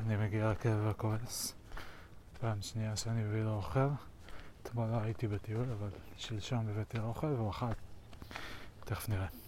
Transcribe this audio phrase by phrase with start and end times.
[0.00, 1.54] אני מגיע לכאב הכועס.
[2.40, 3.88] פעם שנייה שאני מביא לו אוכל.
[4.62, 7.66] אתמול לא הייתי בטיול, אבל שלשום הבאתי לו אוכל והוא אכל.
[8.84, 9.45] תכף נראה.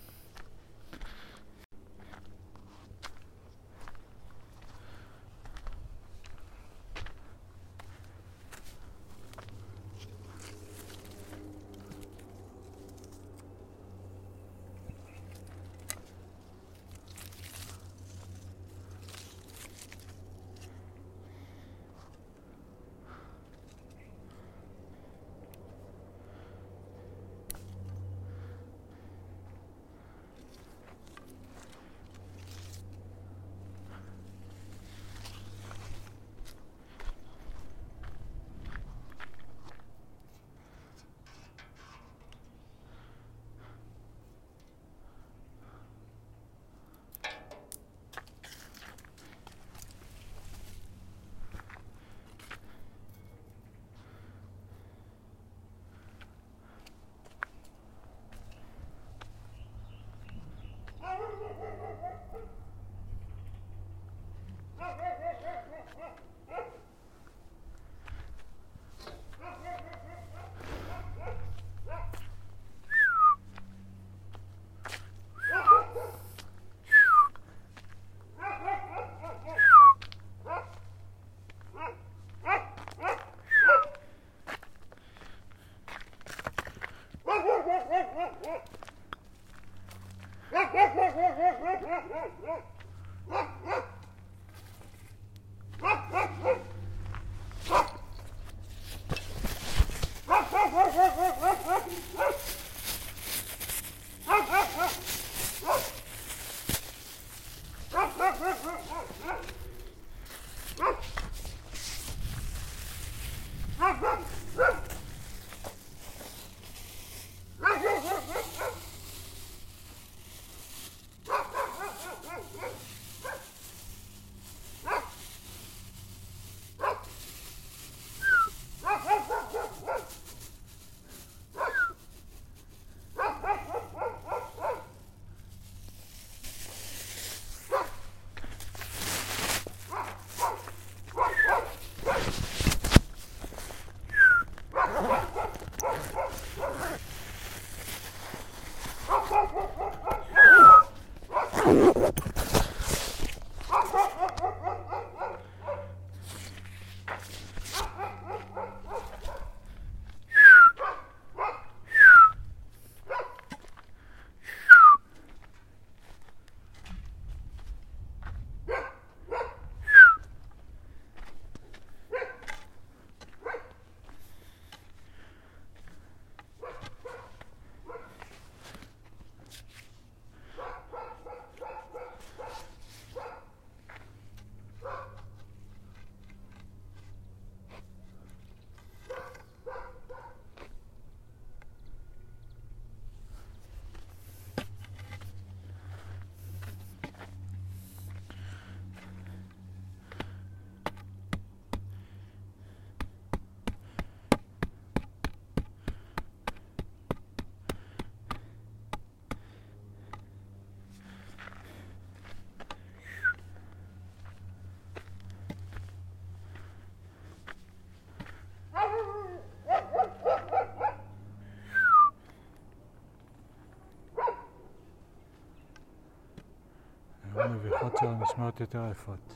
[227.59, 229.35] המביכות שלו נשמעות יותר יפות.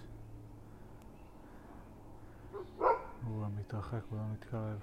[3.26, 4.78] הוא מתרחק, הוא לא מתקרב.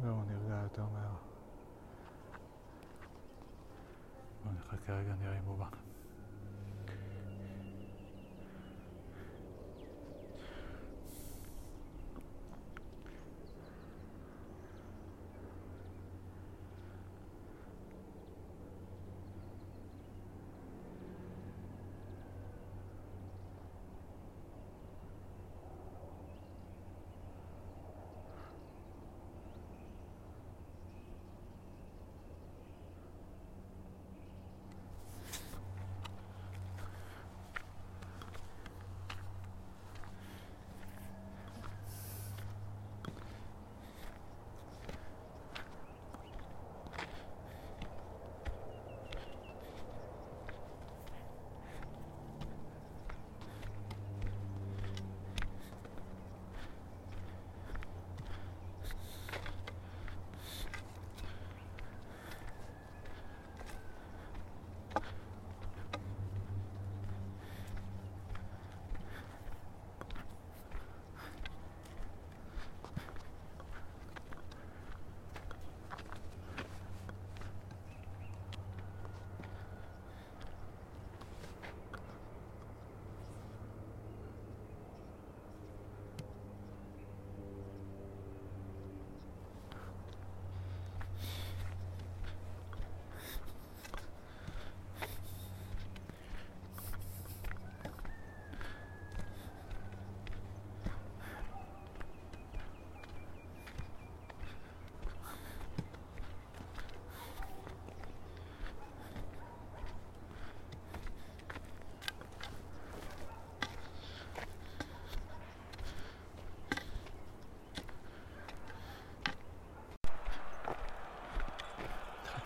[0.00, 1.14] והוא נרגע יותר מהר.
[4.44, 5.93] בואו נחכה רגע, נראה אם הוא בא.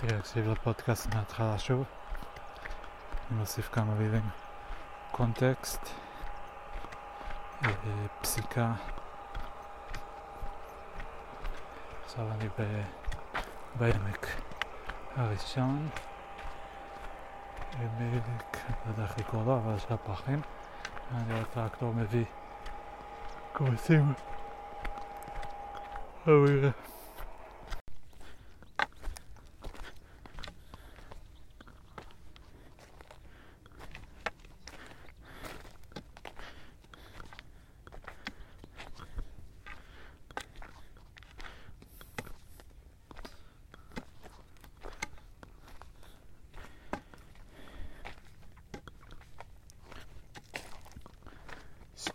[0.03, 1.85] להקשיב לפודקאסט מההתחלה שוב.
[3.31, 4.29] אני מוסיף כמה מילים.
[5.13, 5.89] קונטקסט,
[7.65, 7.71] אה,
[8.21, 8.73] פסיקה.
[12.05, 12.49] עכשיו אני
[13.79, 14.27] בעמק
[15.17, 15.89] הראשון.
[17.81, 18.57] עמק,
[18.87, 20.41] לא יודע איך לקרוא לו, אבל יש הפחים.
[21.15, 22.25] אני רואה טרקטור מביא
[23.53, 24.13] קורסים.
[26.27, 26.71] אבל...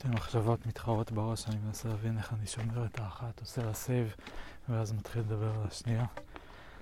[0.03, 4.15] שתי מחשבות מתחרות בראש, אני מנסה להבין איך אני שומר את האחת, עושה לה save,
[4.69, 6.05] ואז מתחיל לדבר על השנייה,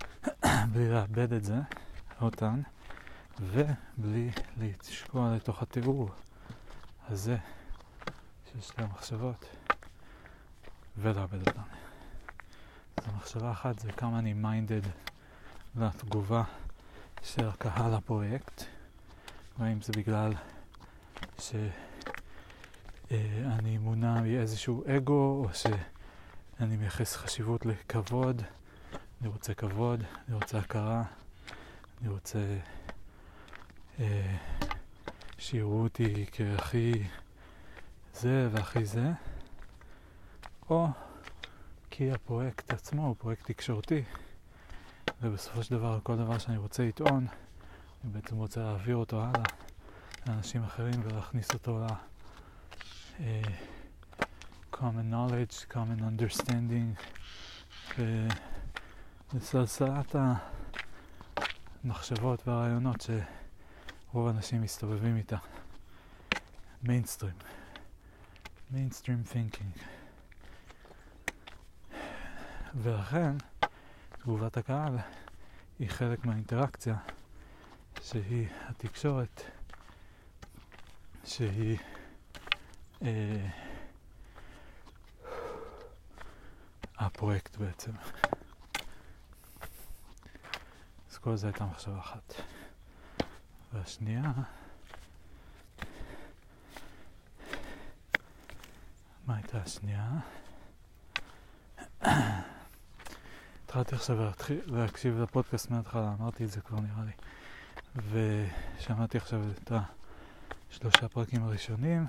[0.72, 1.56] בלי לאבד את זה,
[2.22, 2.62] אותן,
[3.40, 6.10] ובלי לשקוע לתוך התיאור
[7.10, 7.38] הזה
[8.52, 9.46] של שתי המחשבות,
[10.98, 11.62] ולאבד אותן.
[12.98, 14.82] אז המחשבה אחת זה כמה אני minded
[15.76, 16.44] לתגובה
[17.24, 18.64] של הקהל הפרויקט,
[19.60, 20.34] והאם זה בגלל
[21.40, 21.52] ש...
[23.12, 23.18] אה,
[23.60, 28.42] אני מונע מאיזשהו אגו, או שאני מייחס חשיבות לכבוד.
[29.22, 31.04] אני רוצה כבוד, אני רוצה הכרה,
[32.02, 32.40] אני רוצה
[34.00, 34.38] אה,
[35.38, 37.04] שיראו אותי כהכי
[38.14, 39.12] זה והכי זה,
[40.70, 40.88] או
[41.90, 44.04] כי הפרויקט עצמו הוא פרויקט תקשורתי,
[45.22, 47.28] ובסופו של דבר כל דבר שאני רוצה לטעון,
[48.04, 49.44] אני בעצם רוצה להעביר אותו הלאה
[50.28, 52.11] לאנשים אחרים ולהכניס אותו ל...
[53.22, 53.26] uh,
[54.72, 57.02] common knowledge, common understanding,
[59.34, 60.16] ולסלסלת
[61.84, 63.02] המחשבות והרעיונות
[64.12, 65.38] שרוב האנשים מסתובבים איתה.
[66.84, 67.36] מיינסטרים.
[68.72, 69.74] mainstream thinking.
[72.76, 73.32] ולכן
[74.12, 74.98] תגובת הקהל
[75.80, 76.96] היא חלק מהאינטראקציה
[78.02, 79.42] שהיא התקשורת
[81.26, 81.78] שהיא
[83.06, 83.48] אה,
[86.98, 87.92] הפרויקט בעצם.
[91.12, 92.34] אז כל זה הייתה מחשבה אחת.
[93.74, 94.32] והשנייה,
[99.28, 100.10] מה הייתה השנייה?
[103.66, 104.18] התחלתי עכשיו
[104.66, 107.12] להקשיב לפודקאסט מההתחלה, אמרתי את זה כבר נראה לי.
[108.78, 109.72] ושמעתי עכשיו את
[110.72, 112.06] השלושה פרקים הראשונים.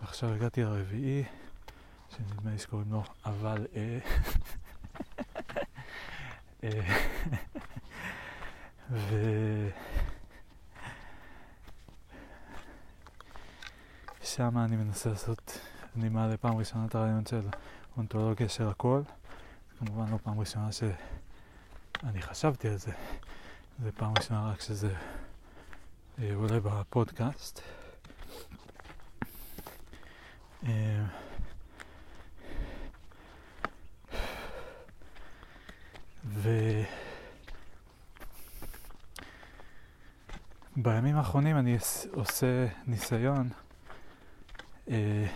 [0.00, 1.24] ועכשיו הגעתי לרביעי,
[2.10, 3.98] שנדמה לי שקוראים לו אבל אה.
[6.64, 6.98] אה
[8.90, 9.14] ו...
[14.22, 15.60] שם אני מנסה לעשות,
[15.96, 17.48] אני מעלה פעם ראשונה את הרעיון של
[17.96, 19.02] אונתולוגיה של הכל.
[19.78, 22.92] כמובן לא פעם ראשונה שאני חשבתי על זה,
[23.82, 24.94] זה פעם ראשונה רק שזה
[26.18, 27.60] אה, עולה בפודקאסט.
[30.68, 31.04] אה,
[40.76, 41.78] ובימים האחרונים אני
[42.12, 43.48] עושה ניסיון
[44.90, 45.26] אה,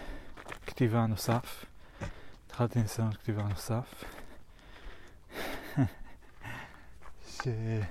[0.66, 1.64] כתיבה נוסף.
[2.46, 4.04] התחלתי ניסיון כתיבה נוסף.
[7.26, 7.82] שזה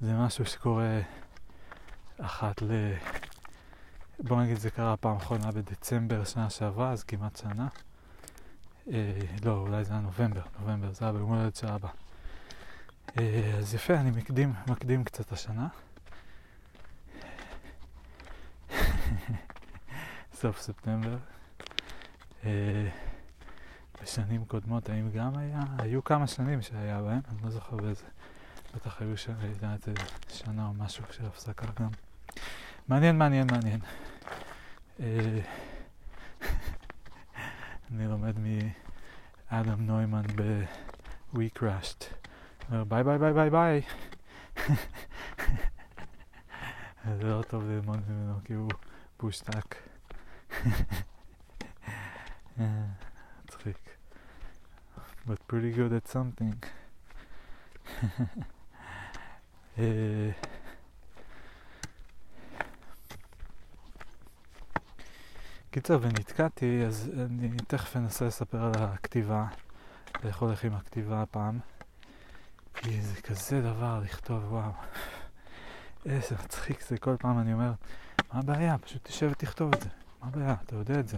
[0.00, 1.00] משהו שקורה
[2.20, 2.92] אחת ל...
[4.18, 7.68] בוא נגיד זה קרה פעם אחרונה בדצמבר שנה שעברה, אז כמעט שנה.
[8.92, 11.88] אה, לא, אולי זה היה נובמבר, נובמבר, זה היה ביום הולדת של אבא.
[13.18, 15.68] אה, אז יפה, אני מקדים, מקדים קצת השנה.
[20.40, 21.16] סוף ספטמבר.
[22.44, 22.88] אה,
[24.02, 25.60] בשנים קודמות, האם גם היה?
[25.78, 28.04] היו כמה שנים שהיה בהם, אני לא זוכר באיזה.
[28.74, 29.16] בטח היו
[30.28, 31.90] שנה או משהו של הפסקה גם.
[32.88, 33.80] מעניין, מעניין, מעניין.
[35.00, 35.40] אה,
[37.90, 38.34] אני לומד
[39.52, 42.04] מאדם נוימן ב-We Crashed.
[42.70, 43.82] אומר ביי ביי ביי ביי ביי.
[47.18, 48.70] זה לא טוב ללמוד ממנו כי הוא
[49.16, 49.76] פושטק.
[53.44, 53.78] מצחיק.
[55.26, 56.56] But pretty good at something.
[59.78, 60.32] uh,
[65.78, 69.46] קיצר, ונתקעתי, אז אני תכף אנסה לספר על הכתיבה,
[70.24, 71.58] איך הולך עם הכתיבה הפעם.
[72.74, 74.70] כי זה כזה דבר לכתוב, וואו.
[76.06, 77.72] איזה מצחיק זה, כל פעם אני אומר,
[78.32, 78.78] מה הבעיה?
[78.78, 79.88] פשוט תשב ותכתוב את זה.
[80.22, 80.54] מה הבעיה?
[80.64, 81.16] אתה יודע את זה.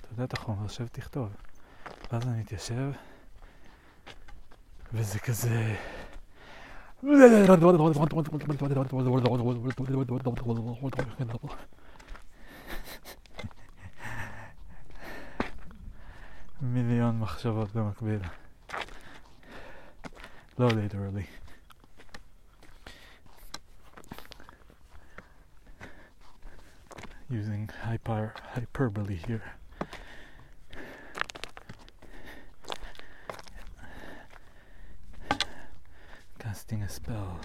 [0.00, 1.28] אתה יודע את החומר, תשב ותכתוב.
[2.12, 2.90] ואז אני מתיישב,
[4.92, 5.74] וזה כזה...
[16.61, 18.19] מיליון מחשבות במקביל.
[20.59, 21.25] לא literally.
[27.29, 29.43] using hyper hyperbole here.
[36.39, 37.41] Casting a spell.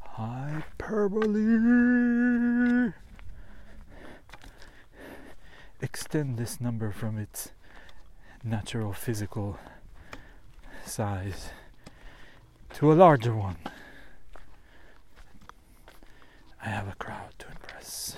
[0.00, 1.32] Hyperbole!
[5.80, 7.52] Extend this number from its
[8.43, 9.59] natural physical
[10.85, 11.49] size
[12.73, 13.57] to a larger one.
[16.63, 18.17] I have a crowd to impress.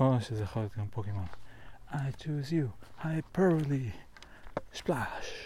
[0.00, 1.28] Oh, she's a hot Pokemon.
[1.92, 2.72] I choose you.
[3.02, 3.92] Hyperly.
[4.72, 5.37] Splash.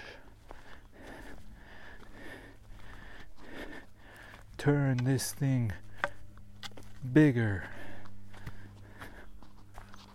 [4.62, 5.72] Turn this thing
[7.12, 7.64] bigger.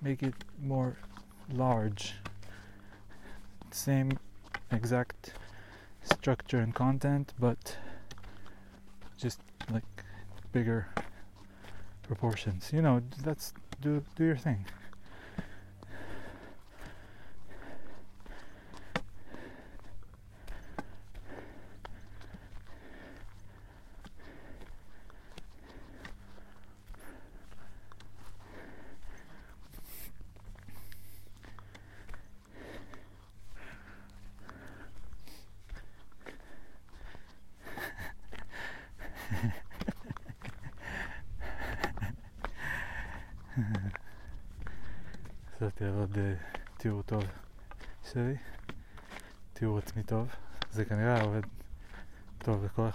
[0.01, 0.95] Make it more
[1.51, 2.13] large.
[3.71, 4.17] Same
[4.71, 5.33] exact
[6.01, 7.75] structure and content, but
[9.17, 9.83] just like
[10.53, 10.87] bigger
[12.03, 12.71] proportions.
[12.71, 13.51] You know, that's
[13.81, 14.65] do do your thing.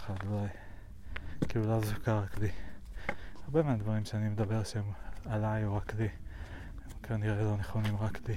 [0.03, 0.49] לכל אחד, אולי.
[1.49, 2.51] כאילו לא זוכר רק לי.
[3.45, 4.93] הרבה מהדברים שאני מדבר שהם
[5.25, 6.09] עליי או רק לי,
[6.85, 8.37] הם כנראה לא נכונים רק לי.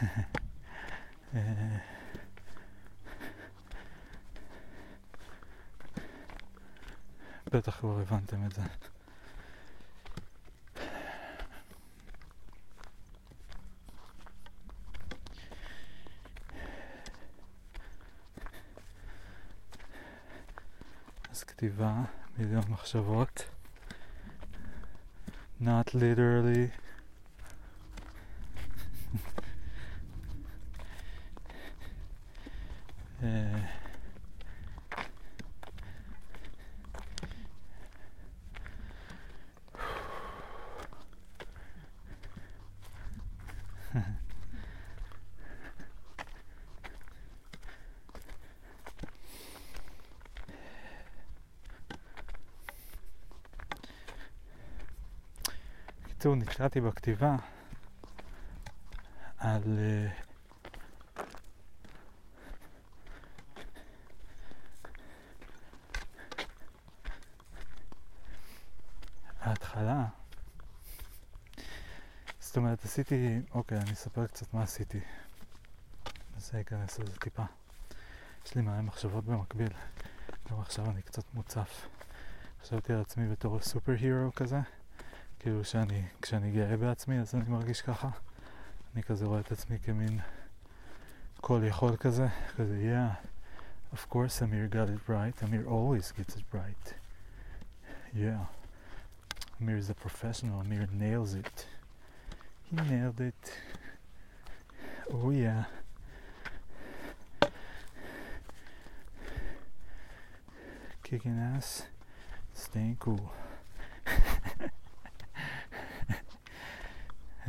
[7.52, 8.62] בטח כבר הבנתם את זה.
[21.58, 21.94] כתיבה,
[22.38, 23.44] מיליון מחשבות.
[25.60, 26.68] Not literally.
[33.22, 33.58] אה,
[56.48, 57.36] נתקעתי בכתיבה
[59.38, 59.62] על...
[59.78, 60.08] אה,
[69.40, 70.04] ההתחלה,
[72.40, 75.00] זאת אומרת, עשיתי, אוקיי, אני אספר קצת מה עשיתי.
[76.34, 77.44] ננסה להיכנס לזה טיפה.
[78.46, 79.72] יש לי מלא מחשבות במקביל.
[80.50, 81.86] גם עכשיו אני קצת מוצף.
[82.62, 84.77] חשבתי על עצמי בתור סופר הירו כזה.
[85.39, 88.09] כאילו שאני, כשאני גאה בעצמי אז אני מרגיש ככה.
[88.93, 90.19] אני כזה רואה את עצמי כמין
[91.41, 93.25] כל יכול כזה, כזה yeah,
[93.95, 96.93] of course Amir got it right, Amir always gets it right.
[98.15, 98.45] Yeah.
[99.59, 101.65] Amir is a professional, Amir nails it.
[102.69, 103.43] He nailed it.
[105.11, 105.63] Oh yeah.
[111.03, 111.83] Kicking ass,
[112.53, 113.31] staying cool.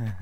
[0.00, 0.12] אמיר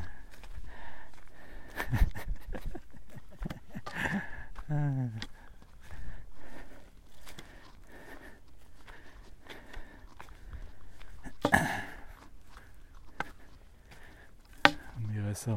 [15.28, 15.56] עשר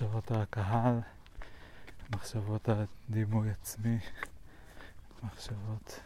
[0.00, 1.00] מחשבות הקהל,
[2.14, 3.98] מחשבות על דימוי עצמי,
[5.22, 6.00] מחשבות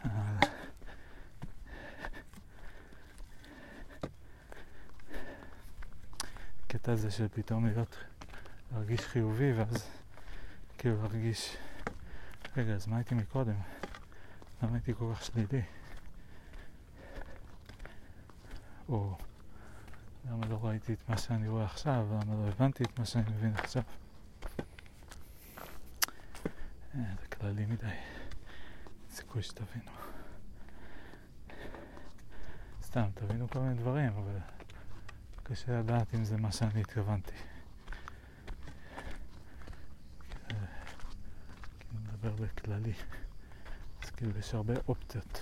[0.00, 0.10] על...
[6.64, 7.96] הקטע הזה של פתאום להיות,
[8.72, 9.88] להרגיש חיובי ואז
[10.78, 11.56] כאילו להרגיש,
[12.56, 13.56] רגע, אז מה הייתי מקודם?
[14.62, 15.62] למה הייתי כל כך שלילי?
[18.88, 19.16] או
[20.30, 22.06] למה לא ראיתי את מה שאני רואה עכשיו?
[22.10, 23.82] למה לא הבנתי את מה שאני מבין עכשיו?
[26.94, 27.86] אה, זה כללי מדי.
[29.10, 29.90] סיכוי שתבינו.
[32.82, 34.38] סתם, תבינו כל מיני דברים, אבל
[35.42, 37.34] קשה לדעת אם זה מה שאני התכוונתי.
[40.48, 42.92] כי אני מדבר בכללי.
[44.02, 45.40] אז כאילו יש הרבה אופציות.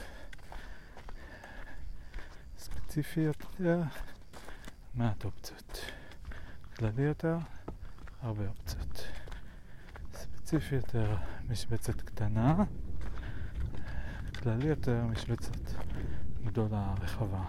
[2.58, 3.82] ספציפיות יותר,
[4.94, 5.78] מעט אופציות.
[6.76, 7.36] כללי יותר,
[8.22, 9.06] הרבה אופציות.
[10.14, 11.16] ספציפי יותר,
[11.48, 12.64] משבצת קטנה.
[14.42, 15.56] כללי יותר, משבצת
[16.44, 17.44] גדולה, רחבה.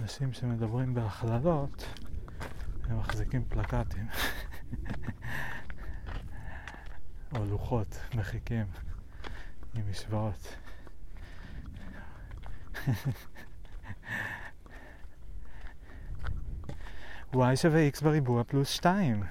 [0.00, 1.84] אנשים שמדברים בהכללות,
[2.84, 4.06] הם מחזיקים פלקטים.
[7.36, 8.66] או לוחות מחיקים
[9.74, 10.56] עם משוואות.
[17.34, 19.22] y שווה x בריבוע פלוס 2.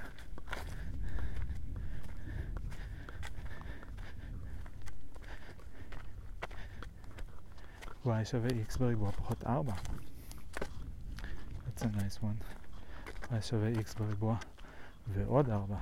[8.06, 9.72] y שווה x בריבוע פחות 4.
[11.66, 12.38] That's a nice one.
[13.30, 14.36] y שווה x בריבוע
[15.08, 15.76] ועוד 4.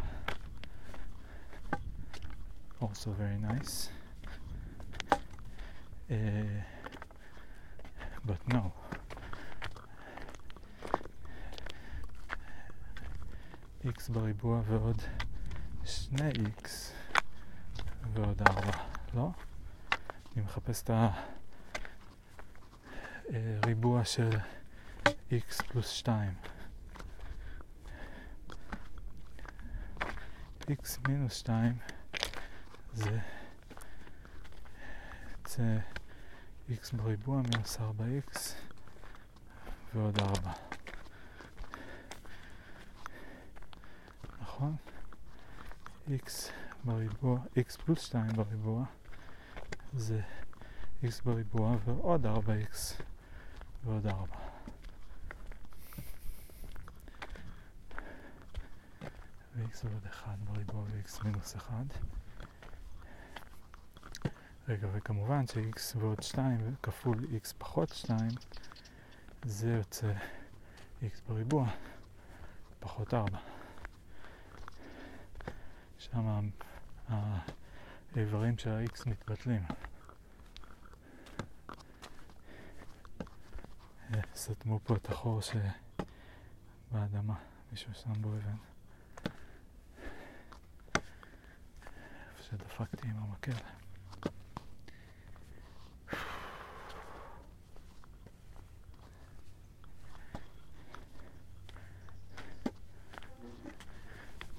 [2.80, 4.01] Also very nice.
[6.12, 6.16] Uh,
[8.26, 8.72] but no.
[13.84, 15.02] x בריבוע ועוד
[15.84, 16.68] 2x
[18.12, 18.70] ועוד 4,
[19.14, 19.30] לא?
[20.36, 20.90] אני מחפש את
[23.28, 24.30] הריבוע של
[25.30, 26.34] x פלוס 2.
[30.70, 31.78] x מינוס 2
[32.92, 33.18] זה
[35.38, 35.78] יוצא
[36.80, 38.38] x בריבוע מינוס 4x
[39.94, 40.52] ועוד 4.
[44.40, 44.76] נכון?
[46.08, 46.30] x
[46.84, 48.84] בריבוע, x פלוס 2 בריבוע
[49.96, 50.20] זה
[51.04, 53.02] x בריבוע ועוד 4x
[53.84, 54.36] ועוד 4.
[59.56, 61.72] ו-x ועוד 1 בריבוע ו-x מינוס 1.
[64.72, 68.28] רגע, וכמובן ש-x ועוד 2 כפול x פחות 2
[69.44, 70.12] זה יוצא
[71.02, 71.68] x בריבוע
[72.80, 73.38] פחות 4.
[75.98, 76.48] שם
[77.08, 79.62] האיברים של ה-x מתבטלים.
[84.34, 85.40] סתמו פה את החור
[86.90, 87.34] שבאדמה,
[87.70, 88.56] מישהו שם בו אבן.
[92.30, 93.52] איפה שדפקתי עם המקל.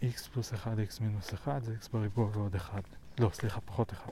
[0.04, 2.84] x פלוס 1, x מינוס 1 זה x בריבוע ועוד 1.
[3.19, 4.12] לא, סליחה, פחות 1.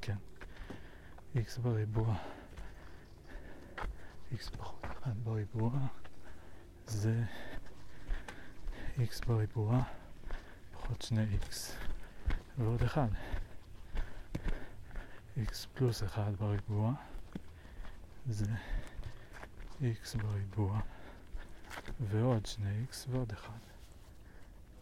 [0.00, 0.16] כן.
[1.36, 2.16] x בריבוע,
[4.32, 5.70] x פחות 1 בריבוע
[6.86, 7.22] זה
[8.98, 9.82] x בריבוע
[10.72, 11.54] פחות 2x
[12.58, 13.08] ועוד 1.
[15.36, 16.92] x פלוס 1 בריבוע
[18.26, 18.46] זה
[19.80, 20.80] x בריבוע
[22.08, 23.52] ועוד 2x ועוד 1.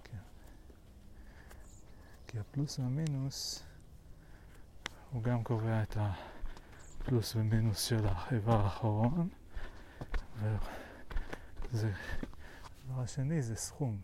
[0.05, 0.19] כן.
[2.27, 3.63] כי הפלוס והמינוס
[5.11, 5.97] הוא גם קובע את
[7.01, 9.29] הפלוס ומינוס של האיבר האחרון
[11.73, 11.93] וזה,
[12.85, 14.01] הדבר השני זה סכום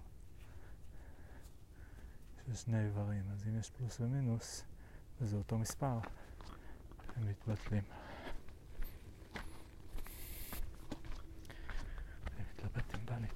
[2.46, 4.64] של שני איברים, אז אם יש פלוס ומינוס
[5.20, 5.98] וזה אותו מספר,
[7.16, 7.82] הם מתבטלים.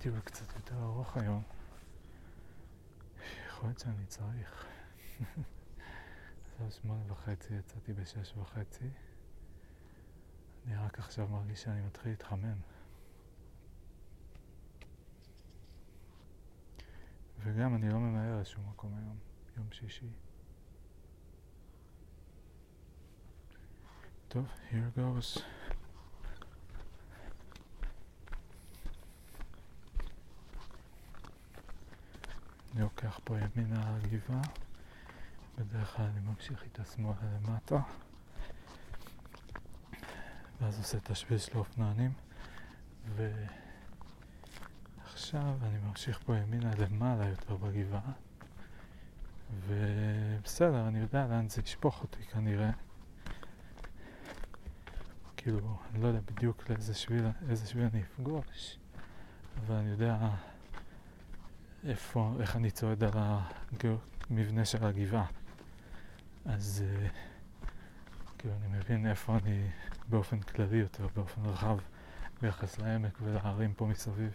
[0.03, 1.43] בא לי טיול קצת יותר ארוך היום.
[3.49, 4.67] יכול להיות שאני צריך.
[6.53, 8.91] עכשיו שמונה וחצי, יצאתי בשש וחצי.
[10.67, 12.57] אני רק עכשיו מרגיש שאני מתחיל להתחמם.
[17.39, 19.17] וגם אני לא ממהר לשום מקום היום,
[19.57, 20.11] יום שישי.
[24.29, 25.62] טוב, here goes.
[32.83, 34.43] אני לוקח פה ימינה על הגבעה,
[35.59, 37.81] בדרך כלל אני ממשיך איתה שמאלה למטה,
[40.61, 42.13] ואז עושה את השביל של האופנוענים,
[45.07, 48.13] ועכשיו אני ממשיך פה ימינה למעלה יותר בגבעה,
[49.67, 52.71] ובסדר, אני יודע לאן זה ישפוך אותי כנראה.
[55.37, 58.79] כאילו, אני לא יודע בדיוק לאיזה שביל, איזה שביל אני אפגוש,
[59.61, 60.29] אבל אני יודע
[61.87, 63.13] איפה, איך אני צועד על
[64.31, 65.27] המבנה של הגבעה.
[66.45, 67.67] אז uh,
[68.39, 69.71] כאילו אני מבין איפה אני
[70.09, 71.79] באופן כללי יותר, באופן רחב,
[72.43, 74.33] ביחס לעמק ולהרים פה מסביב.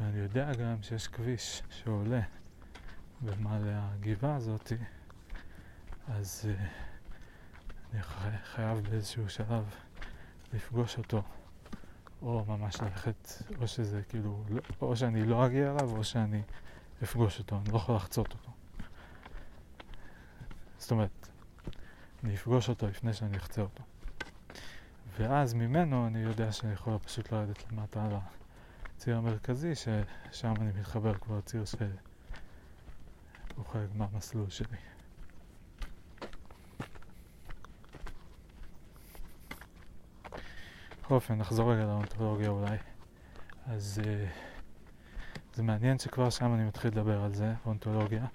[0.00, 2.20] ואני יודע גם שיש כביש שעולה
[3.20, 4.76] במעלה הגבעה הזאתי,
[6.08, 6.62] אז uh,
[7.92, 8.02] אני
[8.44, 9.74] חייב באיזשהו שלב
[10.52, 11.22] לפגוש אותו.
[12.22, 13.28] או ממש ללכת,
[13.60, 16.42] או שזה כאילו, לא, או שאני לא אגיע אליו, או שאני
[17.02, 18.50] אפגוש אותו, אני לא יכול לחצות אותו.
[20.78, 21.28] זאת אומרת,
[22.24, 23.82] אני אפגוש אותו לפני שאני אחצה אותו.
[25.18, 28.12] ואז ממנו אני יודע שאני יכול פשוט לרדת למטה על
[28.96, 34.89] הציר המרכזי, ששם אני מתחבר כבר לציר שהוא חלק מהמסלול שלי.
[41.10, 42.76] בכל אופן, נחזור רגע לאונתולוגיה אולי.
[43.66, 44.06] אז uh,
[45.54, 48.26] זה מעניין שכבר שם אני מתחיל לדבר על זה, אונתולוגיה.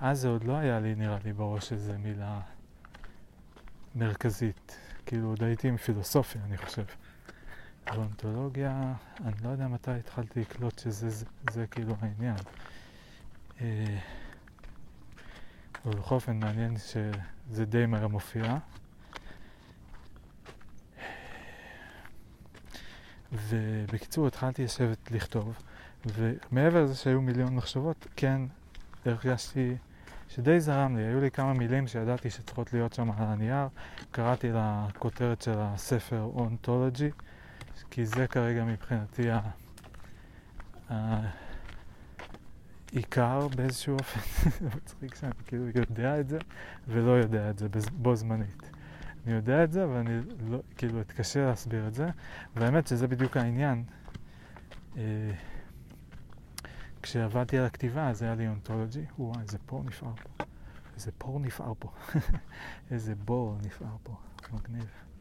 [0.00, 2.40] אז זה עוד לא היה לי, נראה לי, בראש איזה מילה
[3.94, 4.76] מרכזית.
[5.06, 6.84] כאילו, עוד הייתי עם פילוסופיה, אני חושב.
[7.96, 12.36] אונתולוגיה, אני לא יודע מתי התחלתי לקלוט שזה זה, זה כאילו העניין.
[13.58, 13.62] Uh,
[15.84, 18.58] אבל בכל אופן מעניין שזה די מהר מופיע.
[23.32, 25.62] ובקיצור התחלתי לשבת לכתוב,
[26.06, 28.42] ומעבר לזה שהיו מיליון מחשבות, כן
[29.04, 29.76] הרגשתי
[30.28, 33.68] שדי זרם לי, היו לי כמה מילים שידעתי שצריכות להיות שם על הנייר,
[34.10, 37.10] קראתי לכותרת של הספר אונטולוגי,
[37.90, 39.28] כי זה כרגע מבחינתי
[42.92, 46.38] העיקר באיזשהו אופן, זה מצחיק שאני כאילו יודע את זה
[46.88, 48.71] ולא יודע את זה בו זמנית.
[49.26, 52.08] אני יודע את זה, אבל אני לא, כאילו אתקשה להסביר את זה,
[52.56, 53.84] והאמת שזה בדיוק העניין.
[54.96, 55.30] אה,
[57.02, 60.44] כשעבדתי על הכתיבה, אז היה לי אונטולוגי, וואי, איזה פור נפער פה.
[60.94, 61.92] איזה פור נפער פה.
[62.90, 64.16] איזה בור נפער פה.
[64.52, 65.11] מגניב.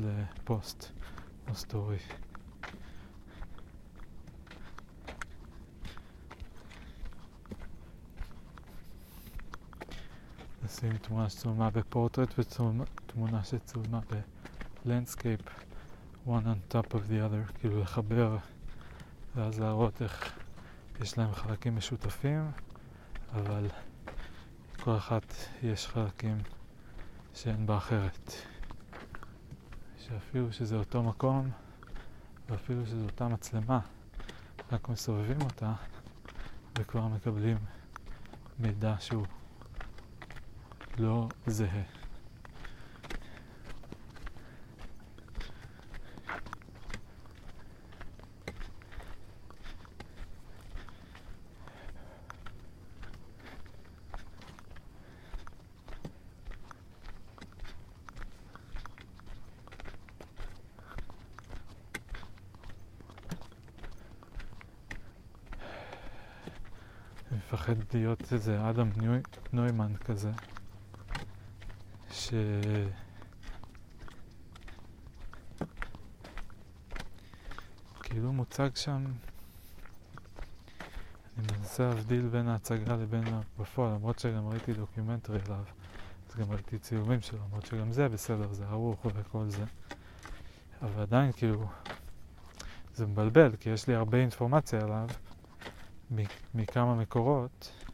[0.00, 0.92] לפוסט
[1.48, 1.98] או סטורי.
[10.64, 14.00] לשים תמונה שצולמה בפורטרט ותמונה שצולמה
[14.84, 15.40] ב landscape
[16.26, 18.36] one on top of the other, כאילו לחבר
[19.36, 20.38] ואז להראות איך
[21.00, 22.50] יש להם חלקים משותפים,
[23.32, 23.66] אבל
[24.82, 26.38] כל אחת יש חלקים
[27.34, 28.32] שאין בה אחרת.
[30.08, 31.50] שאפילו שזה אותו מקום,
[32.48, 33.80] ואפילו שזו אותה מצלמה,
[34.72, 35.72] רק מסובבים אותה
[36.78, 37.56] וכבר מקבלים
[38.58, 39.26] מידע שהוא
[40.98, 41.95] לא זהה.
[67.96, 68.90] להיות איזה אדם
[69.52, 70.30] נוימן כזה,
[72.10, 72.34] ש...
[78.02, 79.04] כאילו מוצג שם,
[81.38, 83.24] אני מנסה להבדיל בין ההצגה לבין
[83.58, 85.64] בפועל, למרות שגם ראיתי documentary עליו,
[86.30, 89.64] אז גם ראיתי צילומים שלו, למרות שגם זה בסדר, זה ערוך וכל זה,
[90.82, 91.68] אבל עדיין כאילו
[92.94, 95.08] זה מבלבל, כי יש לי הרבה אינפורמציה עליו
[96.54, 97.85] מכמה מקורות,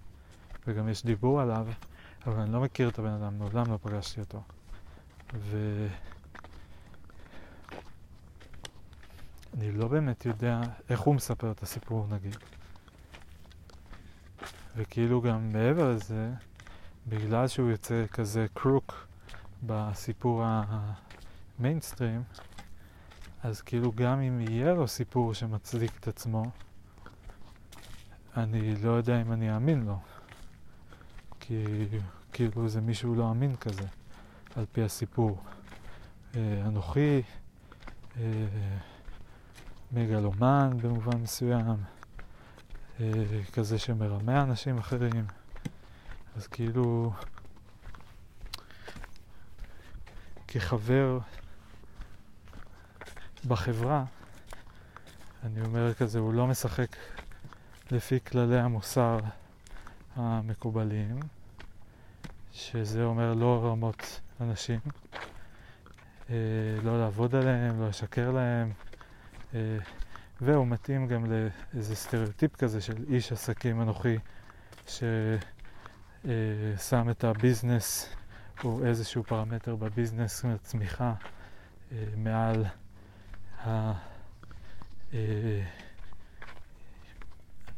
[0.67, 1.67] וגם יש דיבור עליו,
[2.27, 4.43] אבל אני לא מכיר את הבן אדם, מעולם לא פגשתי אותו.
[5.35, 5.87] ו...
[9.55, 12.37] אני לא באמת יודע איך הוא מספר את הסיפור נגיד.
[14.77, 16.31] וכאילו גם מעבר לזה,
[17.09, 19.07] בגלל שהוא יוצא כזה קרוק
[19.63, 20.43] בסיפור
[21.59, 22.23] המיינסטרים,
[23.43, 26.45] אז כאילו גם אם יהיה לו סיפור שמצדיק את עצמו,
[28.37, 29.99] אני לא יודע אם אני אאמין לו.
[31.45, 31.65] כי
[32.33, 33.87] כאילו זה מישהו לא אמין כזה,
[34.57, 35.43] על פי הסיפור.
[36.37, 37.23] אה, אנוכי,
[38.21, 38.47] אה,
[39.93, 41.77] מגלומן במובן מסוים,
[43.01, 43.11] אה,
[43.53, 45.27] כזה שמרמה אנשים אחרים.
[46.37, 47.13] אז כאילו,
[50.49, 51.19] כחבר
[53.47, 54.05] בחברה,
[55.43, 56.97] אני אומר כזה, הוא לא משחק
[57.91, 59.19] לפי כללי המוסר
[60.17, 61.19] המקובלים,
[62.53, 64.81] שזה אומר לא לרמות אנשים,
[66.31, 66.35] אה,
[66.83, 68.73] לא לעבוד עליהם, לא לשקר להם,
[69.55, 69.79] אה,
[70.41, 74.19] והוא מתאים גם לאיזה סטריאוטיפ כזה של איש עסקים אנוכי
[74.87, 75.39] ששם
[76.29, 78.09] אה, את הביזנס
[78.65, 81.15] או איזשהו פרמטר בביזנס צמיחה
[81.93, 82.65] אה, מעל
[83.67, 83.93] ה...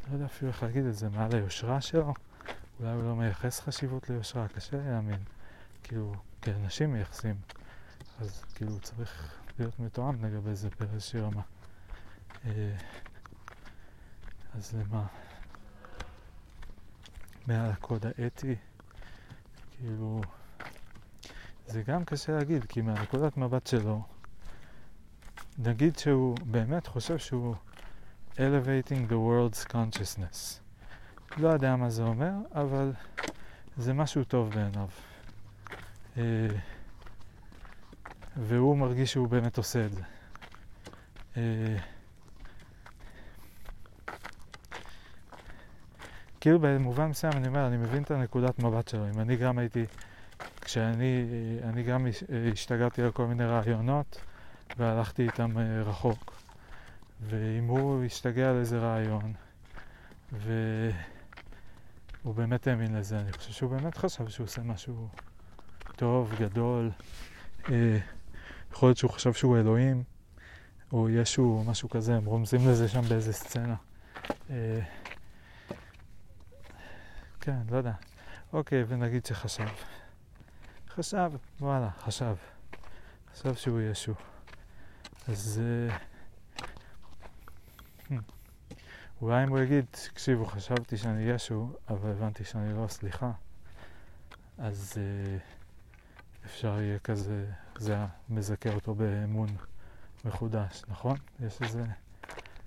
[0.09, 2.15] לא יודע אפילו איך להגיד את זה, מעל היושרה שלו?
[2.81, 5.21] אולי הוא לא מייחס חשיבות ליושרה, קשה להאמין.
[5.83, 7.35] כאילו, כאנשים מייחסים,
[8.21, 11.43] אז כאילו צריך להיות מתואם לגבי זה באיזושהי רמה.
[12.45, 12.77] אה,
[14.55, 15.07] אז למה?
[17.47, 18.55] מעל הקוד האתי,
[19.71, 20.21] כאילו,
[21.67, 24.03] זה גם קשה להגיד, כי מהנקודת מבט שלו,
[25.59, 27.55] נגיד שהוא באמת חושב שהוא
[28.39, 30.61] elevating the world's consciousness.
[31.37, 32.93] לא יודע מה זה אומר, אבל
[33.77, 34.89] זה משהו טוב בעיניו.
[36.17, 36.23] אה,
[38.37, 40.03] והוא מרגיש שהוא באמת עושה את זה.
[41.37, 41.77] אה,
[46.41, 49.09] כאילו במובן מסוים אני אומר, אני מבין את הנקודת מבט שלו.
[49.15, 49.85] אם אני גם הייתי,
[50.61, 51.27] כשאני
[51.63, 52.07] אני גם
[52.53, 54.19] השתגעתי על כל מיני רעיונות
[54.77, 56.44] והלכתי איתם אה, רחוק.
[57.21, 59.33] ואם הוא השתגע על איזה רעיון,
[60.33, 60.93] והוא
[62.35, 65.09] באמת האמין לזה, אני חושב שהוא באמת חשב שהוא עושה משהו
[65.97, 66.91] טוב, גדול.
[67.71, 67.99] אה,
[68.73, 70.03] יכול להיות שהוא חשב שהוא אלוהים,
[70.93, 73.77] או ישו, או משהו כזה, הם רומזים לזה שם באיזה סצנה.
[74.51, 74.81] אה,
[77.41, 77.93] כן, לא יודע.
[78.53, 79.69] אוקיי, ונגיד שחשב.
[80.89, 82.35] חשב, וואלה, חשב.
[83.35, 84.15] חשב שהוא ישו.
[85.29, 85.61] אז...
[85.91, 86.14] Uh,
[89.23, 93.31] אולי אם הוא יגיד, תקשיבו, חשבתי שאני ישו, אבל הבנתי שאני לא, סליחה,
[94.59, 97.47] אז uh, אפשר יהיה כזה,
[97.79, 97.97] זה
[98.29, 99.49] מזכה אותו באמון
[100.25, 101.17] מחודש, נכון?
[101.41, 101.85] יש איזה...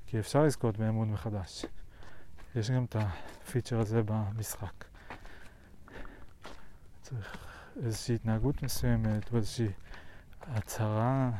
[0.07, 1.65] כי אפשר לזכות באמון מחדש.
[2.55, 4.85] יש גם את הפיצ'ר הזה במשחק.
[7.01, 7.37] צריך
[7.83, 9.71] איזושהי התנהגות מסוימת או איזושהי
[10.41, 11.31] הצהרה.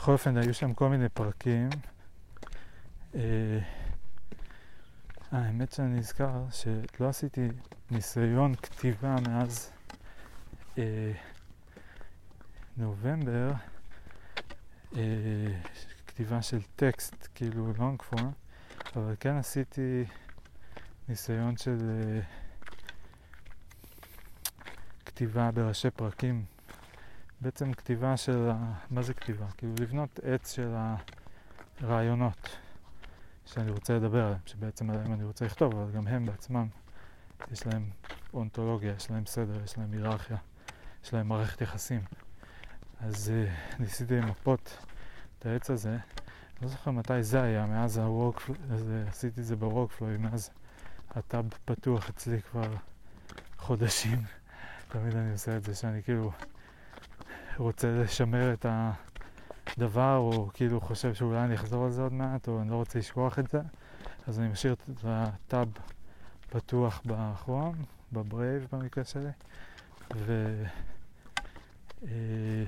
[0.00, 1.68] בכל אופן, היו שם כל מיני פרקים.
[3.14, 3.58] אה,
[5.30, 7.48] האמת שאני נזכר שלא עשיתי
[7.90, 9.70] ניסיון כתיבה מאז
[10.78, 11.12] אה,
[12.76, 13.52] נובמבר,
[14.96, 15.02] אה,
[16.06, 18.30] כתיבה של טקסט, כאילו לונג פורם,
[18.96, 20.04] אבל כן עשיתי
[21.08, 22.20] ניסיון של אה,
[25.06, 26.44] כתיבה בראשי פרקים.
[27.40, 28.72] בעצם כתיבה של, ה...
[28.90, 29.46] מה זה כתיבה?
[29.56, 30.74] כאילו לבנות עץ של
[31.80, 32.48] הרעיונות.
[33.46, 36.66] שאני רוצה לדבר עליהם, שבעצם עליהם אני רוצה לכתוב, אבל גם הם בעצמם,
[37.52, 37.90] יש להם
[38.34, 40.36] אונתולוגיה, יש להם סדר, יש להם היררכיה,
[41.04, 42.00] יש להם מערכת יחסים.
[43.00, 44.76] אז uh, ניסיתי למפות
[45.38, 45.96] את העץ הזה,
[46.62, 48.74] לא זוכר מתי זה היה, מאז ה-workflow,
[49.08, 50.50] עשיתי את זה ב-workflow, מאז
[51.10, 52.74] ה tab פתוח אצלי כבר
[53.58, 54.18] חודשים,
[54.92, 56.32] תמיד אני עושה את זה, שאני כאילו
[57.56, 58.66] רוצה לשמר את
[59.66, 62.98] הדבר, או כאילו חושב שאולי אני אחזור על זה עוד מעט, או אני לא רוצה
[62.98, 63.60] לשכוח את זה,
[64.26, 65.68] אז אני משאיר את ה tab
[66.50, 67.74] פתוח ב Chrome,
[68.12, 69.30] ב Brave במקרה שלי,
[70.16, 70.54] ו...
[72.04, 72.64] אה,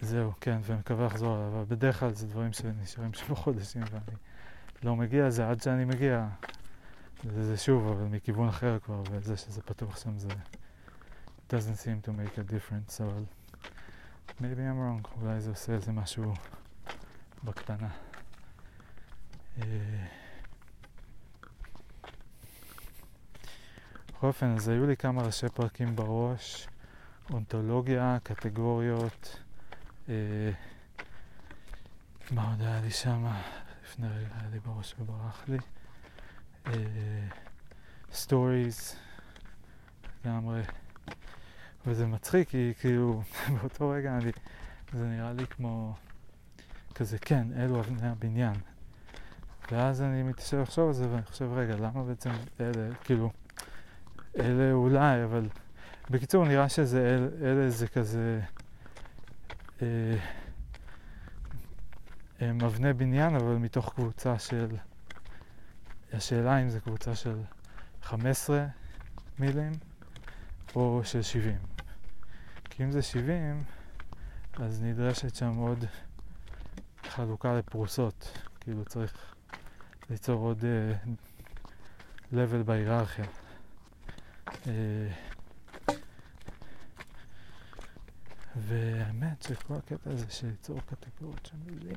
[0.00, 4.16] זהו, כן, ומקווה לחזור עליו, אבל בדרך כלל זה דברים שנשארים שלוש חודשים ואני
[4.82, 6.28] לא מגיע לזה עד שאני מגיע.
[7.30, 10.28] זה, זה שוב, אבל מכיוון אחר כבר, וזה שזה פתוח שם זה
[11.52, 13.24] doesn't seem to make a difference, אבל
[14.40, 16.34] maybe I'm wrong, אולי זה עושה איזה משהו
[17.44, 17.88] בקטנה.
[24.08, 26.68] בכל אופן, אז היו לי כמה ראשי פרקים בראש,
[27.30, 29.42] אונתולוגיה, קטגוריות,
[32.30, 33.26] מה עוד היה לי שם?
[33.84, 35.58] לפני רגע היה לי בראש וברח לי.
[38.12, 38.98] stories, אה,
[40.24, 40.62] לגמרי.
[41.86, 43.22] וזה מצחיק, כי כאילו
[43.60, 44.32] באותו רגע אני,
[44.92, 45.94] זה נראה לי כמו
[46.94, 48.54] כזה, כן, אלו אבני הבניין.
[49.72, 53.30] ואז אני מתיישב לחשוב על זה ואני חושב, רגע, למה בעצם אלה, כאילו,
[54.38, 55.48] אלה אולי, אבל
[56.10, 58.40] בקיצור נראה שזה, אל, אלה זה כזה
[59.82, 59.86] אה,
[62.40, 64.76] הם אבני בניין, אבל מתוך קבוצה של,
[66.12, 67.36] השאלה אם זה קבוצה של
[68.02, 68.66] 15
[69.38, 69.72] מילים
[70.76, 71.71] או של 70.
[72.76, 73.62] כי אם זה 70,
[74.52, 75.84] אז נדרשת שם עוד
[77.02, 79.34] חלוקה לפרוסות, כאילו צריך
[80.10, 81.08] ליצור עוד uh,
[82.32, 83.24] level בהיררכיה.
[84.46, 84.68] Uh,
[88.56, 91.96] והאמת שכל הקטע הזה של ליצור קטגוריות של מילים,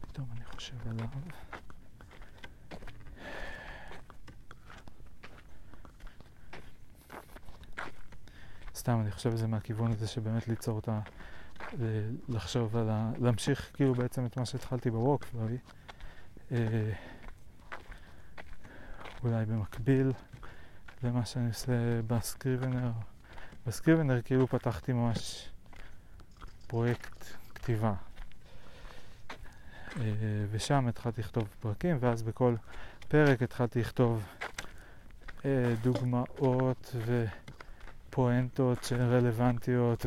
[0.00, 1.08] פתאום אני חושב עליו.
[8.88, 11.00] סתם, אני חושב על זה מהכיוון הזה שבאמת ליצור את ה...
[12.28, 13.10] לחשוב על ה...
[13.18, 15.56] להמשיך כאילו בעצם את מה שהתחלתי בווקפלואי.
[16.52, 16.92] אה,
[19.24, 20.12] אולי במקביל
[21.02, 21.72] למה שאני עושה
[22.06, 22.90] בסקריבנר.
[23.66, 25.48] בסקריבנר כאילו פתחתי ממש
[26.66, 27.94] פרויקט כתיבה.
[29.96, 30.02] אה,
[30.50, 32.54] ושם התחלתי לכתוב פרקים, ואז בכל
[33.08, 34.24] פרק התחלתי לכתוב
[35.44, 36.96] אה, דוגמאות
[38.18, 40.06] ופואנטות שהן רלוונטיות,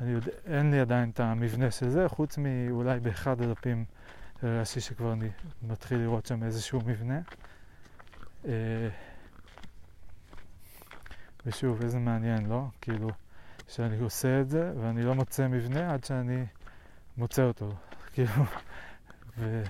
[0.00, 3.84] ואין לי עדיין את המבנה של זה, חוץ מאולי באחד הדפים
[4.42, 5.28] הרגשתי שכבר אני
[5.62, 7.20] מתחיל לראות שם איזשהו מבנה.
[8.44, 8.88] אה,
[11.46, 12.64] ושוב, איזה מעניין, לא?
[12.80, 13.10] כאילו,
[13.68, 16.44] שאני עושה את זה ואני לא מוצא מבנה עד שאני
[17.16, 17.72] מוצא אותו.
[18.12, 18.44] כאילו,
[19.38, 19.62] ו...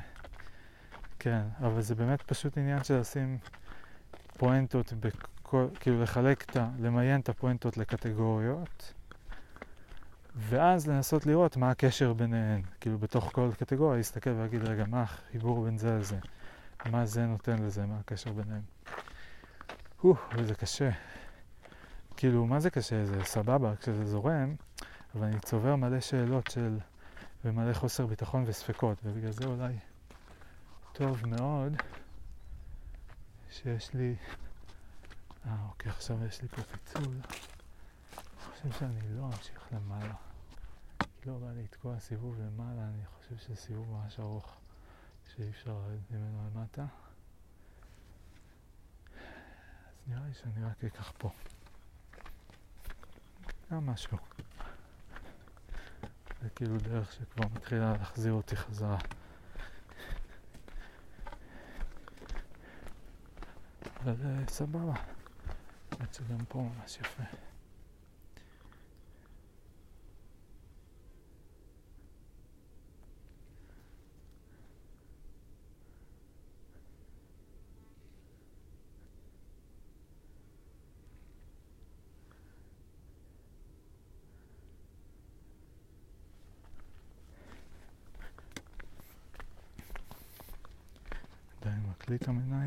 [1.18, 3.38] כן, אבל זה באמת פשוט עניין של לשים
[4.38, 4.92] פואנטות
[5.45, 6.68] בכל, כאילו לחלק את ה...
[6.78, 8.92] למיין את הפואנטות לקטגוריות,
[10.36, 12.62] ואז לנסות לראות מה הקשר ביניהן.
[12.80, 16.18] כאילו, בתוך כל קטגוריה להסתכל ולהגיד, רגע, מה החיבור בין זה לזה?
[16.90, 17.86] מה זה נותן לזה?
[17.86, 18.62] מה הקשר ביניהם?
[20.05, 20.90] או, וזה קשה.
[22.16, 23.05] כאילו, מה זה קשה?
[23.05, 24.55] זה סבבה כשזה זורם,
[25.14, 26.78] אבל אני צובר מלא שאלות של...
[27.45, 29.72] ומלא חוסר ביטחון וספקות, ובגלל זה אולי
[30.92, 31.76] טוב מאוד
[33.51, 34.14] שיש לי...
[35.47, 37.05] אה, אוקיי, עכשיו יש לי פה פיצול.
[37.05, 37.22] אני
[38.53, 40.14] חושב שאני לא אמשיך למעלה.
[41.26, 44.55] לא בא לי לתקוע סיבוב למעלה, אני חושב שזה סיבוב ממש ארוך
[45.34, 46.82] שאי אפשר לרדת ממנו למטה.
[46.82, 46.88] אז
[50.07, 51.30] נראה לי שאני רק אקח פה.
[53.70, 54.18] גם משהו.
[56.42, 58.99] זה כאילו דרך שכבר מתחילה להחזיר אותי חזרה.
[64.03, 64.51] אבל uh,
[65.95, 66.05] סבבה.
[66.05, 67.22] האמת שגם פה ממש יפה.
[92.05, 92.63] מקליט המנהק.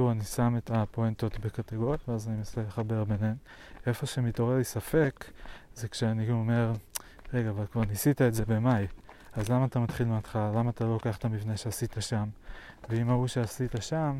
[0.00, 3.34] בקיצור, אני שם את הפואנטות בקטגוריות, ואז אני מנסה לחבר ביניהן.
[3.86, 5.24] איפה שמתעורר לי ספק,
[5.74, 6.72] זה כשאני אומר,
[7.34, 8.86] רגע, אבל כבר ניסית את זה במאי,
[9.32, 10.52] אז למה אתה מתחיל מההתחלה?
[10.54, 12.28] למה אתה לא לוקח את המבנה שעשית שם?
[12.88, 14.18] ואם ההוא שעשית שם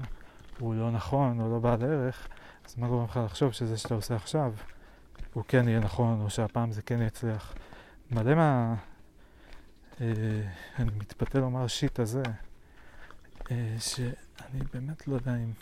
[0.58, 2.28] הוא לא נכון או לא בעל ערך,
[2.66, 4.52] אז מה גורם לך לחשוב שזה שאתה עושה עכשיו,
[5.32, 7.54] הוא כן יהיה נכון, או שהפעם זה כן יצליח?
[8.10, 8.74] מלא מה...
[10.00, 10.06] אה,
[10.78, 12.22] אני מתפתה לומר שיט הזה,
[13.78, 15.52] שאני באמת לא יודע אם...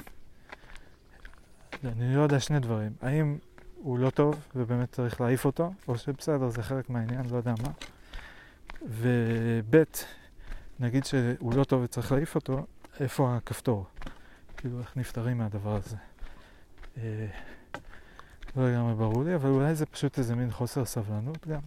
[1.84, 2.92] אני לא יודע שני דברים.
[3.02, 3.38] האם
[3.76, 7.70] הוא לא טוב ובאמת צריך להעיף אותו, או שבסדר, זה חלק מהעניין, לא יודע מה.
[8.82, 9.84] וב'
[10.80, 12.66] נגיד שהוא לא טוב וצריך להעיף אותו,
[13.00, 13.86] איפה הכפתור?
[14.56, 15.96] כאילו, איך נפטרים מהדבר הזה?
[16.96, 17.26] אה,
[18.56, 21.60] לא לגמרי ברור לי, אבל אולי זה פשוט איזה מין חוסר סבלנות גם.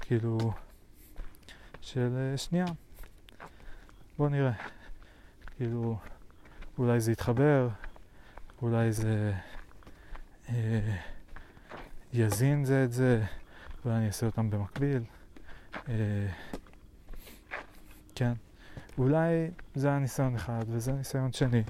[0.00, 0.38] כאילו,
[1.80, 2.66] של אה, שנייה.
[4.18, 4.52] בוא נראה.
[5.56, 5.96] כאילו,
[6.78, 7.68] אולי זה יתחבר,
[8.62, 9.32] אולי זה
[10.48, 10.96] אה,
[12.12, 13.24] יזין זה את זה,
[13.84, 15.02] אולי אני אעשה אותם במקביל.
[15.88, 16.26] אה,
[18.14, 18.32] כן.
[18.98, 21.62] אולי זה היה ניסיון אחד וזה ניסיון שני.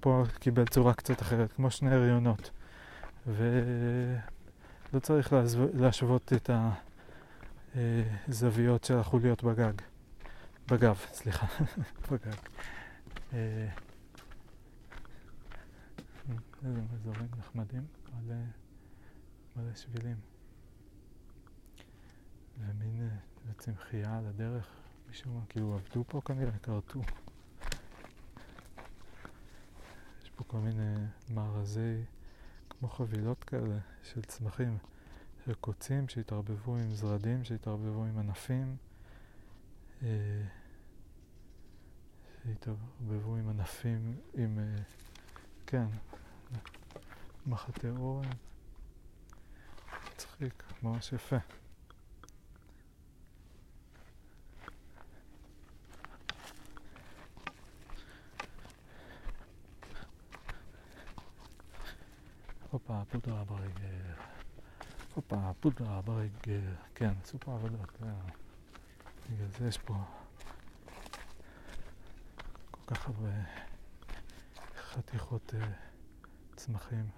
[0.00, 2.50] פה קיבל צורה קצת אחרת, כמו שני הריונות.
[3.26, 5.32] ולא צריך
[5.74, 6.50] להשוות את
[7.76, 9.72] הזוויות של החוליות בגג.
[10.68, 11.46] בגב, סליחה,
[12.10, 12.36] בגג.
[13.32, 13.70] איזה
[16.94, 18.34] אזורים נחמדים, מלא,
[19.56, 20.16] מלא שבילים.
[22.58, 23.08] ומין
[23.48, 24.66] אה, צמחייה על הדרך,
[25.10, 27.00] משום מה, כאילו עבדו פה כנראה, כרתו.
[30.22, 30.94] יש פה כל מיני
[31.30, 32.04] מארזי,
[32.70, 34.78] כמו חבילות כאלה, של צמחים,
[35.44, 38.76] של קוצים שהתערבבו עם זרדים, שהתערבבו עם ענפים.
[40.02, 40.08] אה,
[42.44, 44.82] שהתערבבו עם ענפים, עם, אה,
[45.66, 45.86] כן,
[47.46, 48.28] מחטי אורן.
[50.12, 51.36] מצחיק, ממש יפה.
[62.70, 64.14] הופה, פודרה ברגל.
[65.14, 66.60] הופה, פודרה ברגל.
[66.94, 67.92] כן, עשו פה עבודות.
[69.30, 69.94] בגלל זה יש פה
[72.90, 73.30] כך הרבה
[74.76, 75.64] חתיכות uh,
[76.56, 77.10] צמחים.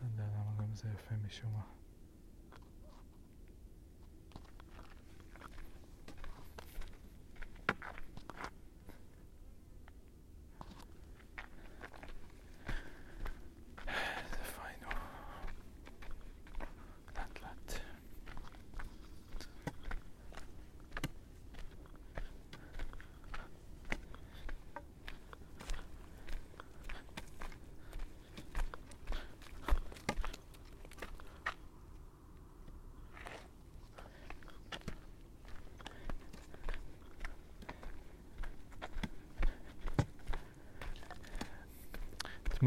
[0.00, 1.62] לא יודע למה גם זה יפה משום מה.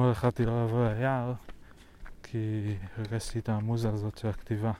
[0.09, 1.33] אתמול החלטתי לא לבוא ליער
[2.23, 4.71] כי הרגשתי את המוזה הזאת של הכתיבה.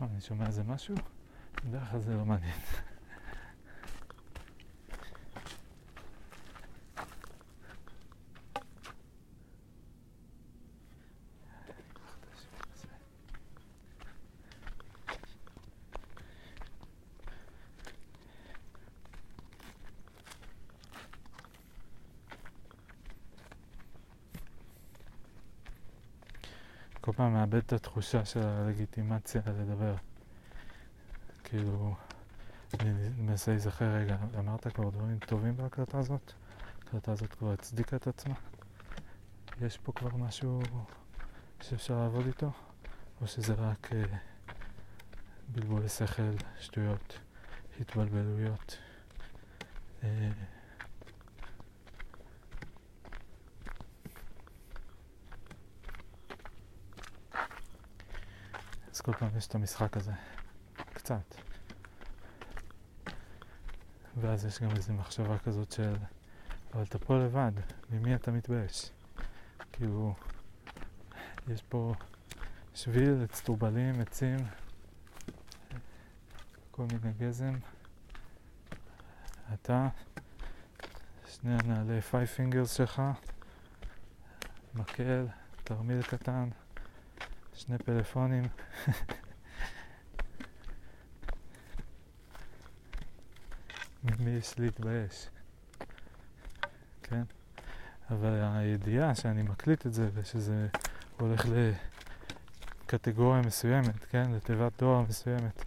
[0.00, 0.94] אני שומע איזה משהו?
[1.64, 2.54] בדרך כלל זה לא מעניין.
[27.08, 29.94] כל פעם מאבד את התחושה של הלגיטימציה לדבר.
[31.44, 31.94] כאילו,
[32.80, 36.32] אני מנסה להיזכר רגע, אמרת כבר דברים טובים בהקלטה הזאת?
[36.78, 38.34] ההקלטה הזאת כבר הצדיקה את עצמה?
[39.60, 40.62] יש פה כבר משהו
[41.60, 42.50] שאפשר לעבוד איתו?
[43.20, 44.02] או שזה רק אה,
[45.48, 47.18] בלבולי שכל, שטויות,
[47.80, 48.78] התבלבלויות?
[50.04, 50.30] אה,
[58.97, 60.12] אז כל פעם יש את המשחק הזה.
[60.92, 61.34] קצת.
[64.16, 65.94] ואז יש גם איזו מחשבה כזאת של,
[66.74, 67.52] אבל אתה פה לבד,
[67.90, 68.90] ממי אתה מתבייש?
[69.72, 70.14] כאילו,
[71.48, 71.94] יש פה
[72.74, 74.38] שביל, אצטרובלים, עצים,
[76.70, 77.54] כל מיני גזם.
[79.54, 79.88] אתה
[81.26, 83.02] ושני הנעלי Five Fingers שלך,
[84.74, 85.26] מקל,
[85.64, 86.48] תרמיל קטן,
[87.58, 88.44] שני פלאפונים.
[94.04, 95.28] ממי יש להתבייש,
[97.02, 97.22] כן?
[98.10, 100.68] אבל הידיעה שאני מקליט את זה ושזה
[101.20, 101.46] הולך
[102.84, 104.30] לקטגוריה מסוימת, כן?
[104.32, 105.64] לתיבת דואר מסוימת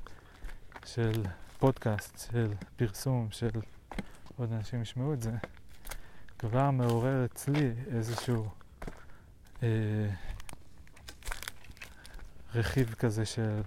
[0.86, 1.24] של
[1.60, 3.62] פודקאסט, של פרסום, של
[4.38, 5.32] עוד אנשים ישמעו את זה,
[6.40, 8.50] כבר מעורר אצלי איזשהו
[9.64, 10.10] אה,
[12.56, 13.62] רכיב כזה של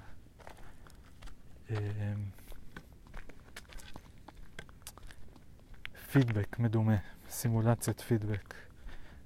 [6.12, 6.96] פידבק מדומה,
[7.30, 8.54] סימולציית פידבק.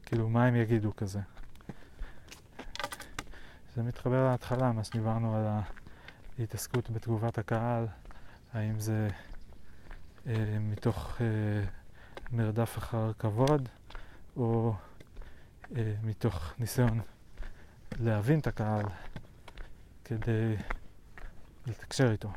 [0.07, 1.21] כאילו, מה הם יגידו כזה.
[3.75, 5.47] זה מתחבר להתחלה, מה שדיברנו על
[6.39, 7.87] ההתעסקות בתגובת הקהל,
[8.53, 9.09] האם זה
[10.27, 11.27] אה, מתוך אה,
[12.33, 13.69] מרדף אחר כבוד,
[14.37, 14.75] או
[15.77, 17.01] אה, מתוך ניסיון
[18.01, 18.85] להבין את הקהל
[20.09, 20.57] כדי
[21.67, 22.29] לתקשר איתו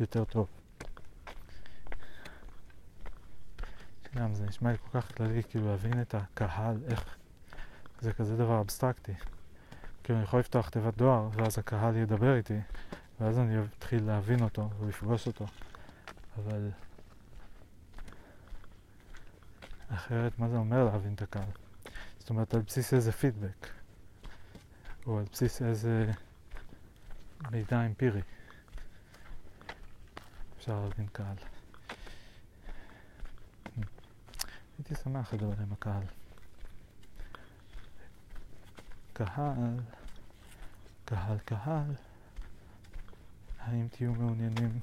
[0.00, 0.48] יותר טוב.
[4.14, 7.16] גם זה נשמע לי כל כך כללי, כאילו להבין את הקהל, איך
[8.00, 9.14] זה כזה דבר אבסטרקטי.
[10.04, 12.60] כאילו אני יכול לפתוח תיבת דואר, ואז הקהל ידבר איתי,
[13.20, 15.46] ואז אני אתחיל להבין אותו ולפגוש אותו.
[16.38, 16.70] אבל
[19.88, 21.50] אחרת, מה זה אומר להבין את הקהל?
[22.18, 23.77] זאת אומרת, על בסיס איזה פידבק,
[25.08, 26.12] או על בסיס איזה
[27.50, 28.20] מידע אמפירי
[30.58, 31.36] אפשר להבין קהל.
[34.78, 36.02] הייתי שמח לדבר עם הקהל.
[39.12, 39.80] קהל,
[41.04, 41.94] קהל, קהל,
[43.58, 44.80] האם תהיו מעוניינים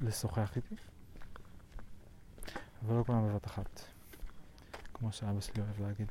[0.00, 0.74] לשוחח איתי?
[2.84, 3.80] אבל לא כולם בבת אחת,
[4.94, 6.08] כמו שאבא שלי אוהב להגיד.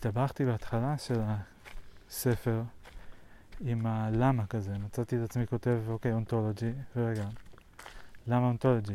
[0.00, 1.20] הסתבכתי בהתחלה של
[2.08, 2.62] הספר
[3.60, 7.24] עם הלמה כזה, מצאתי את עצמי כותב, אוקיי, אונטולוגי, ורגע,
[8.26, 8.94] למה אונטולוגי?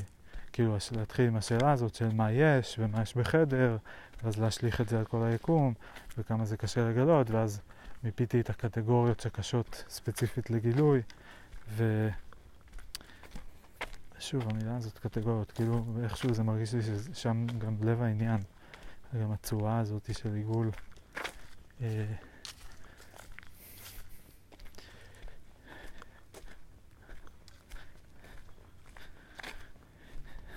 [0.53, 3.78] כאילו להתחיל עם השאלה הזאת של מה יש ומה יש בחדר,
[4.24, 5.74] ואז להשליך את זה על כל היקום,
[6.18, 7.62] וכמה זה קשה לגלות, ואז
[8.03, 11.01] מיפיתי את הקטגוריות שקשות ספציפית לגילוי,
[11.70, 12.10] ו...
[14.20, 18.41] שוב, המילה הזאת קטגוריות, כאילו איכשהו זה מרגיש לי ששם גם לב העניין,
[19.22, 20.72] גם הצורה הזאת של עיגול.
[21.82, 22.05] אה,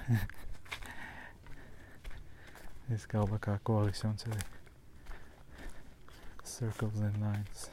[2.89, 4.41] נזכר בקעקוע הראשון שלי.
[6.45, 7.69] Circles and lines.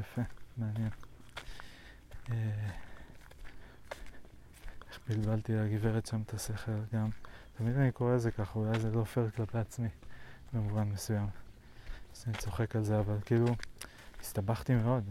[0.00, 0.22] יפה,
[0.56, 0.90] מעניין.
[2.30, 2.70] אה,
[4.88, 7.10] איך בלבלתי לגברת שם את השכל גם.
[7.56, 9.88] תמיד אני קורא לזה ככה, אולי זה לא פייר כלפי עצמי
[10.52, 11.41] במובן מסוים.
[12.16, 13.46] אז אני צוחק על זה, אבל כאילו
[14.20, 15.04] הסתבכתי מאוד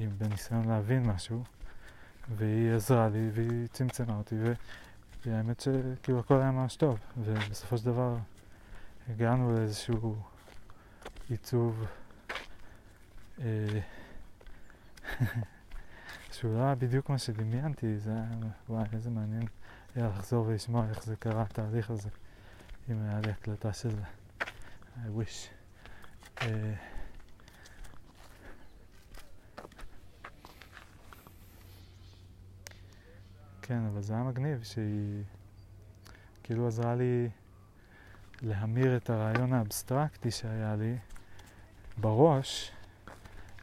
[0.00, 1.44] עם בניסיון להבין משהו,
[2.36, 4.36] והיא עזרה לי והיא צמצמה אותי,
[5.26, 8.16] והאמת שכאילו הכל היה ממש טוב, ובסופו של דבר
[9.08, 10.16] הגענו לאיזשהו
[11.28, 11.84] עיצוב
[13.40, 13.80] אה,
[16.32, 18.26] שהוא לא היה בדיוק מה שדמיינתי, זה היה,
[18.68, 19.46] וואי, איזה מעניין
[19.94, 22.08] היה לחזור ולשמוע איך זה קרה, התהליך הזה,
[22.90, 24.02] אם היה לי הקלטה של זה.
[24.96, 25.57] I wish.
[26.42, 26.72] אה,
[33.62, 35.22] כן, אבל זה היה מגניב שהיא
[36.42, 37.28] כאילו עזרה לי
[38.42, 40.96] להמיר את הרעיון האבסטרקטי שהיה לי
[41.98, 42.72] בראש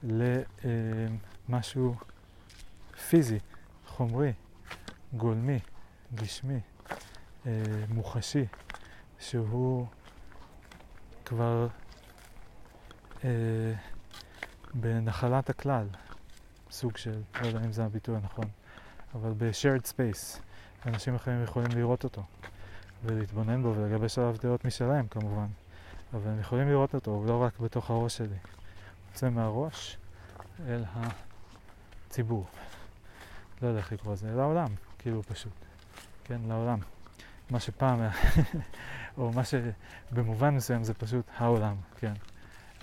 [0.03, 1.95] למשהו
[3.09, 3.39] פיזי,
[3.88, 4.34] חומרי,
[5.13, 5.59] גולמי,
[6.15, 6.59] גשמי,
[7.45, 8.45] אה, מוחשי,
[9.19, 9.88] שהוא
[11.26, 11.67] כבר
[13.26, 13.73] אה,
[14.73, 15.88] בנחלת הכלל,
[16.71, 18.45] סוג של, לא יודע אם זה הביטוי הנכון,
[19.15, 20.39] אבל ב-shared space,
[20.86, 22.23] אנשים אחרים יכולים לראות אותו
[23.03, 25.47] ולהתבונן בו ולגבש עליו דעות משלהם כמובן,
[26.13, 28.28] אבל הם יכולים לראות אותו, הוא לא רק בתוך הראש שלי.
[28.28, 28.38] הוא
[29.11, 29.97] יוצא מהראש
[30.67, 32.47] אל הציבור.
[33.61, 34.67] לא יודע איך לקרוא לזה, לעולם,
[34.99, 35.53] כאילו פשוט.
[36.23, 36.80] כן, לעולם.
[37.49, 37.99] מה שפעם
[39.17, 42.13] או מה שבמובן מסוים זה פשוט העולם, כן.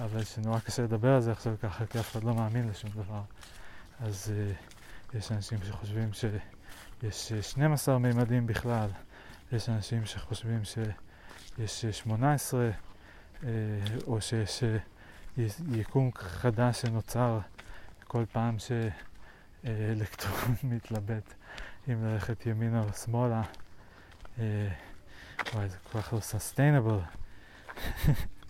[0.05, 3.23] אבל שנורא קשה לדבר על זה עכשיו ככה, כי אף אחד לא מאמין לשום דבר.
[4.01, 8.89] אז uh, יש אנשים שחושבים שיש 12 מימדים בכלל,
[9.53, 13.45] יש אנשים שחושבים שיש 18, uh,
[14.07, 15.43] או שיש uh,
[15.73, 17.39] יקום חדש שנוצר
[18.07, 21.35] כל פעם שאלקטרון מתלבט
[21.89, 23.43] אם ללכת ימינה או שמאלה.
[24.39, 26.99] וואי, זה כל כך לא סוסטיינבל.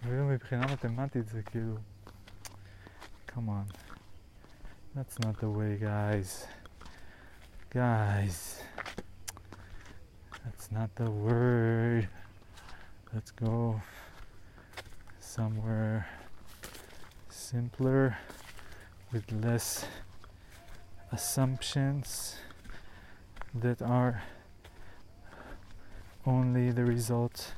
[0.00, 1.76] אפילו מבחינה מתמטית זה כאילו...
[3.36, 3.66] come on.
[4.94, 6.46] That's not the way, guys.
[7.68, 8.62] Guys.
[10.42, 12.08] That's not the word.
[13.12, 13.82] Let's go
[15.20, 16.08] somewhere
[17.28, 18.16] simpler
[19.12, 19.84] with less
[21.12, 22.36] assumptions
[23.54, 24.22] that are
[26.24, 27.52] only the result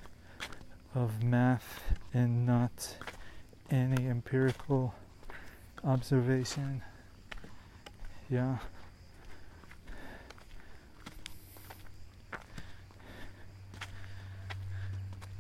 [0.93, 2.98] of math and not
[3.72, 4.94] any empirical
[5.84, 6.82] observation.
[8.30, 8.58] Yeah.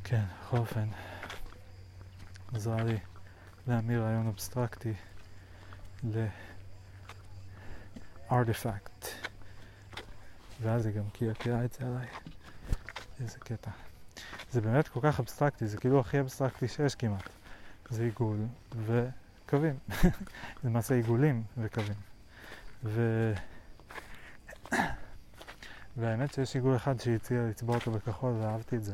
[0.04, 0.88] כן, בכל אופן,
[2.54, 2.98] עזרה לי
[3.68, 4.94] להמיר רעיון אבסטרקטי
[8.32, 9.06] לארטיפקט
[10.62, 12.08] ואז היא גם קעקעה את זה עליי.
[13.20, 13.72] איזה קטע.
[14.54, 17.30] זה באמת כל כך אבסטרקטי, זה כאילו הכי אבסטרקטי שיש כמעט.
[17.90, 18.38] זה עיגול
[18.86, 19.80] וקווים.
[20.00, 20.10] זה
[20.64, 21.98] למעשה עיגולים וקווים.
[22.84, 23.34] ו...
[25.98, 28.94] והאמת שיש עיגול אחד שהציע לצבוע אותו בכחול ואהבתי את זה.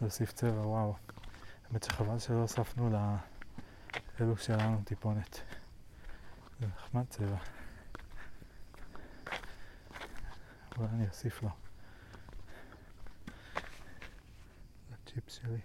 [0.00, 0.94] להוסיף צבע, וואו.
[1.70, 2.90] האמת שחבל שלא הוספנו
[4.20, 5.40] לאלו שלנו טיפונת.
[6.60, 7.36] זה נחמד צבע.
[10.78, 11.65] אולי אני אוסיף לו.
[15.16, 15.58] לצ'יפס שלי.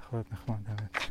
[0.00, 1.09] יכול להיות נחמד האמת.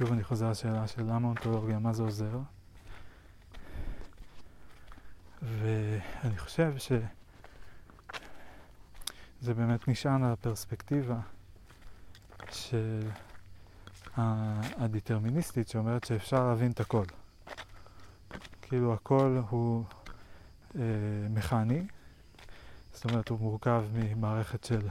[0.00, 2.38] שוב אני חוזר לשאלה של למה אונתולוגיה, מה זה עוזר?
[5.42, 7.04] ואני חושב שזה
[9.54, 11.20] באמת נשען על הפרספקטיבה
[12.50, 13.08] של
[14.78, 17.04] הדטרמיניסטית שאומרת שאפשר להבין את הכל.
[18.62, 19.84] כאילו הכל הוא
[20.76, 20.82] אה,
[21.30, 21.86] מכני,
[22.92, 24.88] זאת אומרת הוא מורכב ממערכת של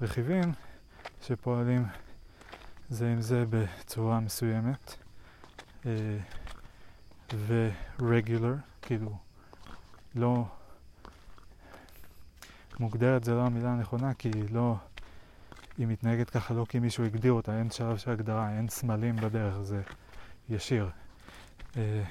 [0.00, 0.52] רכיבים
[1.22, 1.84] שפועלים
[2.90, 4.96] זה עם זה בצורה מסוימת
[5.86, 6.18] אה,
[7.34, 9.16] ו-regular, כאילו
[10.14, 10.44] לא
[12.80, 14.76] מוגדרת זה לא המילה הנכונה כי היא לא,
[15.78, 19.60] היא מתנהגת ככה לא כי מישהו הגדיר אותה, אין שלב של הגדרה, אין סמלים בדרך,
[19.62, 19.82] זה
[20.48, 20.90] ישיר.
[21.76, 22.02] אה,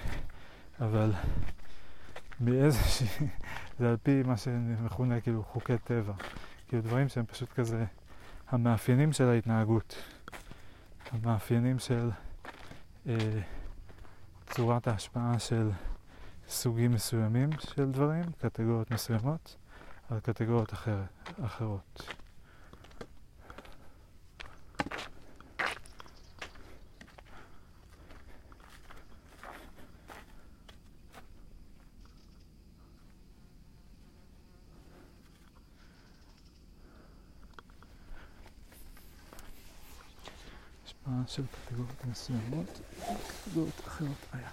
[0.82, 1.14] אבל
[2.42, 3.28] מאיזושהי,
[3.80, 6.14] זה על פי מה שמכונה כאילו חוקי טבע,
[6.68, 7.86] כאילו דברים שהם פשוט כזה
[8.50, 9.96] המאפיינים של ההתנהגות.
[11.12, 12.10] המאפיינים של
[13.08, 13.16] אה,
[14.50, 15.70] צורת ההשפעה של
[16.48, 19.56] סוגים מסוימים של דברים, קטגוריות מסוימות,
[20.10, 21.02] על קטגוריות אחר,
[21.46, 22.14] אחרות.
[41.30, 42.80] של קטגוריות מסוימות,
[43.46, 44.50] קטגוריות אחרות היה.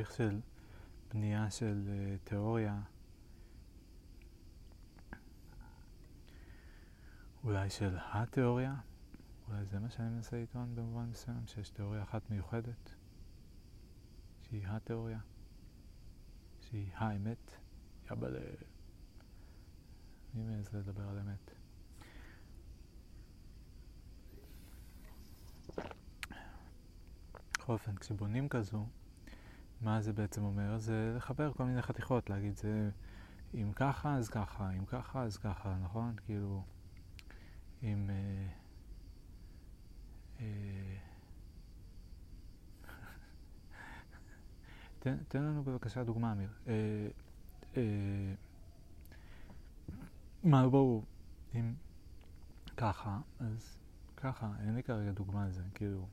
[0.00, 0.40] תהליך של
[1.10, 2.80] בנייה של uh, תיאוריה,
[7.44, 8.74] אולי של התיאוריה,
[9.48, 12.94] אולי זה מה שאני מנסה לטעון במובן מסוים, שיש תיאוריה אחת מיוחדת,
[14.42, 15.18] שהיא התיאוריה,
[16.60, 17.52] שהיא האמת,
[18.10, 18.40] יבלה.
[20.34, 21.50] מי מעז לדבר על אמת?
[27.58, 28.86] בכל אופן, כשבונים כזו,
[29.80, 30.78] מה זה בעצם אומר?
[30.78, 32.90] זה לחבר כל מיני חתיכות, להגיד זה
[33.54, 36.16] אם ככה אז ככה, אם ככה אז ככה, נכון?
[36.26, 36.62] כאילו,
[37.82, 38.10] אם...
[38.10, 38.48] אה,
[40.40, 40.96] אה,
[45.00, 46.50] תן, תן לנו בבקשה דוגמה, אמיר.
[47.76, 47.82] אה,
[50.42, 51.04] מה, ברור,
[51.54, 51.74] אם
[52.76, 53.76] ככה, אז
[54.16, 56.06] ככה, אין לי כרגע דוגמה לזה, כאילו,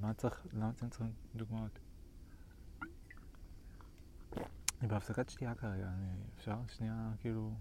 [0.00, 1.78] מה צריך, למה אתם צריכים דוגמאות?
[4.80, 7.54] אני בהפסקת שתייה כרגע, אני, אפשר שנייה, כאילו...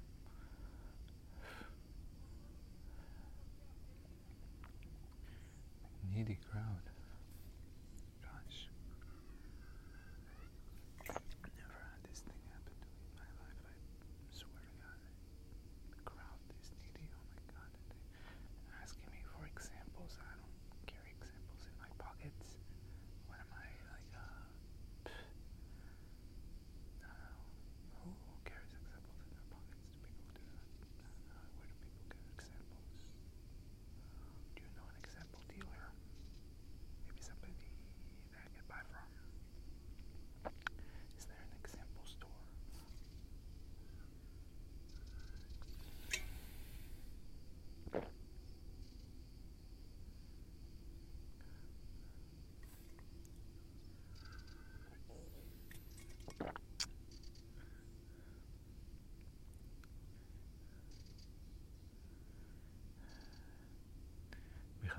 [6.11, 6.88] needy crowd.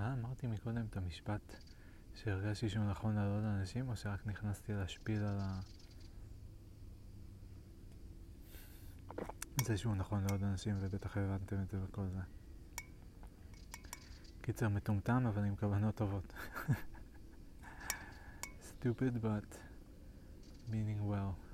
[0.01, 1.55] בכלל אמרתי מקודם את המשפט
[2.15, 5.61] שהרגשתי שהוא נכון לעוד אנשים, או שרק נכנסתי להשפיל על ה...
[9.65, 12.21] זה שהוא נכון לעוד אנשים, ובטח הבנתם את זה וכל זה.
[14.41, 16.33] קיצר מטומטם, אבל עם כוונות טובות.
[18.71, 19.59] stupid but
[20.71, 21.50] meaning well.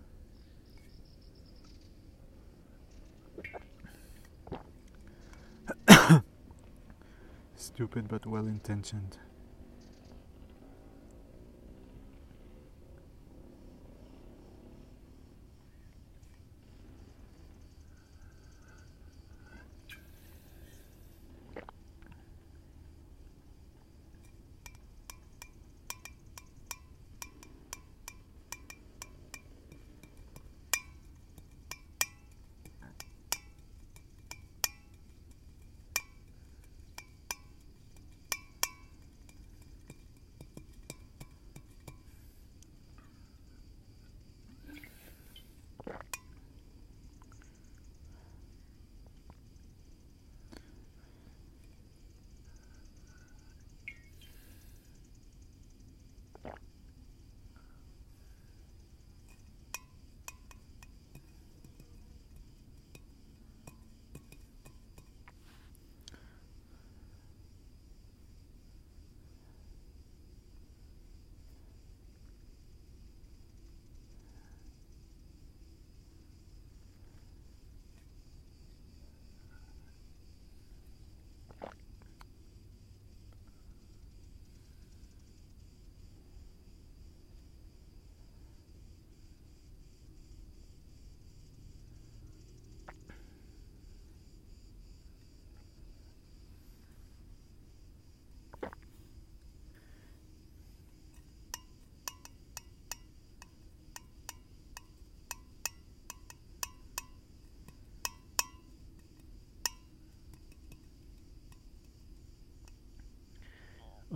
[7.77, 9.19] Stupid but well intentioned.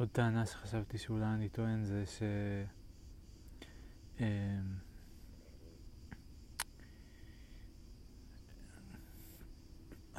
[0.01, 2.23] עוד טענה שחשבתי שאולי אני טוען זה ש...
[4.21, 4.25] אמ,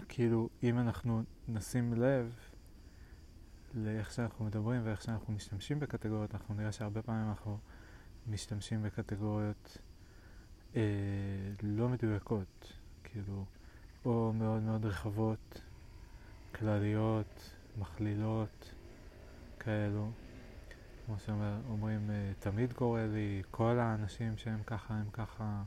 [0.10, 2.34] כאילו, אם אנחנו נשים לב
[3.74, 7.58] לאיך שאנחנו מדברים ואיך שאנחנו משתמשים בקטגוריות, אנחנו נראה שהרבה פעמים אנחנו
[8.28, 9.78] משתמשים בקטגוריות
[10.76, 10.82] אה,
[11.64, 12.74] לא מדויקות,
[13.04, 13.46] כאילו,
[14.06, 15.62] או מאוד מאוד רחבות,
[16.56, 18.81] כלליות, מכלילות.
[19.64, 20.12] כאלו,
[21.06, 25.64] כמו שאומרים, אה, תמיד קורה לי, כל האנשים שהם ככה הם ככה,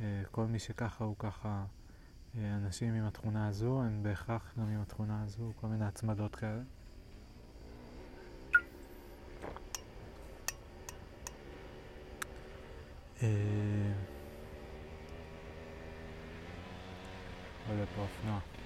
[0.00, 1.64] אה, כל מי שככה הוא ככה.
[2.38, 6.62] אה, אנשים עם התכונה הזו הם בהכרח גם עם התכונה הזו, כל מיני הצמדות כאלה.
[17.68, 18.65] עולה פה אופנוע.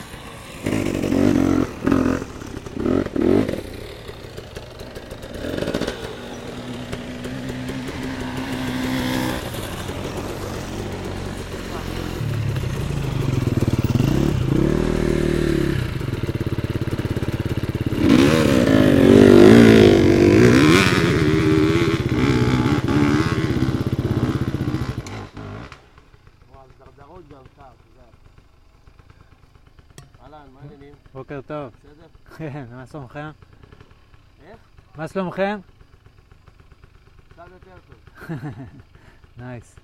[32.81, 33.31] מה שלומכם?
[34.43, 34.59] איך?
[34.95, 35.59] מה שלומכם?
[37.29, 38.27] קצת יותר טוב.
[39.37, 39.75] נייס.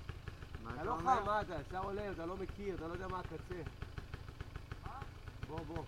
[0.74, 1.54] אתה לא חם, מה אתה?
[1.68, 3.62] ישר עולה, אתה לא מכיר, אתה לא יודע מה הקצה.
[5.48, 5.84] בוא, בוא.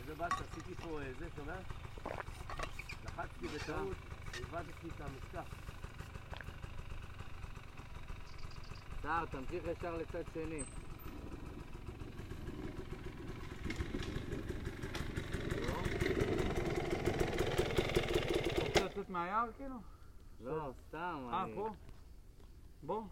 [0.00, 1.73] איזה באסה, עשיתי פה אה, זה, שומע?
[3.64, 3.96] בטעות,
[5.30, 5.44] את.
[9.02, 10.62] סער, תמשיך ישר לצד שני.
[18.60, 19.76] רוצה לצאת מהיער כאילו?
[20.40, 21.28] לא, סתם.
[21.32, 21.70] אה, פה?
[22.82, 23.02] בוא.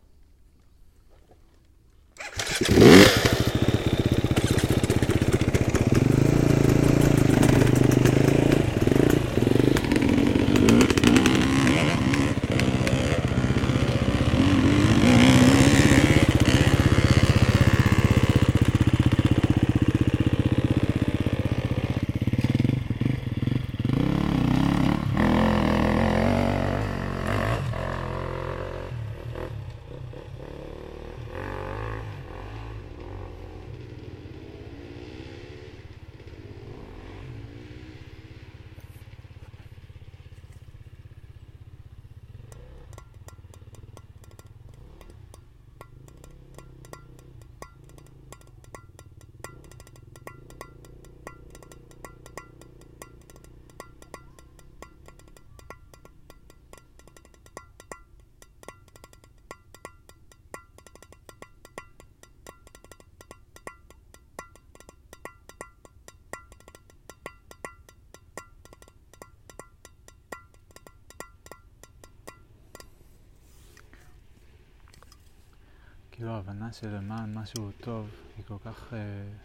[76.23, 78.99] כאילו ההבנה שלמען משהו טוב היא כל כך אה,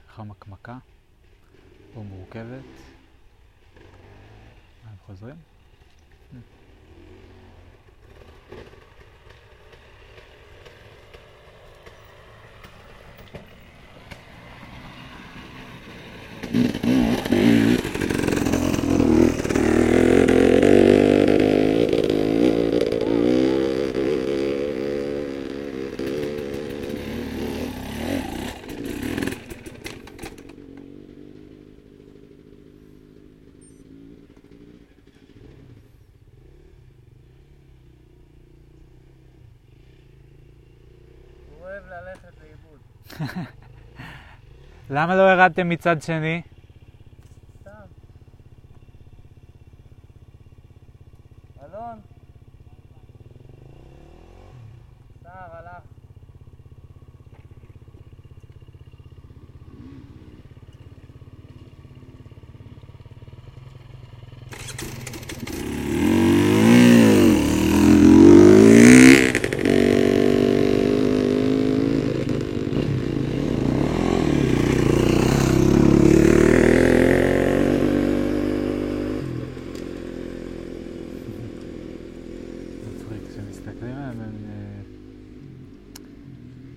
[0.08, 0.78] חמקמקה
[1.96, 2.64] או מורכבת.
[4.84, 5.36] מה, הם חוזרים?
[41.50, 42.80] הוא אוהב ללכת לאיבוד.
[44.90, 46.42] למה לא ירדתם מצד שני?
[47.62, 47.72] סתם.
[51.64, 52.00] אלון?
[55.24, 55.84] סער הלך.
[82.88, 84.36] מצחיק, כשמסתכלים עליהם הם...
[84.50, 84.82] אה,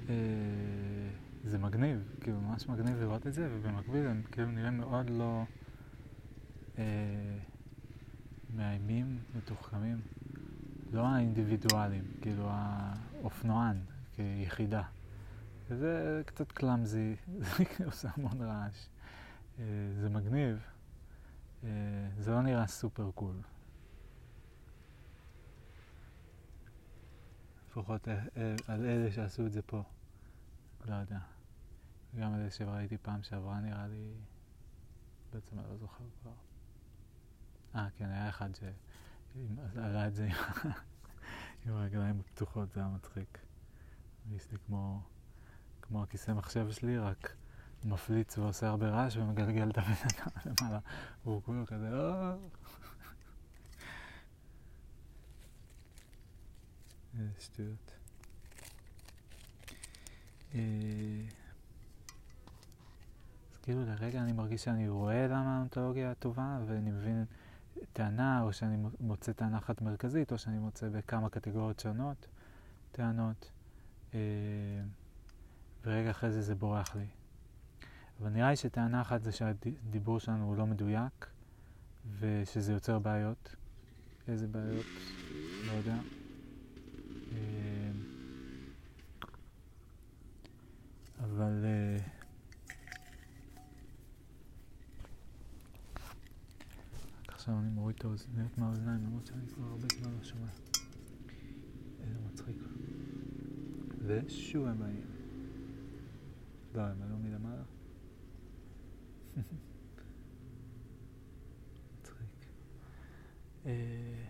[0.08, 1.10] אה,
[1.44, 5.42] זה מגניב, כאילו ממש מגניב לראות את זה, ובמקביל הם כאילו נראים מאוד לא
[6.78, 6.84] אה,
[8.56, 10.00] מאיימים, מתוחכמים,
[10.92, 13.76] לא האינדיבידואלים, כאילו האופנוען
[14.50, 14.82] כיחידה.
[15.68, 17.16] וזה קצת קלאמזי,
[17.78, 18.88] זה עושה המון רעש.
[19.58, 19.64] אה,
[20.00, 20.58] זה מגניב,
[21.64, 21.68] אה,
[22.18, 23.36] זה לא נראה סופר קול.
[27.68, 29.82] לפחות אה, על אלה שעשו את זה פה.
[30.86, 31.18] לא יודע.
[32.20, 34.14] גם אלה שראיתי פעם שעברה נראה לי...
[35.32, 36.32] בעצם אני לא זוכר כבר.
[37.74, 40.28] אה, כן, היה אחד שעלה את זה
[41.66, 43.49] עם הרגליים הפתוחות, זה היה מצחיק.
[44.30, 45.00] הרגיש לי כמו,
[45.82, 47.36] כמו הכיסא מחשב שלי, רק
[47.84, 50.78] מפליץ ועושה הרבה רעש ומגלגל את הבן אדם למעלה.
[51.24, 52.34] והוא כולו כזה, "אה."
[57.18, 57.92] איזה שטויות.
[60.54, 60.60] אה,
[63.52, 67.24] אז כאילו לרגע אני מרגיש שאני רואה למה האונתולוגיה טובה, ואני מבין
[67.92, 72.26] טענה, או שאני מוצא טענה אחת מרכזית, או שאני מוצא בכמה קטגוריות שונות
[72.92, 73.59] טענות, אה,
[75.84, 77.06] ורגע אחרי זה זה בורח לי.
[78.20, 81.26] אבל נראה לי שטענה אחת זה שהדיבור שלנו הוא לא מדויק,
[82.18, 83.56] ושזה יוצר בעיות.
[84.28, 84.86] איזה בעיות?
[85.66, 85.96] לא יודע.
[87.32, 87.90] אה,
[91.24, 91.64] אבל...
[91.64, 91.96] אה,
[97.28, 100.48] עכשיו אני מוריד את האוזניות מהאוזניים, למרות שאני כבר הרבה זמן לא שומע.
[102.02, 102.56] איזה מצחיק.
[104.06, 105.06] ושוב הם באים.
[106.74, 107.62] לא, הם עלו מלמעלה.
[111.98, 112.46] מצחיק.
[113.66, 114.24] אה,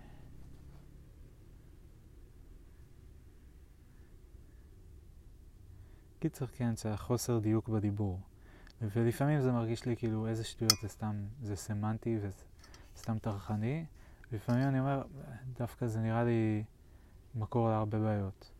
[6.20, 8.20] קיצר, כן, זה החוסר דיוק בדיבור.
[8.82, 12.18] ולפעמים זה מרגיש לי כאילו איזה שטויות זה סתם, זה סמנטי
[12.94, 13.84] וסתם טרחני.
[14.32, 15.02] לפעמים אני אומר,
[15.58, 16.64] דווקא זה נראה לי
[17.34, 18.50] מקור להרבה בעיות.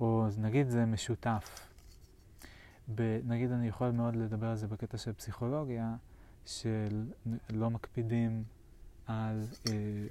[0.00, 1.68] או נגיד זה משותף.
[2.94, 5.94] ב, נגיד אני יכול מאוד לדבר על זה בקטע של פסיכולוגיה,
[6.46, 8.44] שלא מקפידים
[9.06, 9.68] על uh,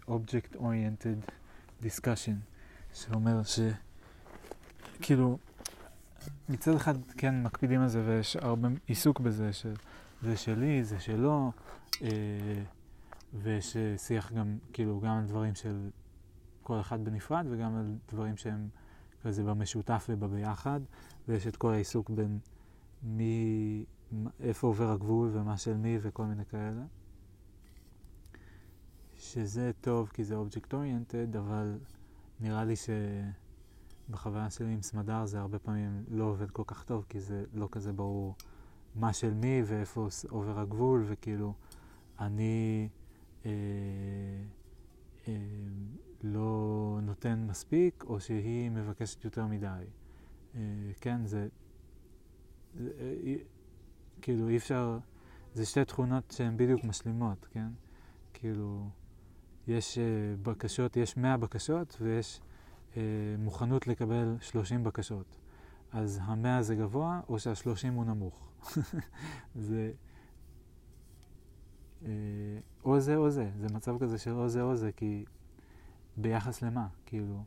[0.08, 1.32] Object Oriented
[1.84, 2.36] Discussion,
[2.94, 5.38] שאומר שכאילו
[6.50, 11.52] מצד אחד כן מקפידים על זה ויש הרבה עיסוק בזה, שזה שלי, זה שלו,
[12.02, 12.10] אה,
[13.34, 15.90] ויש שיח גם, כאילו, גם על דברים של
[16.64, 18.68] כל אחד בנפרד וגם על דברים שהם
[19.28, 20.80] כזה במשותף ובביחד,
[21.28, 22.40] ויש את כל העיסוק בין
[23.04, 23.86] מי,
[24.40, 26.84] איפה עובר הגבול ומה של מי וכל מיני כאלה.
[29.18, 31.78] שזה טוב כי זה אובייקט אוריינטד, אבל
[32.40, 32.90] נראה לי ש...
[34.10, 37.70] בחוויה שלי עם סמדר זה הרבה פעמים לא עובד כל כך טוב, כי זה לא
[37.72, 38.36] כזה ברור
[38.96, 41.54] מה של מי ואיפה עובר הגבול, וכאילו
[42.20, 42.90] אני
[43.46, 43.52] אה,
[45.28, 45.34] אה,
[46.24, 49.84] לא נותן מספיק, או שהיא מבקשת יותר מדי.
[50.56, 50.62] אה,
[51.02, 51.48] כן, זה,
[52.76, 53.36] זה אה,
[54.22, 55.00] כאילו אי אפשר,
[55.54, 57.68] זה שתי תכונות שהן בדיוק משלימות, כן?
[58.34, 58.90] כאילו,
[59.68, 60.04] יש אה,
[60.42, 62.42] בקשות, יש 100 בקשות ויש
[63.38, 65.38] מוכנות לקבל 30 בקשות.
[65.92, 68.50] אז המאה זה גבוה, או שהשלושים הוא נמוך.
[69.56, 69.92] זה...
[72.86, 75.26] או זה או זה, זה מצב כזה של או זה או זה, כי
[76.18, 76.88] ביחס למה?
[77.06, 77.44] כאילו,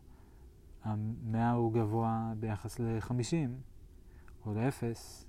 [0.83, 3.61] המאה הוא גבוה ביחס לחמישים,
[4.47, 5.27] או לאפס,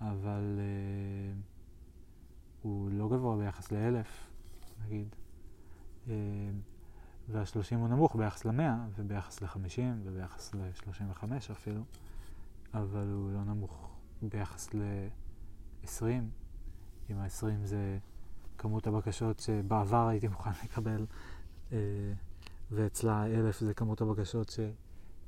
[0.00, 1.36] אבל uh,
[2.62, 4.30] הוא לא גבוה ביחס לאלף,
[4.84, 5.14] נגיד.
[6.06, 6.08] Uh,
[7.28, 8.62] וה-30 הוא נמוך ביחס ל-100
[8.96, 11.82] וביחס ל-50 וביחס ל-35 אפילו,
[12.74, 13.90] אבל הוא לא נמוך
[14.22, 16.02] ביחס ל-20.
[17.10, 17.98] אם ה-20 זה
[18.58, 21.06] כמות הבקשות שבעבר הייתי מוכן לקבל,
[21.72, 21.78] אה,
[22.70, 24.56] ואצלה 1,000 זה כמות הבקשות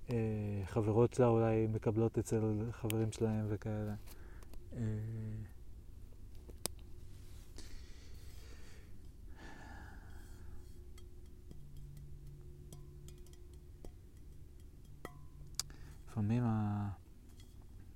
[0.06, 3.94] שחברות שלה אולי מקבלות אצל חברים שלהם וכאלה.
[4.76, 4.80] אה,
[16.16, 16.42] לפעמים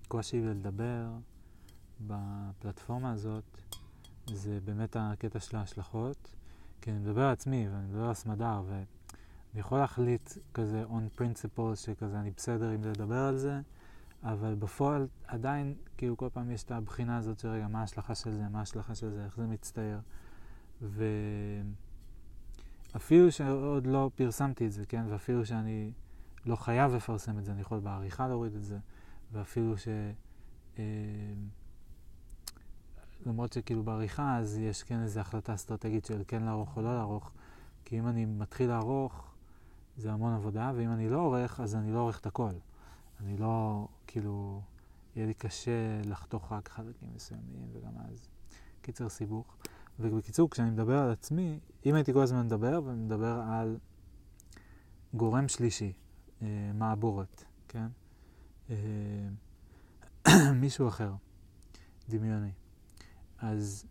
[0.07, 1.09] הקושי לדבר
[2.01, 3.45] בפלטפורמה הזאת
[4.27, 6.37] זה באמת הקטע של ההשלכות,
[6.81, 8.45] כי אני מדבר על עצמי ואני מדבר על סמדר
[9.51, 13.61] ואני יכול להחליט כזה on principle שכזה אני בסדר אם לדבר על זה,
[14.23, 18.33] אבל בפועל עדיין כאילו כל פעם יש את הבחינה הזאת של רגע מה ההשלכה של
[18.33, 20.01] זה, מה ההשלכה של זה, איך זה מצטייר.
[22.95, 25.93] ואפילו שעוד לא פרסמתי את זה, כן, ואפילו שאני
[26.47, 28.79] לא חייב לפרסם את זה, אני יכול בעריכה להוריד את זה,
[29.33, 29.89] ואפילו ש...
[30.79, 30.85] אה,
[33.27, 37.33] למרות שכאילו בעריכה אז יש כן איזו החלטה אסטרטגית של כן לערוך או לא לערוך,
[37.85, 39.30] כי אם אני מתחיל לערוך
[40.01, 42.53] זה המון עבודה, ואם אני לא עורך אז אני לא עורך את הכל.
[43.21, 44.63] אני לא, כאילו,
[45.17, 48.29] יהיה לי קשה לחתוך רק חלקים מסוימים, וגם אז...
[48.83, 49.57] קיצר סיבוך.
[50.01, 53.79] ובקיצור, כשאני מדבר על עצמי, אם הייתי כל הזמן מדבר, ומדבר על
[55.15, 55.93] גורם שלישי,
[56.43, 57.87] אה, מעבורת, כן?
[58.71, 58.77] אה,
[60.63, 61.13] מישהו אחר,
[62.09, 62.53] דמיוני.
[63.39, 63.87] אז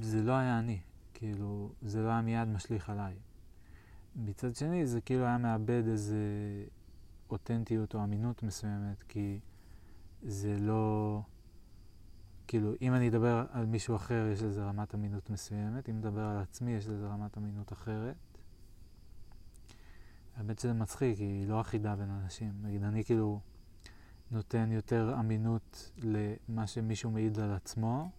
[0.00, 0.80] זה לא היה אני,
[1.18, 3.14] כאילו, זה לא היה מיד משליך עליי.
[4.16, 6.16] מצד שני, זה כאילו היה מאבד איזה
[7.30, 9.40] אותנטיות או אמינות מסוימת, כי
[10.22, 11.20] זה לא...
[12.46, 16.38] כאילו, אם אני אדבר על מישהו אחר, יש לזה רמת אמינות מסוימת, אם אדבר על
[16.38, 18.16] עצמי, יש לזה רמת אמינות אחרת.
[20.36, 22.52] האמת שזה מצחיק, היא לא אחידה בין אנשים.
[22.62, 23.40] נגיד, אני כאילו
[24.30, 28.10] נותן יותר אמינות למה שמישהו מעיד על עצמו,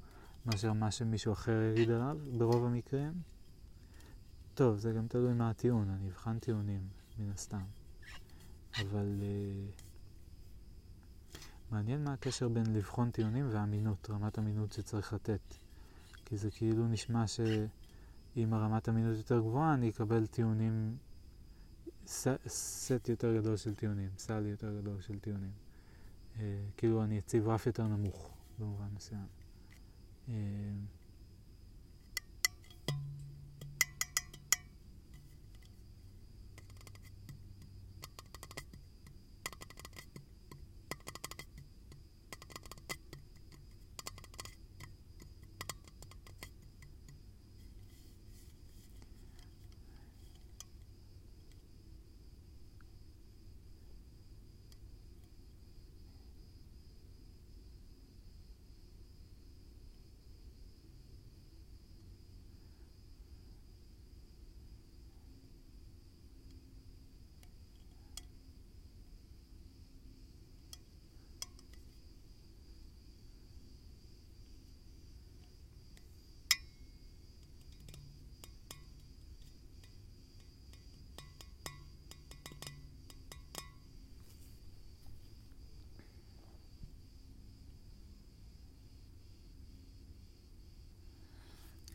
[0.47, 3.13] מאשר מה שמישהו אחר יעיד עליו, ברוב המקרים.
[4.53, 6.87] טוב, זה גם תלוי מה הטיעון, אני אבחן טיעונים,
[7.19, 7.63] מן הסתם.
[8.81, 9.81] אבל uh,
[11.71, 15.55] מעניין מה הקשר בין לבחון טיעונים ואמינות, רמת אמינות שצריך לתת.
[16.25, 20.97] כי זה כאילו נשמע שאם הרמת אמינות יותר גבוהה, אני אקבל טיעונים,
[22.05, 25.51] ס, סט יותר גדול של טיעונים, סל יותר גדול של טיעונים.
[26.35, 26.39] Uh,
[26.77, 28.29] כאילו אני אציב רף יותר נמוך
[28.59, 29.36] במובן מסוים.
[30.29, 30.96] eh,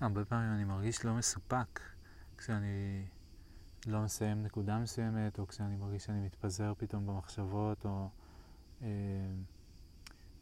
[0.03, 1.81] הרבה פעמים אני מרגיש לא מסופק
[2.39, 3.05] כשאני
[3.87, 8.09] לא מסיים נקודה מסוימת, או כשאני מרגיש שאני מתפזר פתאום במחשבות, או
[8.83, 8.89] אה,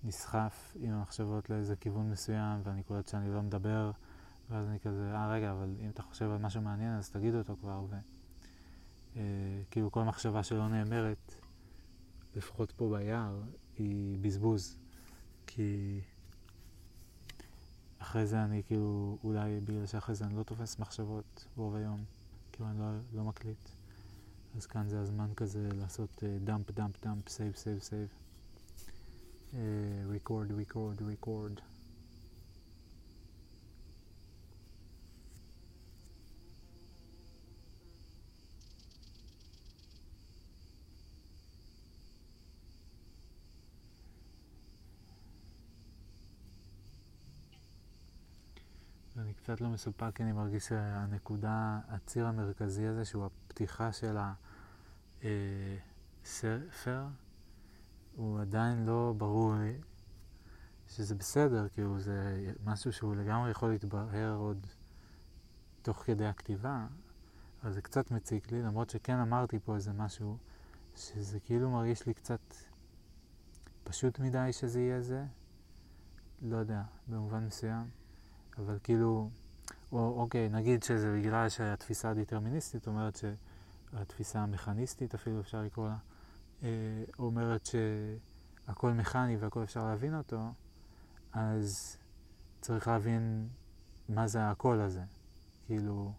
[0.05, 3.91] נסחף עם המחשבות לאיזה כיוון מסוים, ואני קולט שאני לא מדבר,
[4.51, 7.57] ואז אני כזה, אה רגע, אבל אם אתה חושב על משהו מעניין, אז תגיד אותו
[7.61, 7.95] כבר, ו...
[9.17, 9.23] אה,
[9.71, 11.35] כאילו כל מחשבה שלא נאמרת,
[12.37, 13.43] לפחות פה ביער,
[13.77, 14.79] היא בזבוז.
[15.47, 16.01] כי
[18.03, 22.05] אחרי זה אני כאילו, אולי בגלל שאחרי זה אני לא תופס מחשבות רוב היום,
[22.53, 23.69] כאילו אני לא, לא מקליט.
[24.57, 28.09] אז כאן זה הזמן כזה לעשות dump, dump, dump, save, save, save.
[30.11, 31.53] record, record, record.
[49.17, 54.17] ואני קצת לא מסופק, כי אני מרגיש שהנקודה, הציר המרכזי הזה, שהוא הפתיחה של
[56.25, 57.07] הספר,
[58.17, 59.79] הוא עדיין לא ברור לי
[60.89, 64.67] שזה בסדר, כאילו זה משהו שהוא לגמרי יכול להתברר עוד
[65.83, 66.87] תוך כדי הכתיבה,
[67.63, 70.37] אבל זה קצת מציק לי, למרות שכן אמרתי פה איזה משהו,
[70.97, 72.55] שזה כאילו מרגיש לי קצת
[73.85, 75.25] פשוט מדי שזה יהיה זה,
[76.43, 78.00] לא יודע, במובן מסוים.
[78.61, 79.31] אבל כאילו,
[79.93, 85.97] או, אוקיי, נגיד שזה בגלל שהתפיסה הדטרמיניסטית אומרת שהתפיסה המכניסטית, אפילו אפשר לקרוא לה,
[86.63, 86.69] אה,
[87.19, 90.53] אומרת שהכל מכני והכל אפשר להבין אותו,
[91.33, 91.97] אז
[92.61, 93.49] צריך להבין
[94.09, 95.03] מה זה הכל הזה.
[95.67, 96.13] כאילו,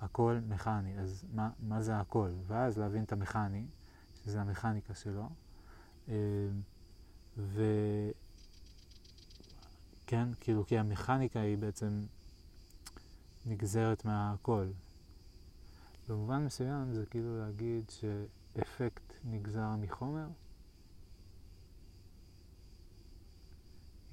[0.00, 2.30] הכל מכני, אז מה, מה זה הכל?
[2.46, 3.66] ואז להבין את המכני,
[4.14, 5.28] שזה המכניקה שלו.
[6.08, 6.14] אה,
[7.36, 7.62] ו...
[10.10, 10.28] כן?
[10.40, 12.00] כאילו, כי המכניקה היא בעצם
[13.46, 14.66] נגזרת מהכל.
[16.08, 20.26] במובן מסוים זה כאילו להגיד שאפקט נגזר מחומר.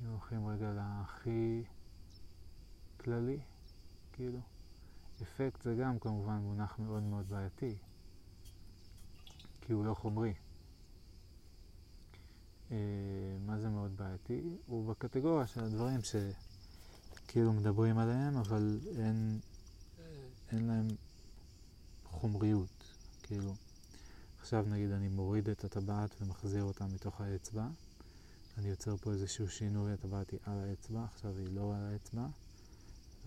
[0.01, 1.63] אם הולכים רגע להכי
[2.97, 3.39] כללי,
[4.13, 4.39] כאילו,
[5.21, 7.75] אפקט זה גם כמובן מונח מאוד מאוד בעייתי,
[9.61, 10.33] כי הוא לא חומרי.
[13.45, 14.57] מה זה מאוד בעייתי?
[14.65, 19.39] הוא בקטגוריה של הדברים שכאילו מדברים עליהם, אבל אין,
[20.51, 20.87] אין להם
[22.03, 22.83] חומריות.
[23.23, 23.53] כאילו,
[24.39, 27.67] עכשיו נגיד אני מוריד את הטבעת ומחזיר אותה מתוך האצבע,
[28.57, 32.27] אני יוצר פה איזשהו שינוי, הטבעת היא על האצבע, עכשיו היא לא על האצבע,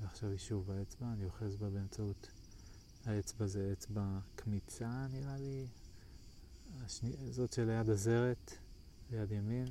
[0.01, 2.29] ועכשיו היא שוב האצבע, אני אוחז בה באמצעות,
[3.07, 5.67] האצבע זה אצבע קמיצה נראה לי,
[6.85, 8.55] השני, זאת שליד הזרת,
[9.11, 9.67] ליד ימין,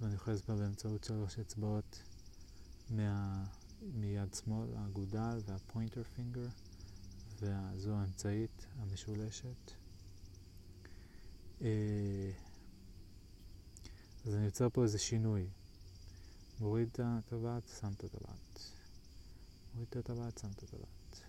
[0.00, 2.02] ואני אוחז בה באמצעות שלוש אצבעות
[2.90, 3.44] מה,
[3.82, 6.48] מיד שמאל, האגודל והפוינטר פינגר,
[7.40, 9.72] וזו האמצעית המשולשת.
[11.62, 12.30] אה,
[14.26, 15.48] אז אני יוצר פה איזה שינוי.
[16.60, 18.60] מוריד את הטבעת, שם את הטבעת.
[19.74, 21.20] מוריד את הטבעת, שם את הטבעת.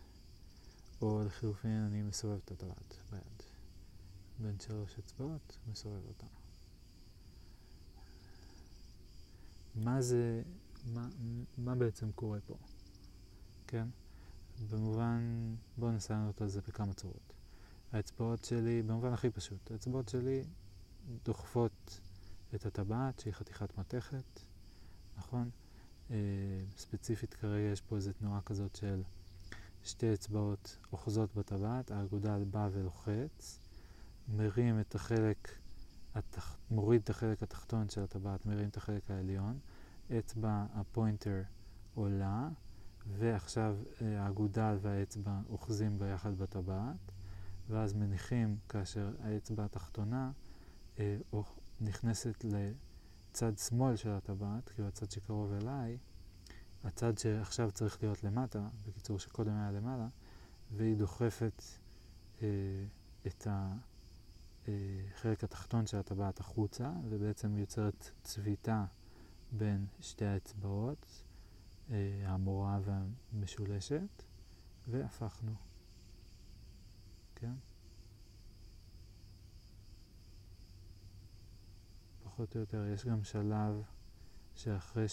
[1.01, 3.43] או לחילופין אני מסובב את הטבעת ביד.
[4.39, 6.40] בין שלוש אצבעות, מסובב אותה.
[9.75, 10.41] מה זה,
[10.93, 11.07] מה,
[11.57, 12.55] מה בעצם קורה פה?
[13.67, 13.87] כן?
[14.69, 17.33] במובן, בואו לענות על זה בכמה צורות.
[17.91, 20.43] האצבעות שלי, במובן הכי פשוט, האצבעות שלי
[21.25, 21.99] דוחפות
[22.55, 24.39] את הטבעת שהיא חתיכת מתכת,
[25.17, 25.49] נכון?
[26.11, 26.15] אה,
[26.77, 29.03] ספציפית כרגע יש פה איזו תנועה כזאת של
[29.83, 33.59] שתי אצבעות אוחזות בטבעת, האגודל בא ולוחץ,
[34.27, 35.60] מרים את החלק,
[36.15, 36.57] התח...
[36.71, 39.59] מוריד את החלק התחתון של הטבעת, מרים את החלק העליון,
[40.19, 41.41] אצבע הפוינטר
[41.95, 42.49] עולה,
[43.07, 47.11] ועכשיו אה, האגודל והאצבע אוחזים ביחד בטבעת,
[47.69, 50.31] ואז מניחים כאשר האצבע התחתונה
[50.99, 51.17] אה,
[51.81, 55.97] נכנסת לצד שמאל של הטבעת, כאילו הצד שקרוב אליי,
[56.83, 60.07] הצד שעכשיו צריך להיות למטה, בקיצור שקודם היה למעלה,
[60.71, 61.63] והיא דוחפת
[62.41, 62.47] אה,
[63.27, 63.47] את
[64.63, 68.85] החלק אה, התחתון של הטבעת החוצה, ובעצם יוצרת צביטה
[69.51, 71.23] בין שתי האצבעות,
[71.91, 74.23] אה, המורה והמשולשת,
[74.87, 75.53] והפכנו.
[77.35, 77.53] כן?
[82.23, 82.85] פחות או יותר.
[82.93, 83.81] יש גם שלב
[84.55, 85.05] שאחרי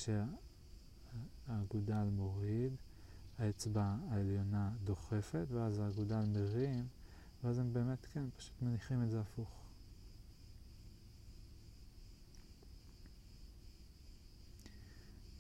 [1.47, 2.77] שהאגודל מוריד,
[3.39, 6.89] האצבע העליונה דוחפת, ואז האגודל מרים,
[7.45, 9.59] ואז הם באמת, כן, פשוט מניחים את זה הפוך.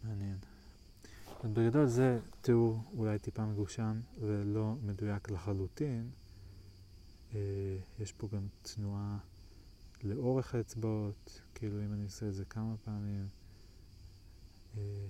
[0.05, 0.39] מעניין.
[1.45, 6.11] אז בגדול זה תיאור אולי טיפה מגושם ולא מדויק לחלוטין.
[7.35, 9.19] אה, יש פה גם תנועה
[10.03, 13.27] לאורך האצבעות, כאילו אם אני עושה את זה כמה פעמים.
[14.77, 15.07] אה,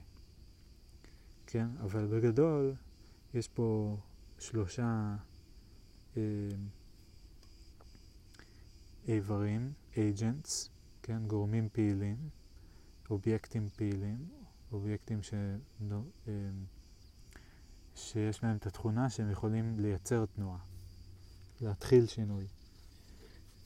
[1.47, 2.74] כן, אבל בגדול
[3.35, 3.97] יש פה
[4.39, 5.16] שלושה
[9.09, 10.69] איברים, agents,
[11.03, 12.17] כן, גורמים פעילים,
[13.11, 14.29] אובייקטים פעילים,
[14.73, 15.35] אובייקטים ש...
[16.29, 16.33] אה,
[17.95, 20.59] שיש להם את התכונה שהם יכולים לייצר תנועה,
[21.61, 22.47] להתחיל שינוי.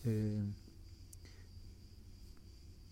[0.06, 0.10] אה,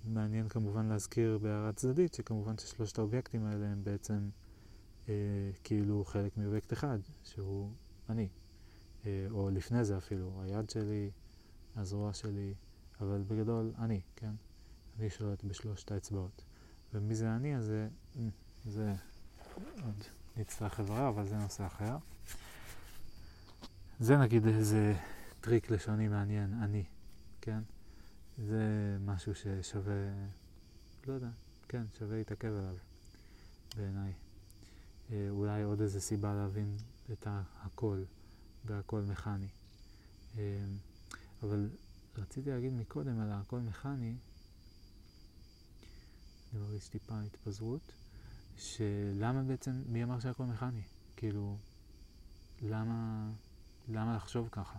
[0.04, 4.28] מעניין כמובן להזכיר בהערה צדדית שכמובן ששלושת האובייקטים האלה הם בעצם
[5.08, 5.14] אה,
[5.64, 7.72] כאילו חלק מאובייקט אחד, שהוא
[8.08, 8.39] אני, אה,
[9.30, 11.10] או לפני זה אפילו, היד שלי,
[11.76, 12.54] הזרוע שלי,
[13.00, 14.32] אבל בגדול אני, כן?
[14.98, 16.44] אני שולט בשלושת האצבעות.
[16.94, 17.88] ומי זה אני הזה,
[18.64, 18.94] זה
[19.84, 20.04] עוד
[20.36, 21.96] נצטרך לברר, אבל זה נושא אחר.
[24.00, 24.94] זה נגיד איזה
[25.40, 26.84] טריק לשוני מעניין, אני,
[27.40, 27.60] כן?
[28.38, 29.94] זה משהו ששווה,
[31.06, 31.30] לא יודע,
[31.68, 32.74] כן, שווה להתעכב עליו
[33.76, 34.12] בעיניי.
[35.12, 36.76] אה, אולי עוד איזה סיבה להבין
[37.12, 37.26] את
[37.62, 38.02] הכל
[38.64, 39.48] והכל מכני.
[40.38, 40.64] אה,
[41.42, 41.70] אבל
[42.16, 44.16] רציתי להגיד מקודם על הכל מכני,
[46.52, 47.92] אני מרגיש טיפה התפזרות,
[48.56, 50.82] שלמה בעצם, מי אמר שהכל מכני?
[51.16, 51.56] כאילו,
[52.62, 53.30] למה,
[53.88, 54.78] למה לחשוב ככה?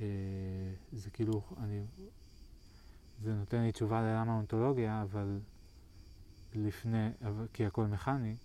[0.00, 1.84] אה, זה כאילו, אני
[3.22, 5.40] זה נותן לי תשובה ללמה אונתולוגיה, אבל
[6.54, 7.08] לפני,
[7.52, 8.36] כי הכל מכני,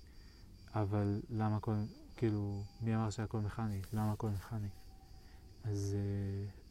[0.75, 1.73] אבל למה הכל,
[2.21, 3.81] כאילו, מי אמר שהכל מכני?
[3.93, 4.67] למה הכל מכני?
[5.63, 5.95] אז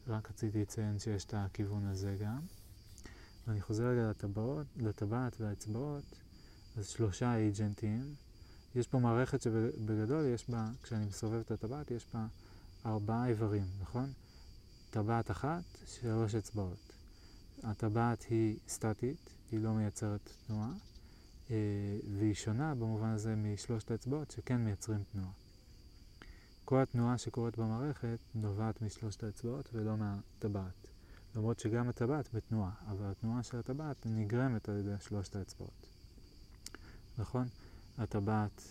[0.07, 2.39] uh, רק רציתי לציין שיש את הכיוון הזה גם.
[3.47, 6.03] ואני חוזר רגע לטבעות, לטבעת והאצבעות,
[6.77, 8.15] אז שלושה אייג'נטים.
[8.75, 12.25] יש פה מערכת שבגדול יש בה, כשאני מסובב את הטבעת, יש בה
[12.85, 14.13] ארבעה איברים, נכון?
[14.89, 16.93] טבעת אחת, שלוש אצבעות.
[17.63, 20.71] הטבעת היא סטטית, היא לא מייצרת תנועה,
[21.49, 21.55] אה,
[22.17, 25.40] והיא שונה במובן הזה משלושת האצבעות שכן מייצרים תנועה.
[26.71, 30.87] כל התנועה שקורית במערכת נובעת משלושת האצבעות ולא מהטבעת.
[31.35, 35.87] למרות שגם הטבעת בתנועה, אבל התנועה של הטבעת נגרמת על ידי שלושת האצבעות.
[37.17, 37.47] נכון?
[37.97, 38.61] הטבעת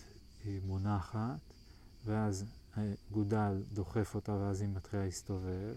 [0.43, 1.39] היא מונחת,
[2.05, 2.45] ואז
[3.11, 5.75] גודל דוחף אותה ואז היא מתחילה להסתובב,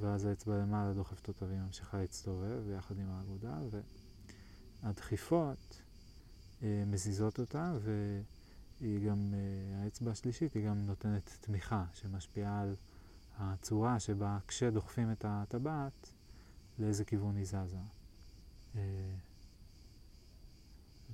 [0.00, 3.58] ואז האצבע למעלה דוחפת אותה והיא ממשיכה להצטובב ביחד עם האגודה,
[4.82, 5.80] והדחיפות
[6.62, 7.72] אה, מזיזות אותה,
[8.80, 12.76] והיא גם, אה, האצבע השלישית היא גם נותנת תמיכה שמשפיעה על
[13.38, 16.12] הצורה שבה כשדוחפים את הטבעת,
[16.78, 17.78] לאיזה כיוון היא זזה.
[18.76, 18.80] אה,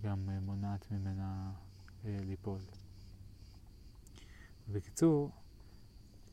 [0.02, 1.52] גם אה, מונעת ממנה
[2.04, 2.58] ליפול.
[4.72, 5.30] בקיצור,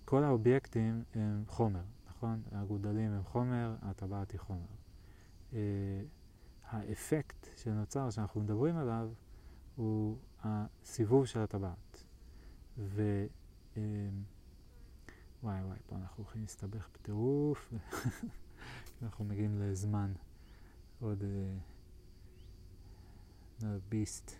[0.05, 2.41] כל האובייקטים הם חומר, נכון?
[2.51, 4.65] הגודלים הם חומר, הטבעת היא חומר.
[6.67, 9.09] האפקט שנוצר, שאנחנו מדברים עליו,
[9.75, 12.03] הוא הסיבוב של הטבעת.
[12.77, 13.25] ו...
[13.73, 13.77] Uh,
[15.43, 17.73] וואי וואי, פה אנחנו הולכים להסתבך בטירוף.
[19.01, 20.13] אנחנו מגיעים לזמן.
[20.99, 21.23] עוד...
[23.91, 24.31] Beast.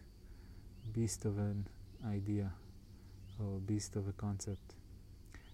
[0.94, 1.70] beast of an
[2.04, 2.50] idea.
[3.40, 4.74] או beast of a concept.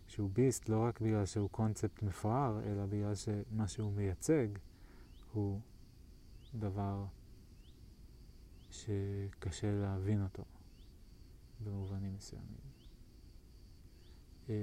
[0.08, 4.48] שהוא ביסט לא רק בגלל שהוא קונספט מפואר, אלא בגלל שמה שהוא מייצג
[5.34, 5.60] הוא
[6.56, 7.06] דבר
[8.78, 10.44] שקשה להבין אותו
[11.64, 12.58] במובנים מסוימים.
[14.50, 14.56] אה,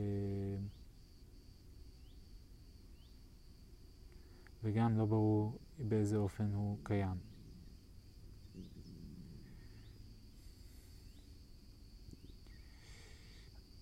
[4.63, 7.17] וגם לא ברור באיזה אופן הוא קיים.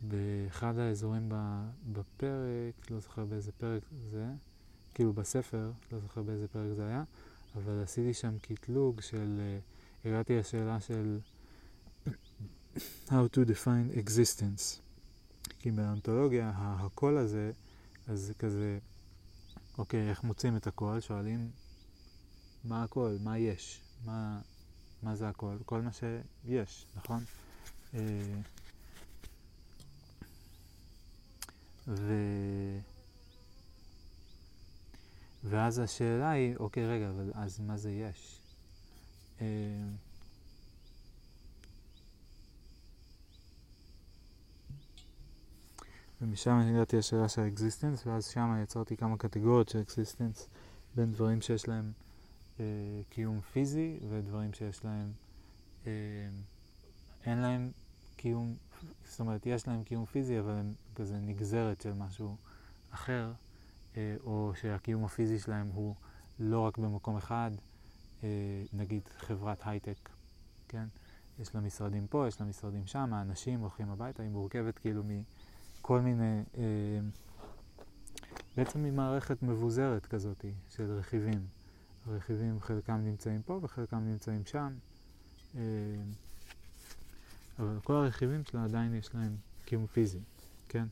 [0.03, 1.33] באחד האזורים
[1.93, 4.27] בפרק, לא זוכר באיזה פרק זה,
[4.95, 7.05] כאילו בספר, לא זוכר באיזה פרק זה היה,
[7.57, 9.72] אבל עשיתי שם קטלוג של, uh,
[10.05, 11.19] הגעתי לשאלה של
[13.09, 14.81] How to define existence.
[15.59, 17.53] כי באנתולוגיה, הקול הזה,
[18.09, 18.79] אז זה כזה,
[19.79, 21.01] אוקיי, איך מוצאים את הקול?
[21.01, 21.51] שואלים
[22.65, 24.41] מה הקול, מה יש, מה,
[25.03, 25.59] מה זה הקול?
[25.65, 27.25] כל מה שיש, נכון?
[27.93, 27.97] Uh,
[31.87, 32.13] ו...
[35.45, 38.42] ואז השאלה היא, אוקיי, רגע, אבל אז מה זה יש?
[39.43, 39.47] אה,
[46.21, 50.49] ומשם הגעתי לשאלה של ה existence, ואז שם יצרתי כמה קטגוריות של existence
[50.95, 51.93] בין דברים שיש להם
[52.61, 52.65] אה,
[53.11, 55.13] קיום פיזי ודברים שיש להם,
[55.87, 55.93] אה,
[57.27, 57.71] אין להם
[58.17, 58.57] קיום
[59.05, 62.37] זאת אומרת, יש להם קיום פיזי, אבל הם כזה נגזרת של משהו
[62.91, 63.33] אחר,
[63.97, 65.95] אה, או שהקיום הפיזי שלהם הוא
[66.39, 67.51] לא רק במקום אחד,
[68.73, 70.09] נגיד חברת הייטק,
[70.69, 70.85] כן?
[71.39, 76.01] יש לה משרדים פה, יש לה משרדים שם, האנשים הולכים הביתה, היא מורכבת כאילו מכל
[76.01, 76.63] מיני, אה,
[78.57, 81.47] בעצם ממערכת מבוזרת כזאת של רכיבים.
[82.07, 84.73] הרכיבים חלקם נמצאים פה וחלקם נמצאים שם.
[87.59, 90.21] אבל כל הרכיבים שלה עדיין יש להם קיום פיזי,
[90.69, 90.87] כן?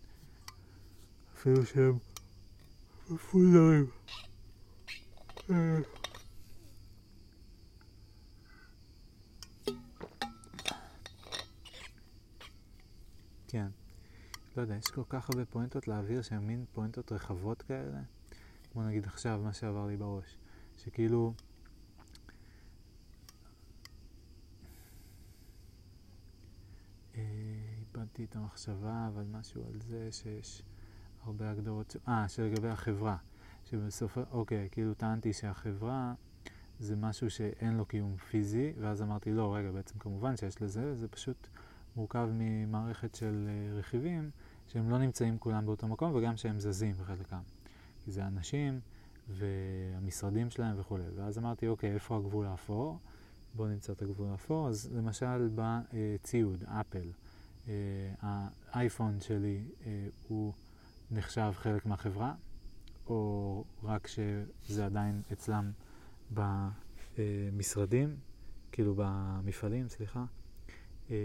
[1.35, 1.98] אפילו שהם
[3.11, 3.86] מפוזרים.
[13.51, 13.66] כן.
[14.56, 18.01] לא יודע, יש כל כך הרבה פואנטות לאוויר שהן מין פואנטות רחבות כאלה.
[18.72, 20.36] כמו נגיד עכשיו, מה שעבר לי בראש.
[20.77, 21.35] שכאילו...
[27.14, 30.62] איבדתי את המחשבה, אבל משהו על זה שיש
[31.22, 33.16] הרבה הגדרות, אה, שלגבי החברה,
[33.64, 36.14] שבסוף, אוקיי, כאילו טענתי שהחברה
[36.81, 41.09] זה משהו שאין לו קיום פיזי, ואז אמרתי, לא, רגע, בעצם כמובן שיש לזה, זה
[41.09, 41.48] פשוט
[41.97, 44.31] מורכב ממערכת של uh, רכיבים
[44.67, 47.41] שהם לא נמצאים כולם באותו מקום, וגם שהם זזים בחלקם.
[48.05, 48.81] כי זה אנשים
[49.29, 51.05] והמשרדים שלהם וכולי.
[51.17, 52.99] ואז אמרתי, אוקיי, איפה הגבול האפור?
[53.55, 54.69] בואו נמצא את הגבול האפור.
[54.69, 57.11] אז למשל בציוד, אפל.
[57.69, 57.75] אה,
[58.73, 60.53] האייפון שלי אה, הוא
[61.11, 62.35] נחשב חלק מהחברה,
[63.07, 65.73] או רק שזה עדיין אצלם
[66.31, 68.17] במשרדים,
[68.73, 70.25] כאילו במפעלים, סליחה.
[71.11, 71.16] אה,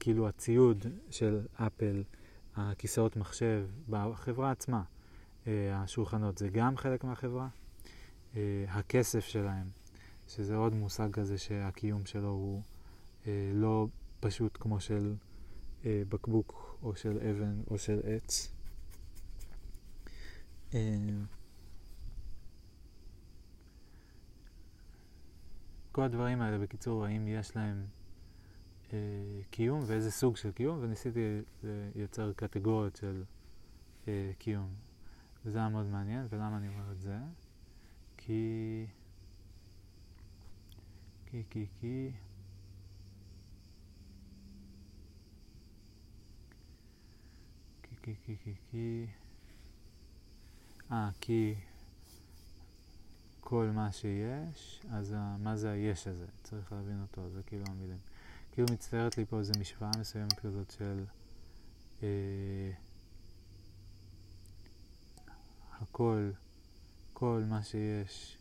[0.00, 2.02] כאילו הציוד של אפל,
[2.56, 4.82] הכיסאות מחשב, בחברה עצמה,
[5.46, 7.48] השולחנות זה גם חלק מהחברה.
[8.68, 9.66] הכסף שלהם,
[10.28, 12.62] שזה עוד מושג כזה שהקיום שלו הוא
[13.52, 13.86] לא
[14.20, 15.14] פשוט כמו של
[15.84, 18.52] אה, בקבוק או של אבן או של עץ.
[20.74, 20.80] אה,
[25.92, 27.86] כל הדברים האלה, בקיצור, האם יש להם
[28.92, 28.98] אה,
[29.50, 33.24] קיום ואיזה סוג של קיום, וניסיתי לייצר קטגוריות של
[34.08, 34.68] אה, קיום.
[35.44, 37.16] וזה היה מאוד מעניין, ולמה אני אומר את זה?
[38.16, 38.86] כי...
[41.26, 42.10] כי, כי, כי...
[48.02, 49.06] כי, כי, כי, כי...
[50.92, 51.54] אה, כי
[53.52, 56.26] כל מה שיש, אז ה, מה זה היש הזה?
[56.42, 57.98] צריך להבין אותו, זה כאילו המילים.
[58.52, 61.04] כאילו מצטיירת לי פה איזו משוואה מסוימת כזאת של
[62.02, 62.70] אה,
[65.80, 66.30] הכל,
[67.12, 68.38] כל מה שיש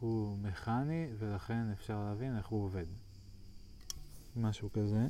[0.00, 2.86] הוא מכני, ולכן אפשר להבין איך הוא עובד.
[4.36, 5.06] משהו כזה.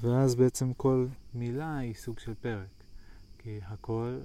[0.00, 2.68] ואז בעצם כל מילה היא סוג של פרק.
[3.38, 4.20] כי הכל,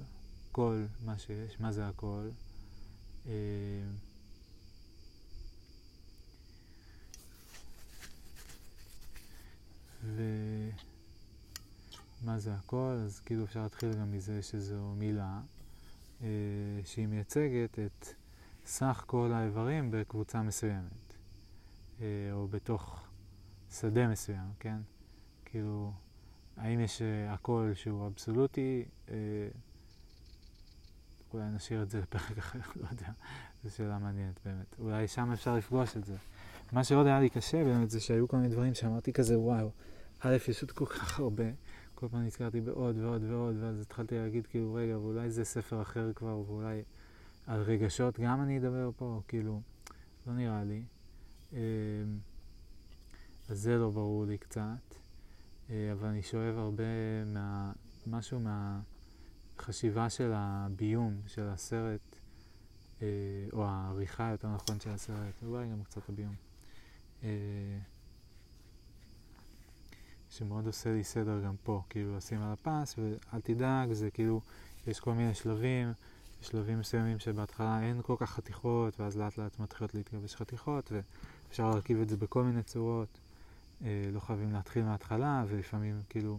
[0.52, 2.28] כל מה שיש, מה זה הכל?
[3.28, 3.34] אה,
[12.22, 12.98] ומה זה הכל?
[13.04, 15.40] אז כאילו אפשר להתחיל גם מזה שזו מילה
[16.22, 16.28] אה,
[16.84, 18.06] שהיא מייצגת את
[18.66, 21.14] סך כל האיברים בקבוצה מסוימת,
[22.00, 23.06] אה, או בתוך
[23.70, 24.78] שדה מסוים, כן?
[25.44, 25.92] כאילו,
[26.56, 28.84] האם יש הכל שהוא אבסולוטי?
[31.36, 33.08] אולי נשאיר את זה לפרק אחר, לא יודע,
[33.64, 34.74] זו שאלה מעניינת באמת.
[34.78, 36.16] אולי שם אפשר לפגוש את זה.
[36.72, 39.70] מה שעוד היה לי קשה באמת זה שהיו כל מיני דברים שאמרתי כזה, וואו,
[40.20, 41.44] א', יש עוד כל כך הרבה,
[41.94, 46.12] כל פעם נזכרתי בעוד ועוד ועוד, ואז התחלתי להגיד כאילו, רגע, ואולי זה ספר אחר
[46.12, 46.82] כבר, ואולי
[47.46, 49.60] על רגשות גם אני אדבר פה, כאילו,
[50.26, 50.82] לא נראה לי.
[51.52, 51.58] אמ,
[53.48, 54.94] אז זה לא ברור לי קצת.
[55.70, 56.84] אה, אבל אני שואב הרבה
[57.26, 57.72] מה...
[58.06, 58.40] משהו
[59.56, 62.16] מהחשיבה של הביום של הסרט,
[63.02, 63.06] אה,
[63.52, 66.34] או העריכה יותר נכון של הסרט, אולי גם קצת הביום.
[67.24, 67.28] אה,
[70.30, 74.40] שמאוד עושה לי סדר גם פה, כאילו לשים על הפס, ואל תדאג, זה כאילו,
[74.86, 75.92] יש כל מיני שלבים,
[76.42, 82.00] שלבים מסוימים שבהתחלה אין כל כך חתיכות, ואז לאט לאט מתחילות להתגבש חתיכות, ואפשר להרכיב
[82.00, 83.18] את זה בכל מיני צורות.
[83.84, 86.38] אה, לא חייבים להתחיל מההתחלה, ולפעמים כאילו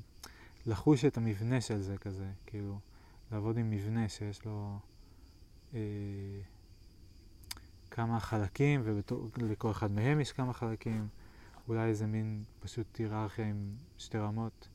[0.66, 2.80] לחוש את המבנה של זה כזה, כאילו
[3.32, 4.80] לעבוד עם מבנה שיש לו
[5.74, 5.80] אה,
[7.92, 8.82] כמה חלקים,
[9.38, 11.08] ולכל אחד מהם יש כמה חלקים,
[11.68, 14.68] אולי איזה מין פשוט היררכיה עם שתי רמות,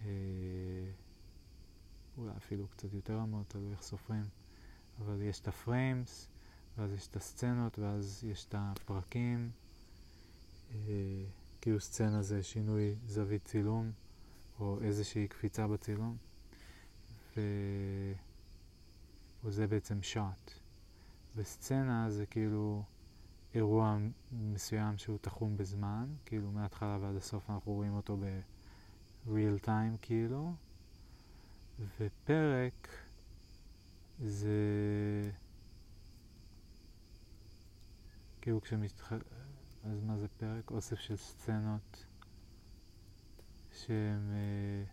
[0.00, 0.06] אה,
[2.18, 4.24] אולי אפילו קצת יותר רמות, תלוי איך סופרים,
[5.00, 6.28] אבל יש את ה frames,
[6.78, 9.50] ואז יש את הסצנות, ואז יש את הפרקים.
[10.74, 10.76] אה,
[11.60, 13.90] כאילו סצנה זה שינוי זווית צילום,
[14.60, 16.16] או איזושהי קפיצה בצילום.
[19.44, 20.52] וזה בעצם שוט.
[21.36, 22.82] וסצנה זה כאילו
[23.54, 23.98] אירוע
[24.32, 30.54] מסוים שהוא תחום בזמן, כאילו מההתחלה ועד הסוף אנחנו רואים אותו ב-real time כאילו,
[31.98, 32.88] ופרק
[34.20, 34.50] זה
[38.40, 39.12] כאילו כשמתח...
[39.84, 40.70] אז מה זה פרק?
[40.70, 42.06] אוסף של סצנות
[43.72, 44.84] שהם, אה,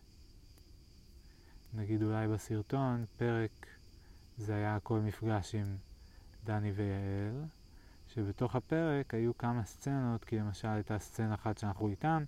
[1.74, 3.68] נגיד אולי בסרטון, פרק
[4.38, 5.78] זה היה כל מפגש עם
[6.44, 7.46] דני ויעל,
[8.08, 12.24] שבתוך הפרק היו כמה סצנות, כי למשל הייתה סצנה אחת שאנחנו איתם,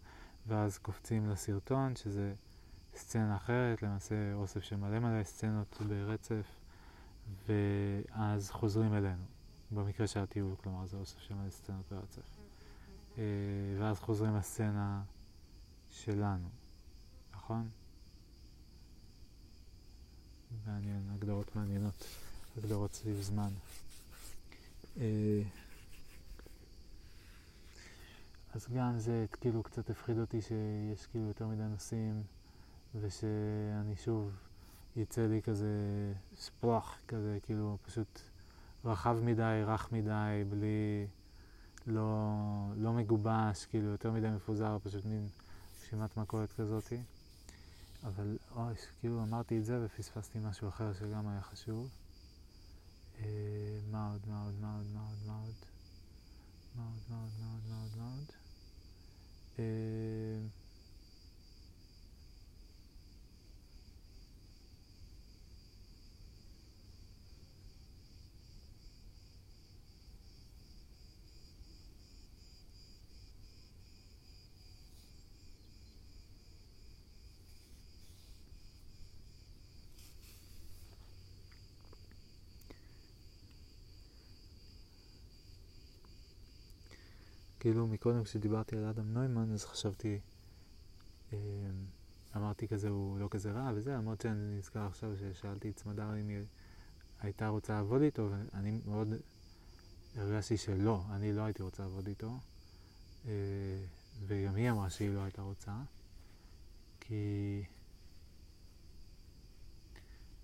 [0.48, 2.34] ואז קופצים לסרטון, שזה
[2.96, 6.46] סצנה אחרת, למעשה אוסף של מלא מלא סצנות ברצף,
[7.48, 9.24] ואז חוזרים אלינו,
[9.72, 12.38] במקרה של הטיול, כלומר זה אוסף של מלא סצנות ברצף.
[13.18, 13.24] אה,
[13.80, 15.02] ואז חוזרים לסצנה
[15.90, 16.50] שלנו,
[17.34, 17.70] נכון?
[20.68, 22.06] מעניין, הגדרות מעניינות,
[22.58, 23.50] הגדרות סביב זמן.
[25.00, 25.42] אה,
[28.54, 32.24] אז גם זה כאילו קצת הפחיד אותי שיש כאילו יותר מדי נושאים
[32.96, 34.32] ושאני שוב
[34.96, 35.68] יצא לי כזה
[36.36, 38.22] ספלח כזה, כאילו פשוט
[38.86, 41.08] רחב מדי, רך מדי, בלי...
[41.88, 42.34] לא,
[42.78, 45.28] לא מגובש, כאילו יותר מדי מפוזר, פשוט מין
[45.82, 46.98] רשימת מכולת כזאתי.
[48.04, 51.90] אבל אוי, כאילו אמרתי את זה ופספסתי משהו אחר שגם היה חשוב.
[53.20, 55.56] אה, מה עוד, מה עוד, מה עוד, מה עוד, מה עוד?
[56.76, 58.32] מה עוד, מה עוד, מה עוד, מה עוד, מה עוד?
[87.62, 90.20] כאילו מקודם כשדיברתי על אדם נוימן אז חשבתי,
[91.34, 91.38] אמ,
[92.36, 96.28] אמרתי כזה הוא לא כזה רע וזה, למרות שאני נזכר עכשיו ששאלתי את סמדר אם
[96.28, 96.44] היא
[97.22, 99.14] הייתה רוצה לעבוד איתו ואני מאוד
[100.16, 102.40] הרגשתי שלא, אני לא הייתי רוצה לעבוד איתו
[103.26, 103.32] אה,
[104.28, 105.74] וגם היא אמרה שהיא לא הייתה רוצה
[107.00, 107.64] כי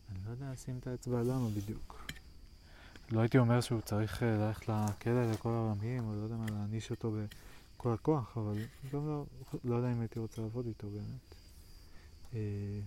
[0.09, 2.06] אני לא יודע לשים את האצבע למה בדיוק
[3.11, 6.91] לא הייתי אומר שהוא צריך אה, ללכת לכלא לכל העולמים, או לא יודע מה, להעניש
[6.91, 7.11] אותו
[7.77, 8.55] בכל הכוח, אבל
[8.93, 9.25] גם לא,
[9.63, 11.35] לא יודע אם הייתי רוצה לעבוד איתו באמת.
[12.33, 12.79] אה,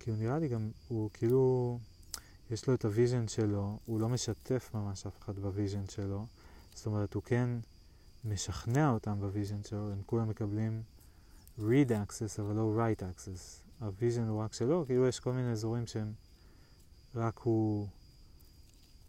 [0.00, 1.78] כי הוא נראה לי גם, הוא כאילו,
[2.50, 6.26] יש לו את ה vision שלו, הוא לא משתף ממש אף אחד ב vision שלו,
[6.74, 7.50] זאת אומרת, הוא כן
[8.24, 10.82] משכנע אותם ב vision שלו, הם כולם מקבלים
[11.58, 13.64] read access אבל לא write access.
[13.80, 16.12] ה vision הוא רק שלו, כאילו יש כל מיני אזורים שהם
[17.14, 17.88] רק הוא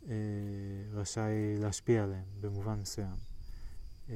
[0.08, 0.14] אה,
[0.92, 3.16] רשאי להשפיע עליהם במובן מסוים.
[4.10, 4.16] אה,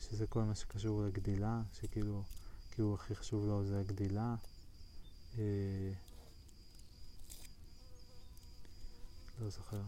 [0.00, 2.22] שזה כל מה שקשור לגדילה, שכאילו,
[2.70, 4.34] כאילו הכי חשוב לו זה הגדילה.
[5.38, 5.92] אה,
[9.40, 9.82] לא זוכר.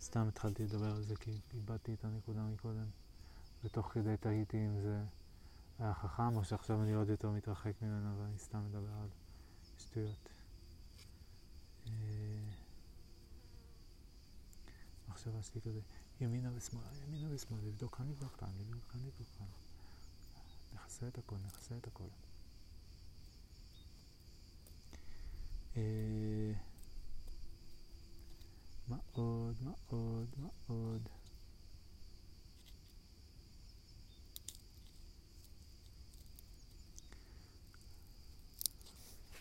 [0.00, 2.86] סתם התחלתי לדבר על זה כי איבדתי את הנקודה מקודם,
[3.64, 5.02] ותוך כדי תהיתי אם זה
[5.78, 9.08] היה חכם או שעכשיו אני עוד יותר מתרחק ממנו ואני סתם מדבר על
[9.78, 10.31] שטויות.
[15.08, 15.80] המחשבה אה, שלי כזה,
[16.20, 19.46] ימינה ושמאלה, ימינה ושמאלה, לבדוק כאן, לבדוק כאן, לבדוק כאן, לבדוק כאן.
[20.74, 22.08] נכסה את הכל, נכסה את הכל.
[25.76, 26.52] אה,
[28.88, 31.08] מה עוד, מה עוד, מה עוד?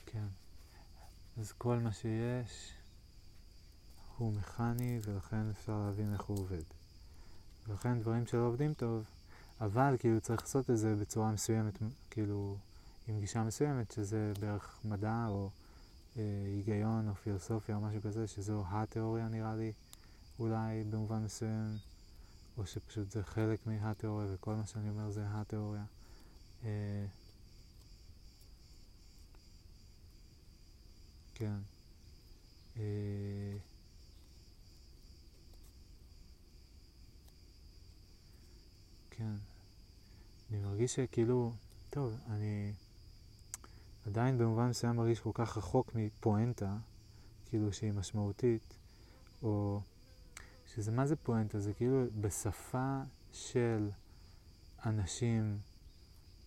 [0.05, 0.40] כן.
[1.37, 2.73] אז כל מה שיש
[4.17, 6.63] הוא מכני ולכן אפשר להבין איך הוא עובד.
[7.67, 9.05] ולכן דברים שלא עובדים טוב,
[9.61, 11.77] אבל כאילו צריך לעשות את זה בצורה מסוימת,
[12.09, 12.57] כאילו
[13.07, 15.49] עם גישה מסוימת, שזה בערך מדע או
[16.17, 19.71] אה, היגיון או פילוסופיה או משהו כזה, שזו התיאוריה נראה לי,
[20.39, 21.77] אולי במובן מסוים,
[22.57, 25.83] או שפשוט זה חלק מהתיאוריה וכל מה שאני אומר זה התיאוריה.
[26.63, 27.05] אה,
[31.41, 31.57] כן.
[32.77, 33.57] אה,
[39.09, 39.33] כן.
[40.49, 41.53] אני מרגיש שכאילו,
[41.89, 42.73] טוב, אני
[44.07, 46.77] עדיין במובן מסוים מרגיש כל כך רחוק מפואנטה,
[47.45, 48.73] כאילו שהיא משמעותית,
[49.43, 49.81] או
[50.65, 51.59] שזה מה זה פואנטה?
[51.59, 53.01] זה כאילו בשפה
[53.31, 53.89] של
[54.85, 55.59] אנשים,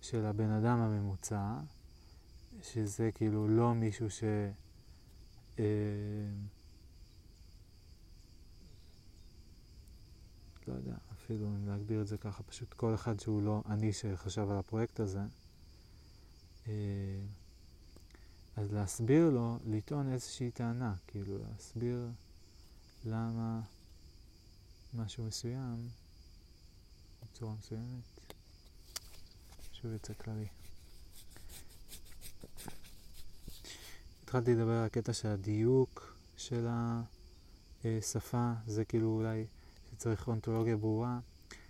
[0.02, 1.58] של הבן אדם הממוצע,
[2.62, 4.24] שזה כאילו לא מישהו ש...
[5.58, 5.64] אה,
[10.68, 14.50] לא יודע, אפילו אם להגדיר את זה ככה, פשוט כל אחד שהוא לא אני שחשב
[14.50, 15.20] על הפרויקט הזה,
[16.66, 16.72] אה,
[18.56, 22.08] אז להסביר לו, לטעון איזושהי טענה, כאילו להסביר
[23.04, 23.60] למה
[24.94, 25.88] משהו מסוים
[27.22, 28.34] בצורה מסוימת,
[29.72, 30.63] שוב יצא כללי.
[34.34, 36.66] התחלתי לדבר על הקטע של הדיוק של
[37.84, 39.46] השפה, זה כאילו אולי
[39.90, 41.18] שצריך אונתולוגיה ברורה.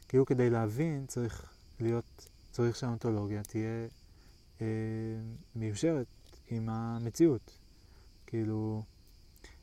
[0.09, 3.87] כאילו כדי להבין צריך להיות, צריך שהאונתולוגיה תהיה
[4.61, 4.67] אה,
[5.57, 6.07] מיושרת
[6.51, 7.59] עם המציאות.
[8.27, 8.83] כאילו,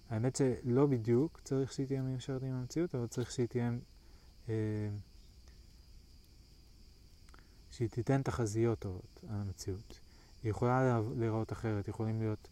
[0.10, 3.72] האמת שלא בדיוק צריך שהיא תהיה מיושרת עם המציאות, אבל צריך שהיא תהיה,
[4.50, 4.90] אה,
[7.72, 10.00] שהיא תיתן תחזיות טובות על המציאות.
[10.44, 12.48] היא יכולה להיראות אחרת, יכולים להיות,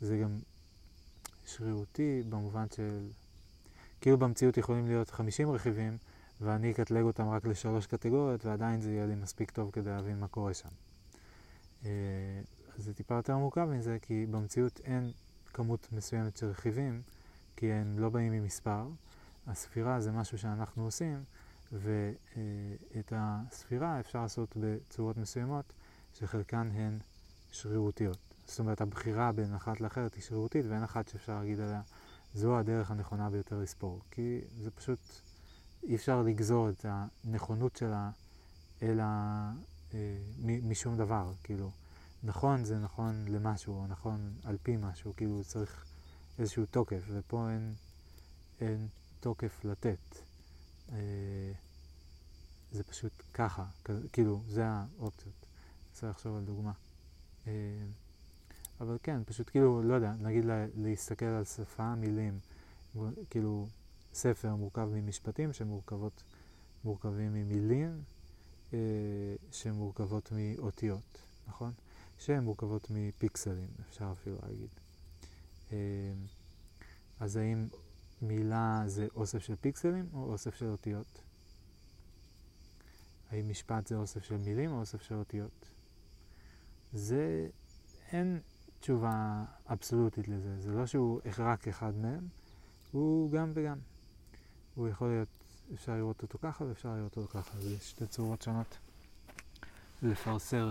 [0.00, 0.38] זה גם
[1.46, 3.08] שרירותי במובן של,
[4.00, 5.98] כאילו במציאות יכולים להיות 50 רכיבים,
[6.40, 10.28] ואני אקטלג אותם רק לשלוש קטגוריות, ועדיין זה יהיה לי מספיק טוב כדי להבין מה
[10.28, 10.68] קורה שם.
[11.84, 11.90] אה,
[12.76, 15.12] זה טיפה יותר מורכב מזה, כי במציאות אין
[15.52, 17.02] כמות מסוימת של רכיבים,
[17.56, 18.88] כי הם לא באים ממספר.
[19.46, 21.24] הספירה זה משהו שאנחנו עושים,
[21.72, 25.72] ואת הספירה אפשר לעשות בצורות מסוימות,
[26.14, 26.98] שחלקן הן
[27.52, 28.25] שרירותיות.
[28.46, 31.80] זאת אומרת, הבחירה בין אחת לאחרת היא שרירותית, ואין אחת שאפשר להגיד עליה,
[32.34, 34.00] זו הדרך הנכונה ביותר לספור.
[34.10, 34.98] כי זה פשוט,
[35.82, 38.10] אי אפשר לגזור את הנכונות שלה
[38.82, 39.04] אלא
[39.94, 41.70] אה, משום דבר, כאילו.
[42.22, 45.84] נכון זה נכון למשהו, או נכון על פי משהו, כאילו צריך
[46.38, 47.74] איזשהו תוקף, ופה אין,
[48.60, 48.88] אין
[49.20, 50.16] תוקף לתת.
[50.92, 51.52] אה,
[52.72, 53.64] זה פשוט ככה,
[54.12, 55.46] כאילו, זה האופציות.
[55.92, 56.72] צריך לחשוב על דוגמה.
[57.46, 57.52] אה,
[58.80, 62.38] אבל כן, פשוט כאילו, לא יודע, נגיד לה, להסתכל על שפה, מילים,
[63.30, 63.66] כאילו,
[64.14, 66.22] ספר מורכב ממשפטים שמורכבות,
[66.84, 68.02] מורכבים ממילים
[68.72, 68.78] אה,
[69.52, 71.72] שמורכבות מאותיות, נכון?
[72.18, 74.68] שהן מורכבות מפיקסלים, אפשר אפילו להגיד.
[75.72, 75.76] אה,
[77.20, 77.68] אז האם
[78.22, 81.22] מילה זה אוסף של פיקסלים או אוסף של אותיות?
[83.30, 85.68] האם משפט זה אוסף של מילים או אוסף של אותיות?
[86.92, 87.48] זה,
[88.12, 88.40] אין
[88.86, 90.60] תשובה אבסולוטית לזה.
[90.60, 92.28] זה לא שהוא רק אחד מהם,
[92.92, 93.78] הוא גם וגם.
[94.74, 95.28] הוא יכול להיות,
[95.74, 97.60] אפשר לראות אותו ככה ואפשר לראות אותו ככה.
[97.60, 98.78] זה שתי צורות שונות
[100.02, 100.70] לפרסר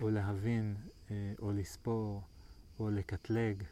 [0.00, 0.76] או להבין
[1.10, 2.22] אה, או לספור
[2.78, 3.62] או לקטלג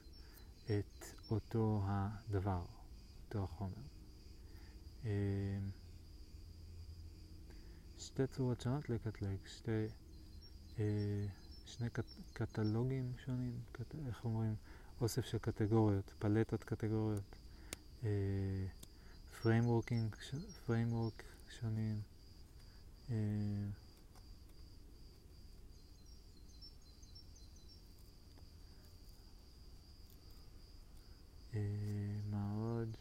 [0.65, 2.63] את אותו הדבר,
[3.27, 3.83] אותו החומר.
[5.05, 5.11] אה,
[7.99, 9.87] שתי צורות שונות לקטלג, שתי,
[10.79, 11.27] אה,
[11.67, 14.55] שני קט, קטלוגים שונים, קט, איך אומרים?
[15.01, 17.37] אוסף של קטגוריות, פלטות קטגוריות,
[19.43, 20.17] frameworking,
[20.67, 21.23] framework
[21.61, 22.01] שונים.
[23.11, 23.17] אה,
[31.55, 31.61] אה,
[32.31, 32.97] מה עוד?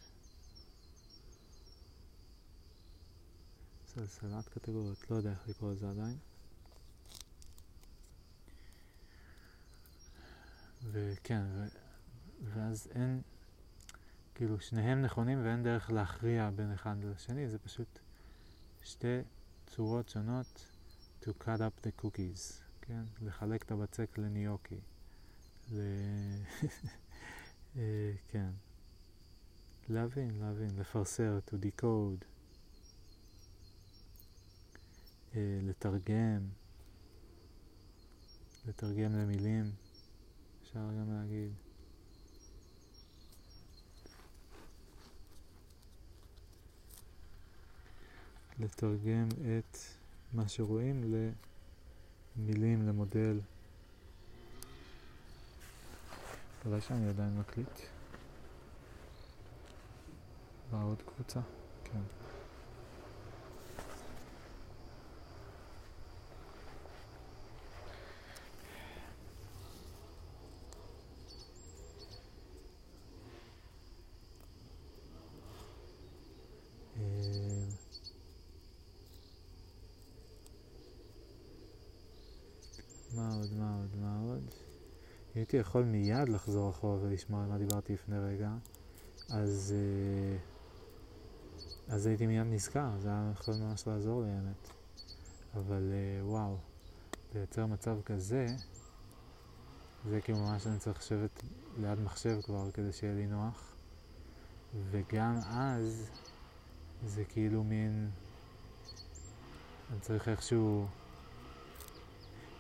[3.88, 6.18] סלסלת קטגוריות, לא יודע איך לקרוא לזה עדיין.
[10.91, 11.64] וכן, ו...
[12.43, 13.22] ואז אין,
[14.35, 17.99] כאילו שניהם נכונים ואין דרך להכריע בין אחד לשני, זה פשוט
[18.84, 19.22] שתי
[19.68, 20.65] צורות שונות
[21.22, 23.03] to cut up the cookies, כן?
[23.22, 24.80] לחלק את הבצק לניוקי.
[25.72, 25.80] ל...
[27.77, 28.49] אה, כן.
[29.89, 32.26] להבין, להבין, לפרסר, to decode,
[35.35, 36.49] אה, לתרגם,
[38.65, 39.72] לתרגם למילים,
[40.73, 41.51] אפשר גם להגיד.
[48.59, 49.77] לתרגם את
[50.33, 51.03] מה שרואים
[52.37, 53.39] למילים, למודל.
[56.65, 57.79] אולי שאני עדיין מקליט.
[60.71, 61.39] בעוד קבוצה?
[61.83, 62.22] כן.
[85.53, 88.49] הייתי יכול מיד לחזור אחורה ולשמוע על מה דיברתי לפני רגע,
[89.30, 90.38] אז, אה,
[91.95, 94.67] אז הייתי מיד נזכר, זה היה יכול ממש לעזור לי האמת.
[95.53, 96.57] אבל אה, וואו,
[97.35, 98.47] לייצר מצב כזה,
[100.09, 101.43] זה כאילו ממש אני צריך לשבת
[101.81, 103.75] ליד מחשב כבר כדי שיהיה לי נוח.
[104.91, 106.09] וגם אז
[107.05, 108.09] זה כאילו מין...
[109.91, 110.85] אני צריך איכשהו...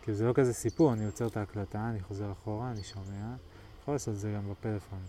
[0.03, 3.35] כאילו זה לא כזה סיפור, אני עוצר את ההקלטה, אני חוזר אחורה, אני שומע.
[3.81, 4.99] יכול לעשות את זה גם בפלאפון.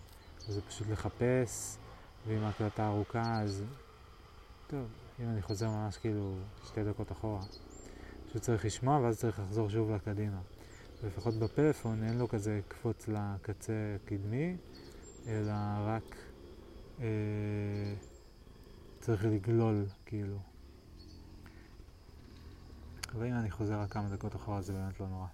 [0.49, 1.77] זה פשוט לחפש,
[2.27, 3.65] ואם ההקלטה ארוכה אז...
[4.66, 4.87] טוב,
[5.21, 6.35] אם אני חוזר ממש כאילו
[6.66, 7.43] שתי דקות אחורה.
[8.29, 10.41] פשוט צריך לשמוע ואז צריך לחזור שוב לקדימה.
[11.05, 14.57] לפחות בפלאפון אין לו כזה קפוץ לקצה הקדמי,
[15.27, 16.16] אלא רק
[17.01, 17.07] אה,
[19.01, 20.53] צריך לגלול כאילו.
[23.19, 25.27] ואם אני חוזר רק כמה דקות אחורה זה באמת לא נורא.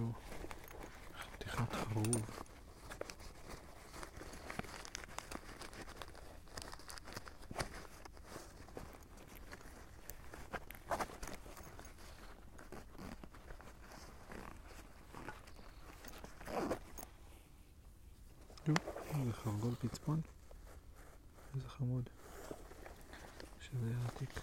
[0.00, 0.12] איפשהו
[1.18, 2.40] חתיכת חרוב.
[19.26, 20.20] זה חרגול פצפון.
[21.54, 22.10] איזה חמוד.
[23.60, 24.40] שזה העתיק.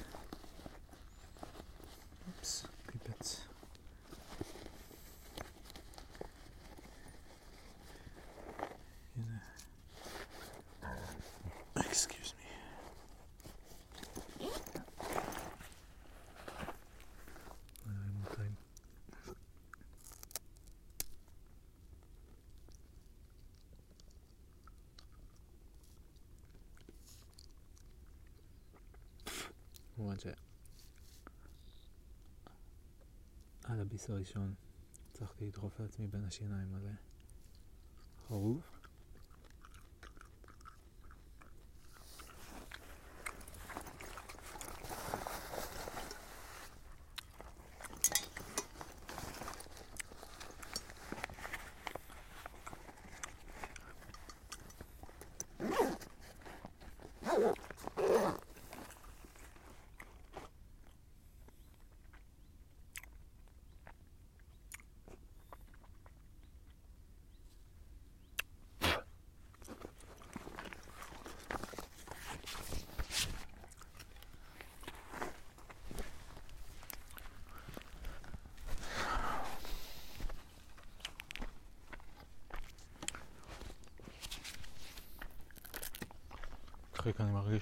[2.27, 3.47] אופס, פיפץ.
[33.97, 34.53] על הביס הראשון
[35.11, 36.91] הצלחתי לדחוף לעצמי בין השיניים מלא
[38.27, 38.76] חרוב.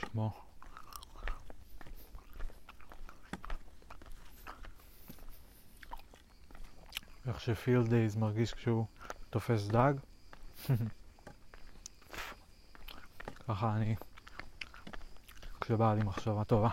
[0.03, 0.45] כמו...
[7.27, 8.85] איך שפילד דייז מרגיש כשהוא
[9.29, 9.93] תופס דג.
[13.47, 13.95] ככה אני,
[15.61, 16.69] כשבאה לי מחשבה טובה.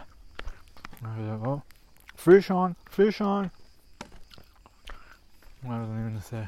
[2.24, 3.44] פיש און, פיש און.
[5.64, 6.42] אז אני מנסה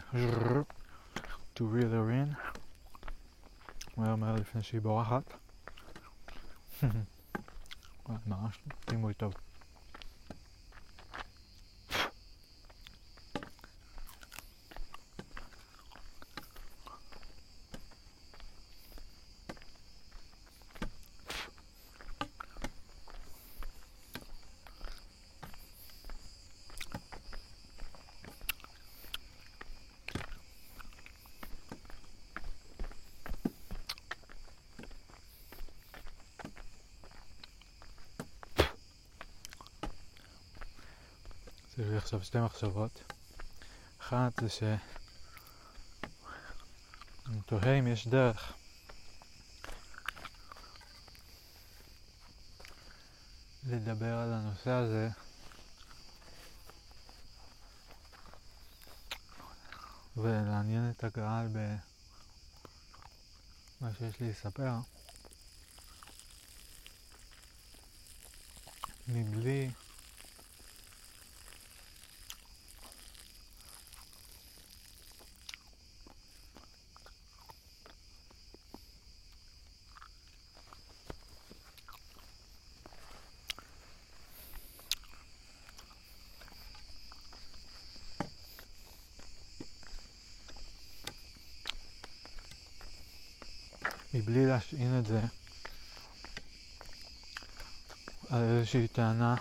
[1.57, 2.55] to reel her in.
[3.97, 5.44] מהר מהר לפני שהיא בורחת.
[8.27, 8.59] ממש
[8.91, 9.35] דימוי טוב.
[41.79, 43.13] אז יש לי עכשיו שתי מחשבות.
[44.01, 44.63] אחת זה ש...
[47.27, 48.53] אני תוהה אם יש דרך.
[53.67, 55.09] לדבר על הנושא הזה.
[60.17, 61.79] ולעניין את הקהל במה
[63.99, 64.75] שיש לי לספר.
[69.09, 69.71] מבלי
[94.15, 95.21] מבלי להשעין את זה.
[98.31, 99.35] על איזושהי טענה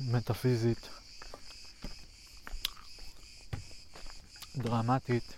[0.00, 0.88] מטאפיזית
[4.56, 5.36] דרמטית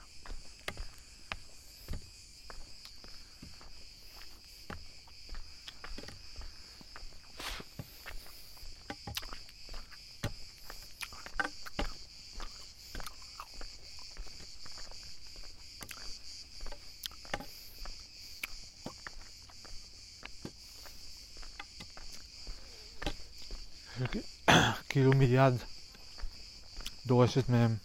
[27.37, 27.77] מבקשת מהם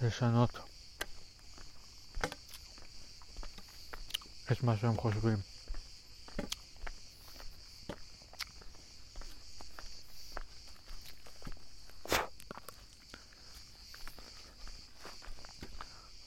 [0.00, 0.50] לשנות
[4.52, 5.38] את מה שהם חושבים.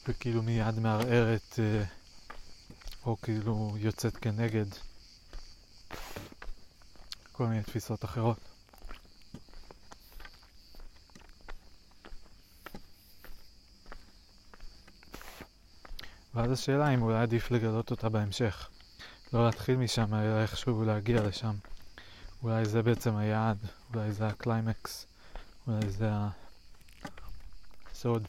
[0.07, 1.83] וכאילו מיד מערערת אה,
[3.05, 4.65] או כאילו יוצאת כנגד
[7.31, 8.54] כל מיני תפיסות אחרות.
[16.45, 18.69] ואז השאלה אם אולי עדיף לגלות אותה בהמשך.
[19.33, 21.55] לא להתחיל משם, אלא איכשהו להגיע לשם.
[22.43, 23.57] אולי זה בעצם היעד,
[23.93, 25.07] אולי זה הקליימקס,
[25.67, 26.09] אולי זה
[27.91, 28.27] הסוד.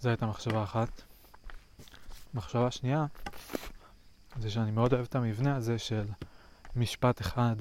[0.00, 1.02] זו הייתה מחשבה אחת.
[2.34, 3.06] מחשבה שנייה,
[4.40, 6.04] זה שאני מאוד אוהב את המבנה הזה של
[6.76, 7.56] משפט אחד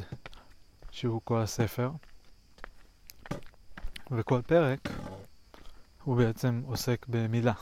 [0.91, 1.91] שהוא כל הספר,
[4.11, 4.79] וכל פרק
[6.05, 7.53] הוא בעצם עוסק במילה.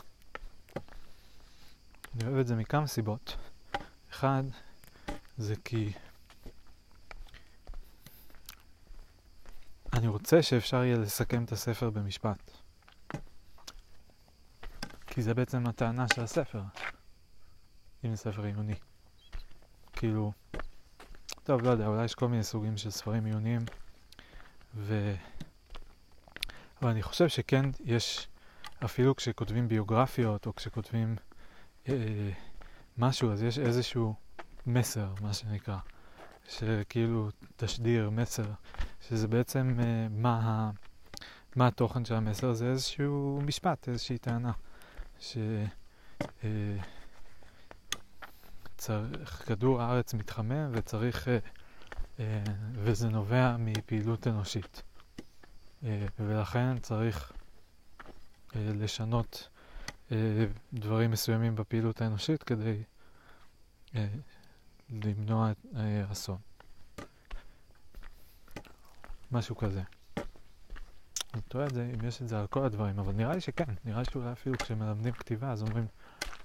[2.14, 3.36] אני אוהב את זה מכמה סיבות.
[4.10, 4.42] אחד,
[5.36, 5.92] זה כי
[9.92, 12.50] אני רוצה שאפשר יהיה לסכם את הספר במשפט.
[15.06, 16.62] כי זה בעצם הטענה של הספר,
[18.04, 18.74] אם זה ספר עיוני.
[19.92, 20.32] כאילו,
[21.42, 23.60] טוב, לא יודע, אולי יש כל מיני סוגים של ספרים עיוניים,
[24.74, 25.14] ו...
[26.82, 28.28] אבל אני חושב שכן יש,
[28.84, 31.16] אפילו כשכותבים ביוגרפיות, או כשכותבים
[31.88, 32.30] אה,
[32.98, 34.14] משהו, אז יש איזשהו
[34.66, 35.78] מסר, מה שנקרא,
[36.48, 38.44] שכאילו תשדיר, מסר,
[39.08, 40.70] שזה בעצם אה, מה,
[41.56, 44.52] מה התוכן של המסר, זה איזשהו משפט, איזושהי טענה.
[48.80, 51.38] שכדור אה, הארץ מתחמם וצריך, אה,
[52.20, 52.42] אה,
[52.72, 54.82] וזה נובע מפעילות אנושית.
[56.18, 57.32] ולכן צריך
[58.54, 59.48] לשנות
[60.72, 62.82] דברים מסוימים בפעילות האנושית כדי
[64.90, 65.52] למנוע
[66.12, 66.38] אסון.
[69.32, 69.82] משהו כזה.
[71.34, 73.74] אני תוהה את זה, אם יש את זה על כל הדברים, אבל נראה לי שכן,
[73.84, 75.86] נראה לי שאולי אפילו כשמלמדים כתיבה אז אומרים,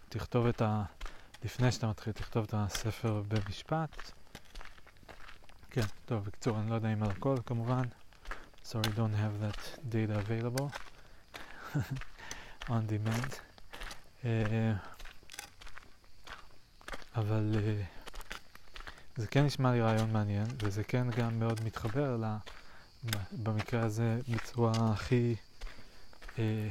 [0.09, 0.83] תכתוב את ה...
[1.43, 4.11] לפני שאתה מתחיל, תכתוב את הספר במשפט.
[5.69, 7.83] כן, טוב, בקיצור, אני לא יודע אם על הכל כמובן.
[8.65, 10.88] Sorry, don't have that data available
[12.69, 13.33] on demand.
[14.23, 14.25] Uh,
[17.15, 22.25] אבל uh, זה כן נשמע לי רעיון מעניין, וזה כן גם מאוד מתחבר ל...
[23.31, 25.35] במקרה הזה בצורה הכי
[26.39, 26.69] אה,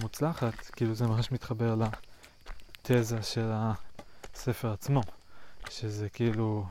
[0.00, 5.02] מוצלחת, כאילו זה ממש מתחבר לתזה של הספר עצמו,
[5.70, 6.66] שזה כאילו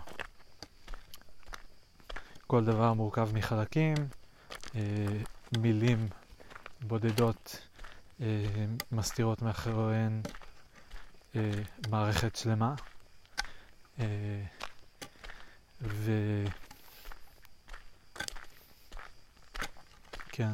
[2.48, 3.95] כל דבר מורכב מחלקים,
[4.76, 4.81] אה,
[5.57, 6.07] מילים
[6.82, 7.68] בודדות
[8.22, 8.26] אה,
[8.91, 10.22] מסתירות מאחוריהן
[11.36, 11.52] אה,
[11.90, 12.76] מערכת שלמה.
[13.99, 14.06] אה,
[15.82, 16.12] ו...
[20.32, 20.54] כן.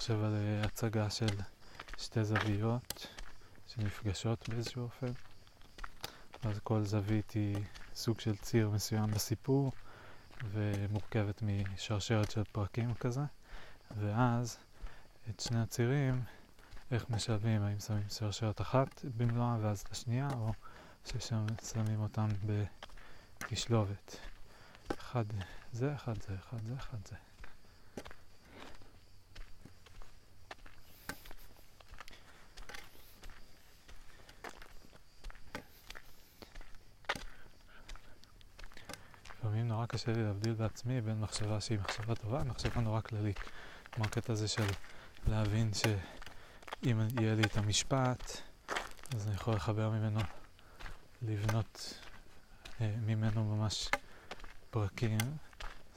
[0.00, 0.34] חושב על
[1.10, 1.26] של
[1.98, 3.06] שתי זוויות
[3.66, 5.12] שנפגשות באיזשהו אופן.
[6.42, 7.56] אז כל זווית היא
[7.94, 9.72] סוג של ציר מסוים בסיפור
[10.44, 13.20] ומורכבת משרשרת של פרקים כזה.
[13.96, 14.58] ואז
[15.30, 16.22] את שני הצירים,
[16.90, 20.52] איך משלבים, האם שמים שרשרת אחת במלואה ואז את השנייה, או
[21.04, 22.28] ששמים אותם
[23.38, 24.16] בתשלובת.
[24.98, 25.24] אחד
[25.72, 27.29] זה, אחד זה, אחד זה, אחד זה.
[40.00, 43.40] קשה לי להבדיל בעצמי בין מחשבה שהיא מחשבה טובה למחשבה נורא כללית.
[43.92, 44.66] כמו הקטע הזה של
[45.28, 48.40] להבין שאם יהיה לי את המשפט,
[49.14, 50.20] אז אני יכול לחבר ממנו,
[51.22, 51.94] לבנות
[52.80, 53.90] אה, ממנו ממש
[54.70, 55.18] פרקים.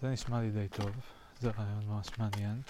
[0.01, 0.91] זה נשמע לי די טוב,
[1.41, 2.61] זה רעיון ממש מעניין.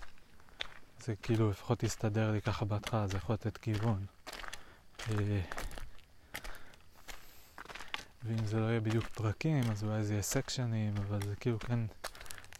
[0.99, 4.05] זה כאילו לפחות יסתדר לי ככה בהתחלה, זה יכול לתת כיוון.
[5.09, 5.41] אה,
[8.25, 11.79] ואם זה לא יהיה בדיוק פרקים, אז אולי זה יהיה סקשנים, אבל זה כאילו כן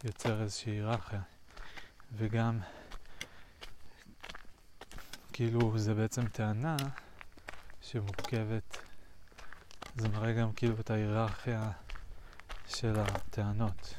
[0.04, 1.20] יוצר איזושהי היררכיה.
[2.16, 2.58] וגם,
[5.32, 6.76] כאילו, זה בעצם טענה
[7.82, 8.78] שמורכבת,
[9.96, 11.70] זה מראה גם כאילו את ההיררכיה
[12.68, 13.94] של הטענות,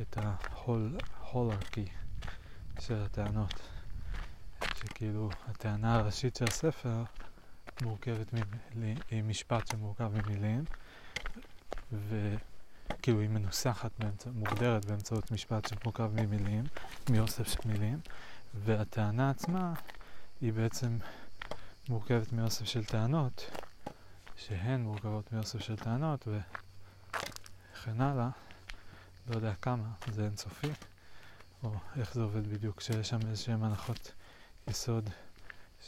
[0.00, 1.86] את ההולרקי
[2.80, 3.60] של הטענות,
[4.76, 7.04] שכאילו הטענה הראשית של הספר
[7.82, 8.34] מורכבת
[9.12, 10.64] ממשפט שמורכב ממילים,
[11.92, 16.64] וכאילו היא מנוסחת, באמצע, מוגדרת באמצעות משפט שמורכב ממילים,
[17.10, 18.00] מאוסף של מילים,
[18.54, 19.74] והטענה עצמה
[20.40, 20.98] היא בעצם
[21.88, 23.50] מורכבת מאוסף של טענות,
[24.36, 28.28] שהן מורכבות מאוסף של טענות וכן הלאה,
[29.30, 30.70] לא יודע כמה, זה אינסופי,
[31.62, 34.12] או איך זה עובד בדיוק, שיש שם איזשהן הנחות
[34.68, 35.10] יסוד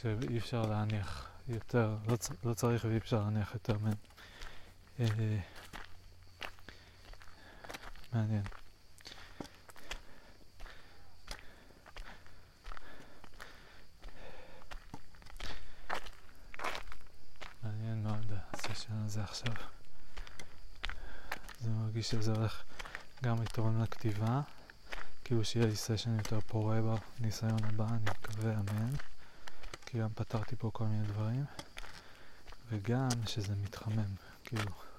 [0.00, 3.94] שאי אפשר להניח יותר, לא, לא צריך ואי אפשר להניח יותר מהן.
[8.14, 8.42] מעניין.
[17.62, 19.54] מעניין מאוד הסשן הזה עכשיו.
[21.60, 22.62] זה מרגיש שזה הולך
[23.24, 24.40] גם לתרום לכתיבה,
[25.24, 26.80] כאילו שיהיה לי סשן יותר פורה
[27.20, 28.90] בניסיון הבא, אני מקווה, אמן.
[29.86, 31.44] כי גם פתרתי פה כל מיני דברים,
[32.68, 34.14] וגם שזה מתחמם,
[34.44, 34.93] כאילו.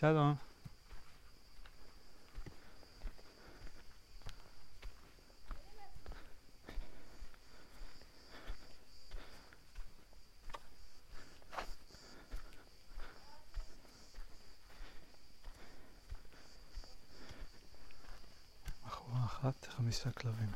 [0.00, 0.34] שלום.
[19.26, 20.52] אחת, חמישה כלבים.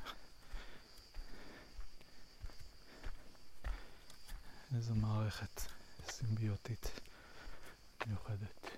[4.77, 5.61] איזו מערכת
[6.11, 6.91] סימביוטית
[8.07, 8.72] מיוחדת.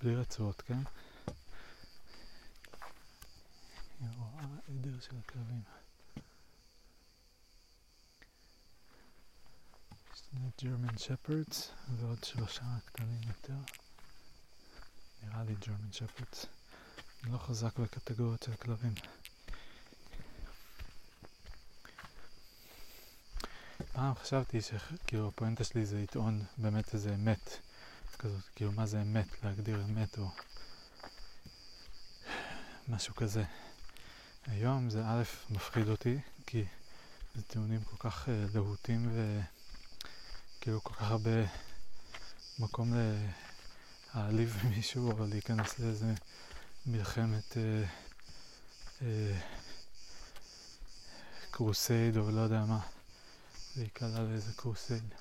[0.00, 0.78] בלי רצועות, כן?
[4.00, 5.62] היא רואה עדר של הכלבים.
[10.32, 13.72] לנו ג'רמן שפרדס ועוד שלושה קטנים יותר.
[15.22, 16.46] נראה לי ג'רמן שפרדס.
[17.24, 18.94] אני לא חזק בקטגוריות של כלבים.
[23.92, 27.67] פעם חשבתי שכאילו הפואנטה שלי זה לטעון באמת איזה אמת.
[28.18, 30.30] כזאת, כאילו מה זה אמת, להגדיר אמת או
[32.88, 33.44] משהו כזה.
[34.46, 36.64] היום זה א', מפחיד אותי, כי
[37.34, 39.10] זה טיעונים כל כך uh, להוטים
[40.58, 41.30] וכאילו כל כך הרבה
[42.58, 42.92] מקום
[44.14, 46.14] להעליב מישהו או להיכנס לאיזה
[46.86, 47.56] מלחמת uh,
[49.00, 49.04] uh,
[51.50, 52.80] קרוסייד או לא יודע מה,
[53.76, 55.14] להיקלע לאיזה קרוסייד.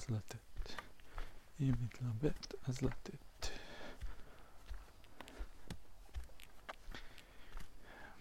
[0.00, 0.72] אז לתת.
[1.60, 3.46] אם מתלבט, אז לתת.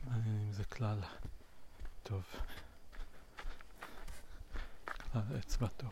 [0.05, 0.99] מעניין אם זה כלל
[2.03, 2.23] טוב.
[4.85, 5.91] כלל אצבע טוב.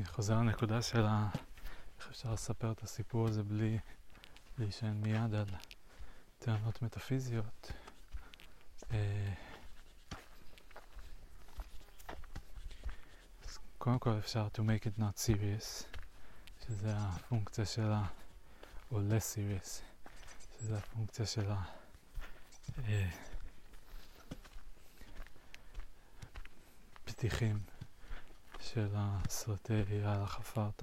[0.00, 1.28] אני חוזר לנקודה של ה...
[1.98, 3.78] איך אפשר לספר את הסיפור הזה בלי
[4.58, 5.44] להישען מיד על
[6.38, 7.72] טענות מטאפיזיות.
[8.90, 9.32] אה,
[13.44, 15.98] אז קודם כל אפשר to make it not serious,
[16.66, 18.04] שזה הפונקציה של ה...
[18.92, 19.82] או less serious,
[20.60, 21.62] שזה הפונקציה של ה...
[22.88, 23.10] אה,
[27.04, 27.58] פתיחים
[28.74, 30.82] של הסרטי יאללה חפרת.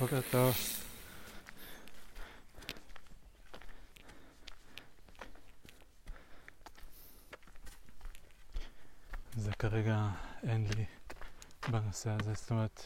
[0.00, 0.54] בוקר טוב.
[9.36, 10.08] זה כרגע
[10.42, 10.84] אין לי
[12.06, 12.82] בנושא הזה, זאת אומרת,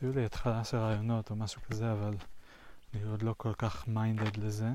[0.00, 2.14] היו לי התחלה של רעיונות או משהו כזה, אבל
[2.94, 4.68] אני עוד לא כל כך מיינדד לזה,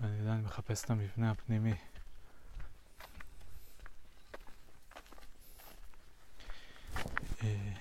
[0.00, 1.74] ואני עדיין מחפש את המבנה הפנימי.
[7.42, 7.72] אה,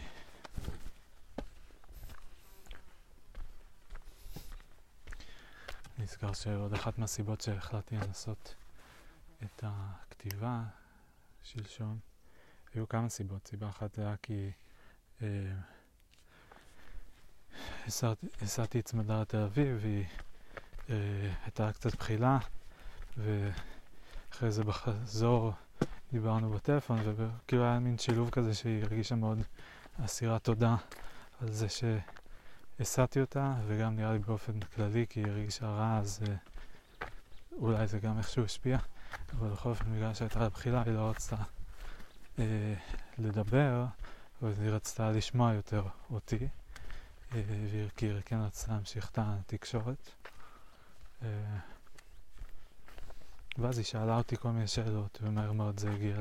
[5.98, 8.56] נזכר שעוד אחת מהסיבות שהחלטתי לנסות
[9.44, 10.64] את הכתיבה
[11.44, 12.00] שלשום,
[12.74, 13.48] היו כמה סיבות.
[13.48, 14.52] סיבה אחת זה היה כי
[18.42, 20.06] הסעתי את צמדה לתל אביב, והיא
[20.90, 20.96] אה,
[21.44, 22.38] הייתה קצת בחילה,
[23.18, 25.52] ואחרי זה בחזור
[26.12, 29.42] דיברנו בטלפון, וכאילו היה מין שילוב כזה שהיא הרגישה מאוד
[30.06, 30.76] אסירת תודה
[31.42, 31.68] על זה
[32.80, 36.36] שהסעתי אותה, וגם נראה לי באופן כללי, כי היא הרגישה רע, אז אה,
[37.58, 38.78] אולי זה גם איכשהו השפיע,
[39.38, 41.36] אבל בכל אופן, בגלל שהייתה לה בחילה, היא לא רצתה
[42.40, 42.74] אה,
[43.18, 43.86] לדבר,
[44.42, 46.48] אבל היא רצתה לשמוע יותר אותי,
[47.36, 47.42] אה,
[47.96, 50.10] כי היא כן רצתה להמשיך את התקשורת.
[51.24, 51.28] אה,
[53.58, 56.18] ואז היא שאלה אותי כל מיני שאלות, ומהר מאוד זה הגיע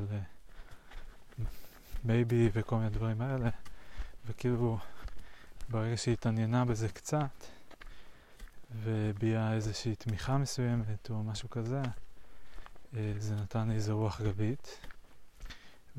[2.03, 3.49] לבייבי וכל מיני דברים האלה,
[4.25, 4.77] וכאילו
[5.69, 7.45] ברגע שהיא התעניינה בזה קצת,
[8.83, 11.81] והביעה איזושהי תמיכה מסוימת או משהו כזה,
[12.95, 14.79] אה, זה נתן לי איזה רוח גבית.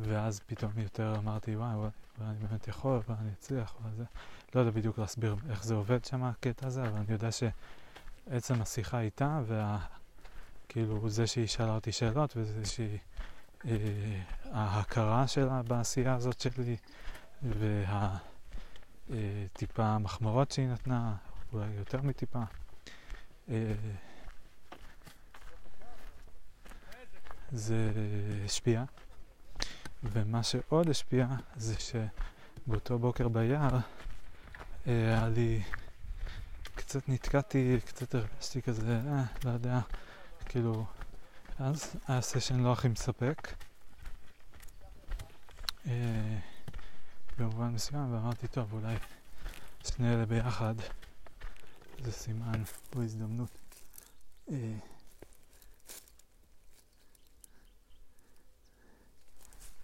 [0.03, 1.91] ואז פתאום יותר אמרתי, וואי,
[2.21, 4.05] אני באמת יכול, ואני אצליח, וזה.
[4.55, 9.01] לא יודע בדיוק להסביר איך זה עובד שם, הקטע הזה, אבל אני יודע שעצם השיחה
[9.01, 9.79] איתה, וה...
[10.69, 12.99] כאילו זה שהיא שאלה אותי שאלות, וזה שהיא...
[13.67, 14.21] אה,
[14.53, 16.77] ההכרה שלה בעשייה הזאת שלי,
[19.09, 21.15] והטיפה אה, המחמרות שהיא נתנה,
[21.53, 22.43] אולי יותר מטיפה.
[23.49, 23.73] אה,
[27.53, 27.93] זה
[28.45, 28.85] השפיע.
[30.03, 33.83] ומה שעוד השפיע זה שבאותו בוקר ביער אה,
[34.87, 35.63] היה לי,
[36.75, 39.81] קצת נתקעתי, קצת הרגשתי כזה, אה, לא יודע,
[40.45, 40.87] כאילו,
[41.59, 43.49] אז היה סשן לא הכי מספק.
[45.87, 46.39] אה,
[47.39, 48.97] במובן מסוים, ואמרתי, טוב, אולי
[49.85, 50.75] שני אלה ביחד
[51.99, 52.63] זה סימן
[52.97, 53.51] או הזדמנות.
[54.51, 54.57] אה,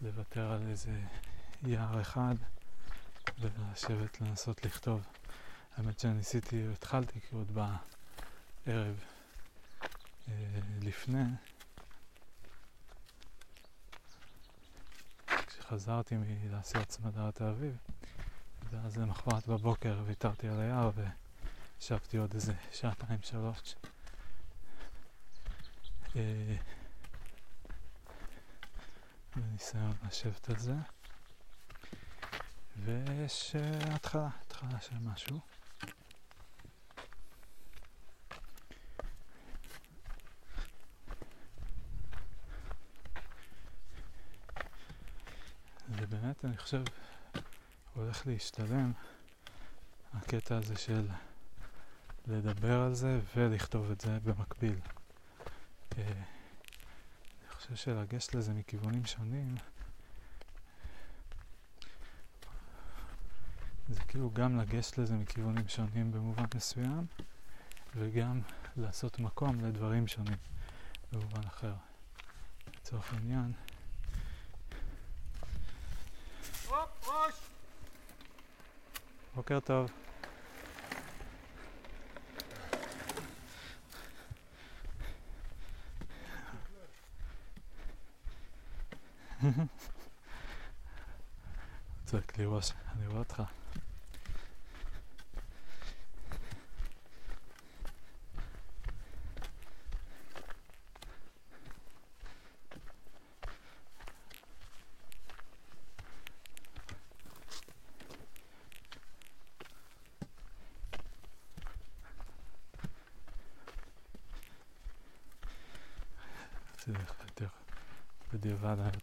[0.03, 1.01] לוותר על איזה
[1.63, 2.35] יער אחד
[3.41, 5.07] ולשבת לנסות לכתוב.
[5.77, 7.55] האמת שניסיתי, התחלתי כי עוד
[8.67, 9.05] בערב
[10.29, 10.35] אה,
[10.83, 11.25] לפני,
[15.27, 17.77] כשחזרתי מלעשות צמדת האביב,
[18.71, 20.91] ואז למחרת בבוקר ויתרתי על היער
[21.79, 23.75] וישבתי עוד איזה שעתיים שלוש.
[26.17, 26.57] אה,
[29.37, 30.75] בניסיון לשבת על זה.
[32.77, 35.41] ויש uh, התחלה, התחלה של משהו.
[45.99, 46.83] זה באמת, אני חושב,
[47.95, 48.93] הולך להשתלם
[50.15, 51.09] הקטע הזה של
[52.27, 54.79] לדבר על זה ולכתוב את זה במקביל.
[57.67, 59.55] חושב שלגשת לזה מכיוונים שונים
[63.89, 67.07] זה כאילו גם לגשת לזה מכיוונים שונים במובן מסוים,
[67.97, 68.41] וגם
[68.77, 70.37] לעשות מקום לדברים שונים
[71.13, 71.75] במובן אחר.
[72.77, 73.53] לצורך העניין.
[79.35, 80.06] בוקר טוב.
[92.07, 93.43] צועק לי ראש, אני רואה אותך.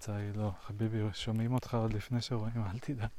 [0.03, 3.09] רוצה להגיד לו, חביבי, שומעים אותך עוד לפני שרואים, אל תדאג.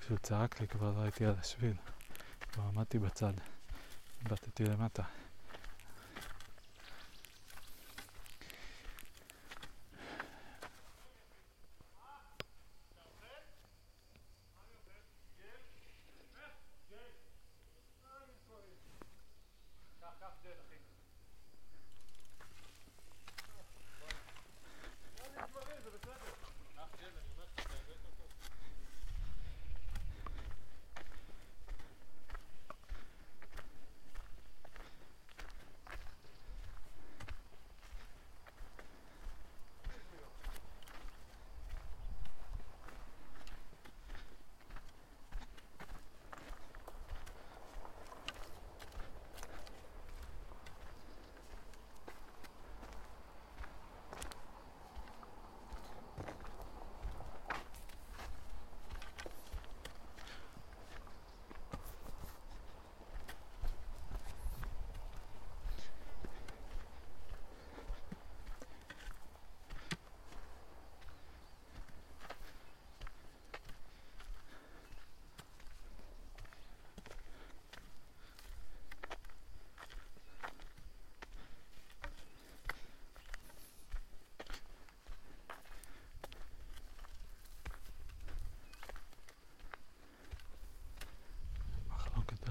[0.00, 1.76] כשהוא צעק לי כבר לא הייתי על השביל,
[2.52, 3.32] כבר עמדתי בצד,
[4.24, 5.02] הבטתי למטה.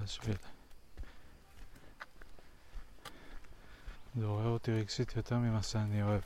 [0.08, 0.36] בשביל.
[4.14, 6.22] זה עורר אותי רגשית יותר ממה שאני אוהב,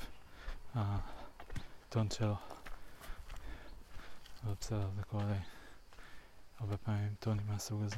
[0.75, 2.37] הטון שלו.
[4.45, 5.39] אבל בסדר, זה קורה לי
[6.59, 7.97] הרבה פעמים טונים מהסוג הזה.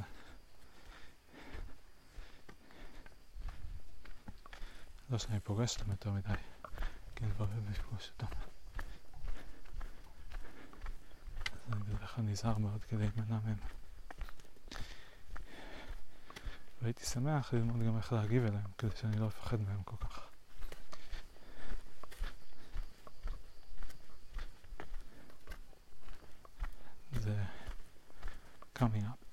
[5.09, 6.27] לא שאני פוגש אותם יותר מדי,
[7.21, 8.35] אני כבר אוהב לפגוש אותם.
[11.67, 13.57] אז אני בדרך כלל נזהר מאוד כדי להימנע מהם.
[16.81, 20.25] והייתי שמח ללמוד גם איך להגיב אליהם, כדי שאני לא אפחד מהם כל כך.
[27.25, 27.43] זה
[28.75, 29.25] coming up.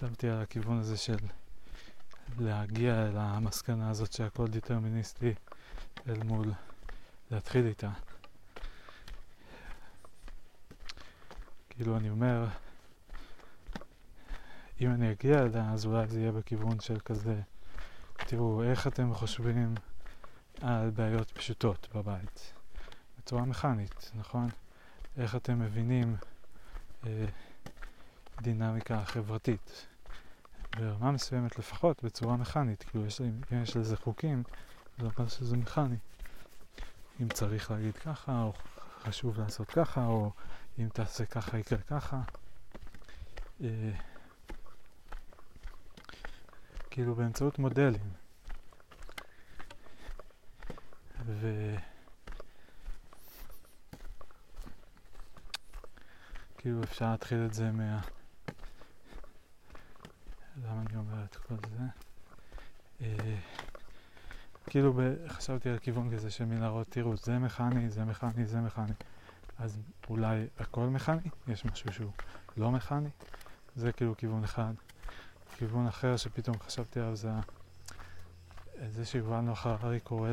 [0.00, 1.16] חשבתי על הכיוון הזה של
[2.38, 5.34] להגיע אל המסקנה הזאת שהכל דטרמיניסטי
[6.08, 6.52] אל מול
[7.30, 7.90] להתחיל איתה.
[11.70, 12.46] כאילו אני אומר,
[14.80, 17.40] אם אני אגיע אליה, אז אולי זה יהיה בכיוון של כזה,
[18.16, 19.74] תראו, איך אתם חושבים
[20.60, 22.52] על בעיות פשוטות בבית?
[23.18, 24.48] בצורה מכנית, נכון?
[25.16, 26.16] איך אתם מבינים
[27.06, 27.26] אה,
[28.42, 29.89] דינמיקה חברתית?
[30.80, 34.42] ברמה מסוימת לפחות, בצורה מכנית, כאילו יש, אם יש לזה חוקים,
[34.98, 35.96] זה אומר שזה מכני.
[37.20, 38.52] אם צריך להגיד ככה, או
[39.02, 40.30] חשוב לעשות ככה, או
[40.78, 42.20] אם תעשה ככה יקרה ככה.
[43.60, 43.92] אה,
[46.90, 48.12] כאילו באמצעות מודלים.
[51.26, 51.74] ו...
[56.58, 58.00] כאילו אפשר להתחיל את זה מה...
[60.70, 61.84] למה אני אומר את כל זה?
[63.00, 63.36] אה,
[64.66, 65.00] כאילו.
[65.28, 68.92] חשבתי על כיוון כזה של מנהרות, תראו, זה מכני, זה מכני, זה מכני.
[69.58, 69.78] אז
[70.08, 71.30] אולי הכל מכני?
[71.48, 72.12] יש משהו שהוא
[72.56, 73.08] לא מכני?
[73.76, 74.72] זה כאילו כיוון אחד.
[75.56, 77.30] כיוון אחר שפתאום חשבתי עליו זה
[78.88, 80.30] זה שיובל נוח הררי קורא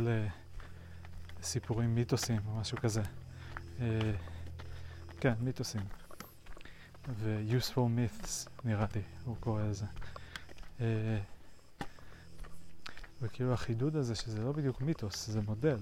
[1.39, 3.01] לסיפורים מיתוסים או משהו כזה.
[3.79, 4.11] אה,
[5.19, 5.81] כן, מיתוסים.
[7.09, 9.85] ו-useful myths נראה לי, הוא קורא לזה.
[10.81, 11.19] אה,
[13.21, 15.77] וכאילו החידוד הזה שזה לא בדיוק מיתוס, זה מודל,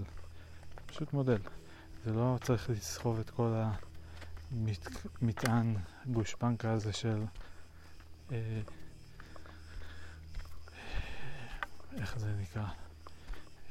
[0.85, 1.39] פשוט מודל.
[2.05, 3.53] זה לא צריך לסחוב את כל
[5.21, 7.23] המטען גושפנקה הזה של
[8.31, 8.61] אה,
[11.97, 12.65] איך זה נקרא?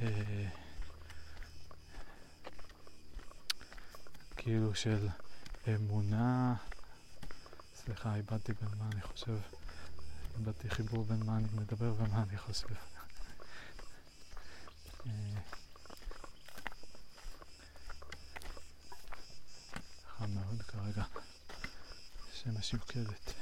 [0.01, 0.49] אה,
[4.37, 5.09] כאילו של
[5.75, 6.55] אמונה,
[7.75, 9.39] סליחה, איבדתי בין מה אני חושב,
[10.39, 12.75] איבדתי חיבור בין מה אני מדבר ומה אני חושב.
[15.07, 15.11] אה,
[20.19, 21.05] חם מאוד כרגע,
[22.33, 23.35] שמש יוקדת.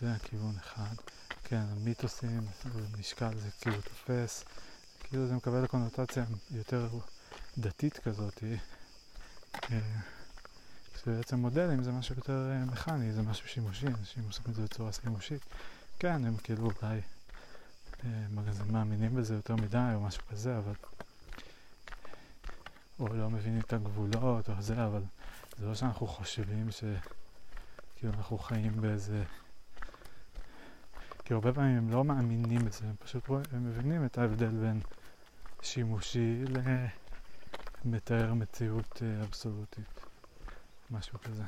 [0.00, 0.94] זה הכיוון אחד.
[2.00, 2.46] המיתוסים,
[2.98, 4.44] משקל זה כאילו תופס,
[5.04, 6.88] כאילו זה מקבל קונוטציה יותר
[7.58, 8.42] דתית כזאת,
[10.96, 14.92] שבעצם מודלים זה משהו יותר אה, מכני, זה משהו שימושי, אנשים עושים את זה בצורה
[14.92, 15.40] שימושית.
[15.98, 17.00] כן, הם כאילו אולי
[18.04, 18.26] אה,
[18.66, 20.74] מאמינים בזה יותר מדי או משהו כזה, אבל...
[22.98, 25.02] או לא מבינים את הגבולות או זה, אבל
[25.58, 26.84] זה לא שאנחנו חושבים ש...
[27.96, 29.24] כאילו אנחנו חיים באיזה
[31.30, 34.80] כי הרבה פעמים הם לא מאמינים בזה, הם פשוט הם מבינים את ההבדל בין
[35.62, 36.44] שימושי
[37.84, 40.00] למתאר מציאות אה, אבסולוטית,
[40.90, 41.42] משהו כזה.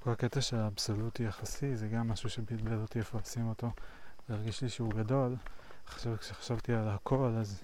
[0.00, 3.70] כל הקטע של האבסולוטי יחסי זה גם משהו שבלבל אותי איפה לשים אותו.
[4.28, 5.36] והרגיש לי שהוא גדול.
[5.86, 7.62] עכשיו כשחשבתי על הכל אז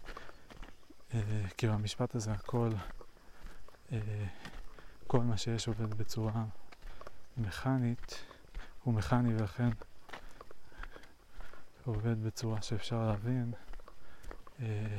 [1.14, 1.20] אה,
[1.56, 2.70] כאילו המשפט הזה הכל,
[3.92, 3.98] אה,
[5.06, 6.44] כל מה שיש עובד בצורה
[7.36, 8.29] מכנית.
[8.84, 9.68] הוא מכני ולכן
[11.84, 13.52] עובד בצורה שאפשר להבין.
[14.60, 14.96] אה,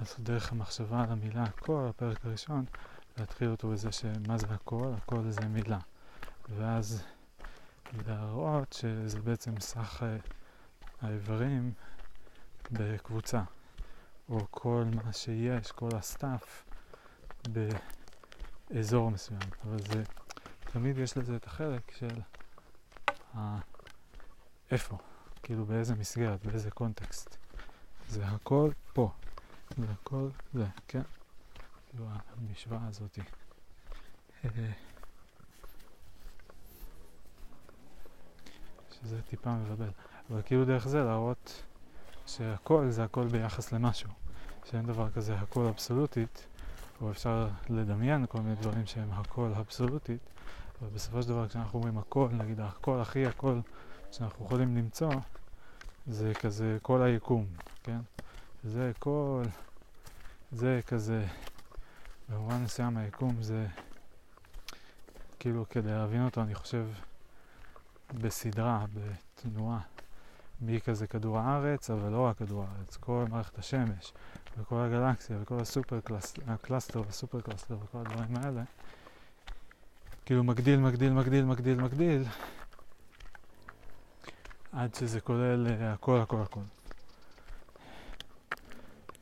[0.00, 2.64] לעשות דרך המחשבה על המילה הכל, הפרק הראשון,
[3.18, 5.78] להתחיל אותו בזה שמה זה הכל, הכל זה מילה.
[6.48, 7.02] ואז
[8.06, 10.02] להראות שזה בעצם סך
[11.00, 11.72] האיברים
[12.72, 13.42] בקבוצה,
[14.28, 16.64] או כל מה שיש, כל ה stuff
[18.70, 19.40] באזור מסוים.
[19.64, 20.02] אבל זה,
[20.66, 22.20] תמיד יש לזה את החלק של
[24.70, 24.98] איפה,
[25.42, 27.36] כאילו באיזה מסגרת, באיזה קונטקסט.
[28.08, 29.10] זה הכל פה,
[29.78, 31.02] זה הכל זה, כן?
[31.88, 33.20] כאילו המשוואה הזאתי.
[38.90, 39.90] שזה טיפה מבלבל.
[40.30, 41.62] אבל כאילו דרך זה להראות
[42.26, 44.10] שהכל זה הכל ביחס למשהו,
[44.64, 46.46] שאין דבר כזה הכל אבסולוטית,
[47.00, 50.20] או אפשר לדמיין כל מיני דברים שהם הכל אבסולוטית,
[50.80, 53.60] אבל בסופו של דבר כשאנחנו אומרים הכל, נגיד הכל הכי הכל
[54.12, 55.12] שאנחנו יכולים למצוא,
[56.06, 57.46] זה כזה כל היקום,
[57.82, 57.98] כן?
[58.64, 59.42] זה כל,
[60.52, 61.26] זה כזה,
[62.28, 63.66] במובן מסוים היקום זה,
[65.38, 66.86] כאילו כדי להבין אותו אני חושב
[68.14, 69.95] בסדרה, בתנועה.
[70.60, 74.12] מיקה זה כדור הארץ, אבל לא רק כדור הארץ, כל מערכת השמש,
[74.58, 78.62] וכל הגלקסיה, וכל ה super cluster, ה cluster וה super cluster וכל הדברים האלה,
[80.24, 82.24] כאילו מגדיל, מגדיל, מגדיל, מגדיל, מגדיל,
[84.72, 86.60] עד שזה כולל uh, הכל, הכל, הכל.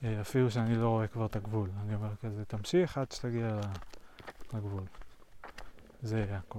[0.02, 3.60] Uh, אפילו שאני לא רואה כבר את הגבול, אני אומר כזה, תמשיך עד שתגיע
[4.54, 4.82] לגבול.
[6.02, 6.58] זה הכל.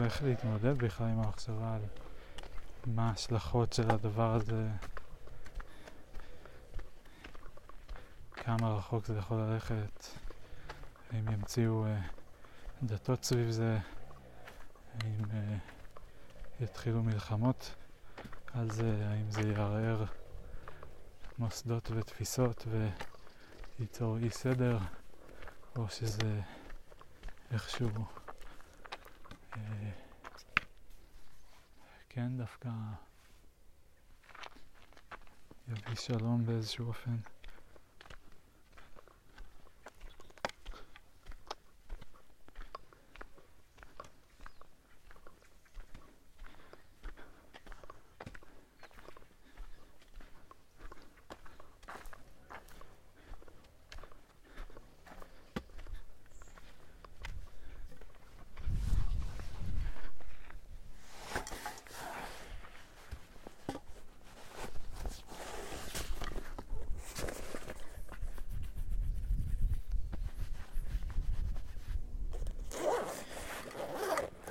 [0.00, 1.80] כאילו איך להתמודד בכלל עם המחשבה על
[2.86, 4.68] מה ההשלכות של הדבר הזה,
[8.32, 10.04] כמה רחוק זה יכול ללכת,
[11.10, 12.00] האם ימציאו אה,
[12.82, 13.78] דתות סביב זה,
[15.00, 15.56] האם אה,
[16.60, 17.74] יתחילו מלחמות
[18.54, 20.04] על זה, האם זה יערער
[21.38, 22.66] מוסדות ותפיסות
[23.78, 24.78] וייצור אי סדר,
[25.76, 26.40] או שזה
[27.52, 27.88] איכשהו
[29.56, 29.90] אה,
[32.20, 32.68] כן, דווקא
[35.68, 37.16] יביא שלום באיזשהו אופן.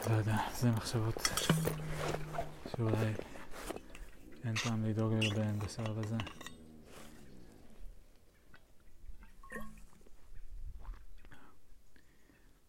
[0.10, 1.30] לא יודע, זה מחשבות
[2.68, 3.14] שאולי
[4.44, 6.18] אין טעם לדאוג לגביהן בשלב הזה.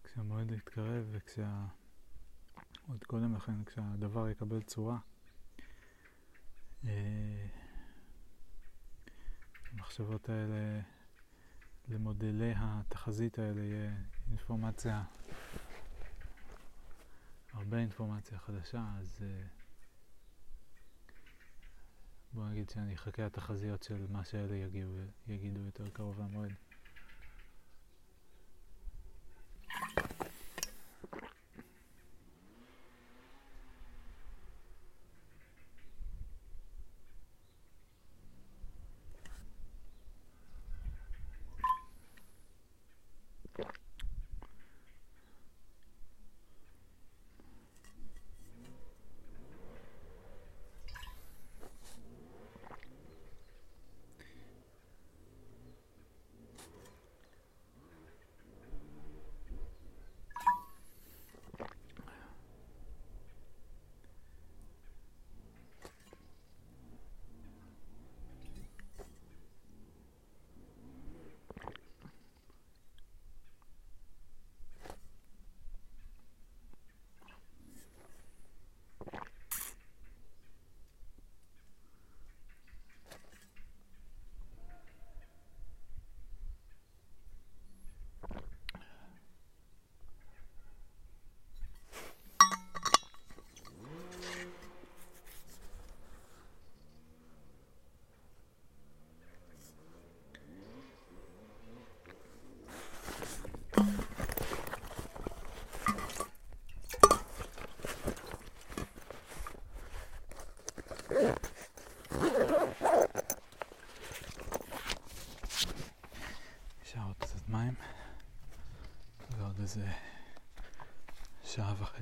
[0.05, 1.65] כשהמועד יתקרב וכשה...
[2.89, 4.99] עוד קודם לכן, כשהדבר יקבל צורה,
[6.85, 7.47] אה,
[9.73, 10.81] המחשבות האלה,
[11.89, 13.93] למודלי התחזית האלה יהיה
[14.31, 15.03] אינפורמציה
[17.71, 19.25] הרבה אינפורמציה חדשה, אז uh,
[22.33, 24.91] בוא נגיד שאני אחכה לתחזיות של מה שאלה יגידו,
[25.27, 26.53] יגידו יותר קרוב למועד.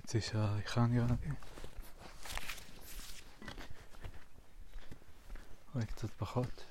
[0.08, 1.30] שעה וחצי של הליכה נראה לי.
[5.74, 6.64] אולי קצת פחות.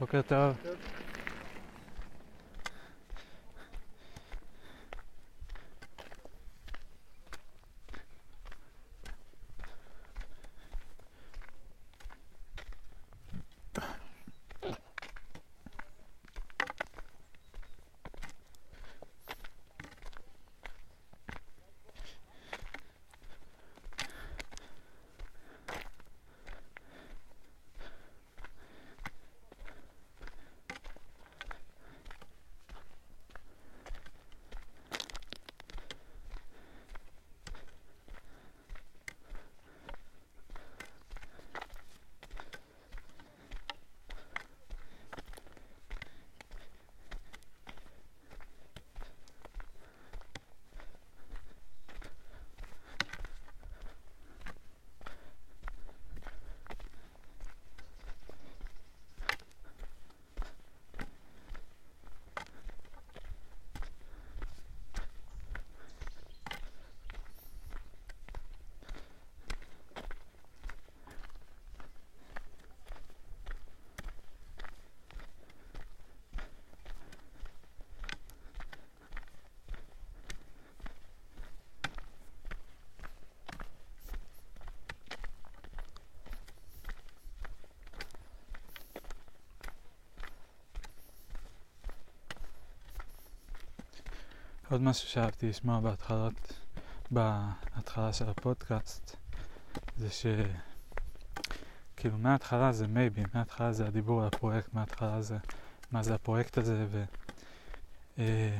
[0.00, 0.56] בוקר טוב.
[94.70, 96.52] עוד משהו שאהבתי לשמוע בהתחלות,
[97.10, 99.16] בהתחלה של הפודקאסט,
[99.96, 100.26] זה ש...
[101.96, 105.36] כאילו מההתחלה זה מייבי, מההתחלה זה הדיבור על הפרויקט, מההתחלה זה
[105.92, 107.04] מה זה הפרויקט הזה, ו...
[108.18, 108.58] אה,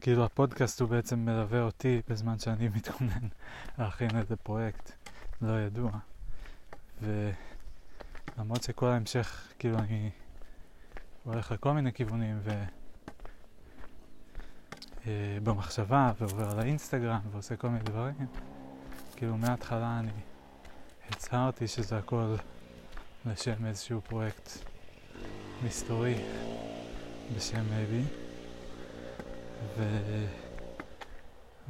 [0.00, 3.28] כאילו הפודקאסט הוא בעצם מלווה אותי בזמן שאני מתכונן
[3.78, 4.92] להכין איזה פרויקט
[5.42, 5.90] לא ידוע.
[7.02, 10.10] ולמרות שכל ההמשך, כאילו אני
[11.24, 12.64] הולך לכל מיני כיוונים, ו...
[15.06, 18.26] אה, במחשבה ועובר על האינסטגרם ועושה כל מיני דברים.
[19.16, 20.10] כאילו מההתחלה אני
[21.10, 22.34] הצהרתי שזה הכל
[23.26, 24.50] לשם איזשהו פרויקט
[25.64, 26.14] מסתורי
[27.36, 28.02] בשם אבי.
[29.76, 29.82] ו...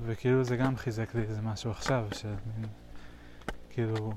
[0.02, 2.68] וכאילו זה גם חיזק לי איזה משהו עכשיו, שמין,
[3.70, 4.12] כאילו,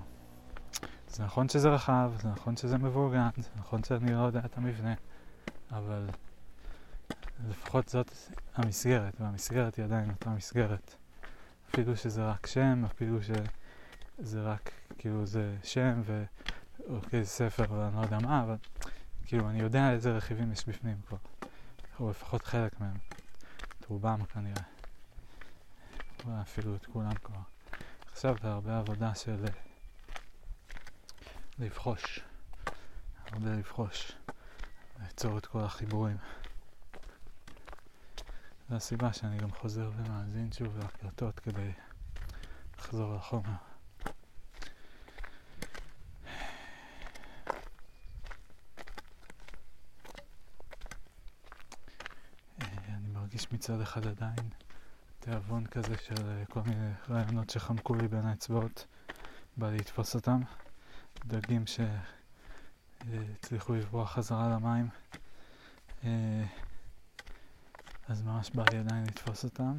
[1.09, 4.93] זה נכון שזה רחב, זה נכון שזה מבורגן, זה נכון שאני לא יודע את המבנה,
[5.71, 6.07] אבל
[7.49, 8.11] לפחות זאת
[8.55, 10.95] המסגרת, והמסגרת היא עדיין אותה מסגרת.
[11.69, 16.23] אפילו שזה רק שם, אפילו שזה רק, כאילו, זה שם ו...
[16.89, 18.55] או כאיזה ספר ואני לא יודע מה, אבל
[19.25, 21.17] כאילו, אני יודע איזה רכיבים יש בפנים כבר.
[21.99, 22.97] או לפחות חלק מהם.
[23.79, 24.63] את רובם כנראה.
[26.25, 27.39] או אפילו את כולם כבר.
[28.11, 29.45] עכשיו זה הרבה עבודה של
[31.59, 32.19] לבחוש.
[33.31, 34.11] הרבה לבחוש.
[35.03, 36.17] ליצור את כל החיבורים.
[38.69, 41.71] זו הסיבה שאני גם חוזר ומאזין שוב להקלטות כדי
[42.77, 43.49] לחזור לחומר.
[52.61, 54.49] אני מרגיש מצד אחד עדיין
[55.19, 58.85] תיאבון כזה של כל מיני רעיונות שחמקו לי בין האצבעות,
[59.57, 60.41] בא לתפוס אותם,
[61.25, 61.63] דגים
[63.05, 64.89] שהצליחו לברוח חזרה למים.
[68.09, 69.77] אז ממש בא לי עדיין לתפוס אותם.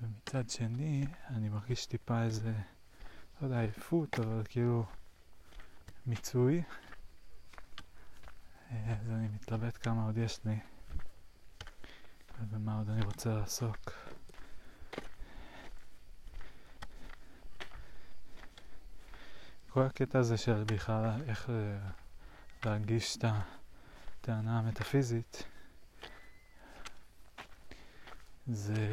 [0.00, 2.52] ומצד שני, אני מרגיש טיפה איזה,
[3.40, 4.84] לא יודע, עייפות, אבל כאילו
[6.06, 6.62] מיצוי.
[8.70, 10.58] אז אני מתלבט כמה עוד יש לי,
[12.40, 13.92] ובמה עוד אני רוצה לעסוק.
[19.68, 21.50] כל הקטע הזה של בכלל איך
[22.64, 25.44] להרגיש את הטענה המטאפיזית,
[28.46, 28.92] זה...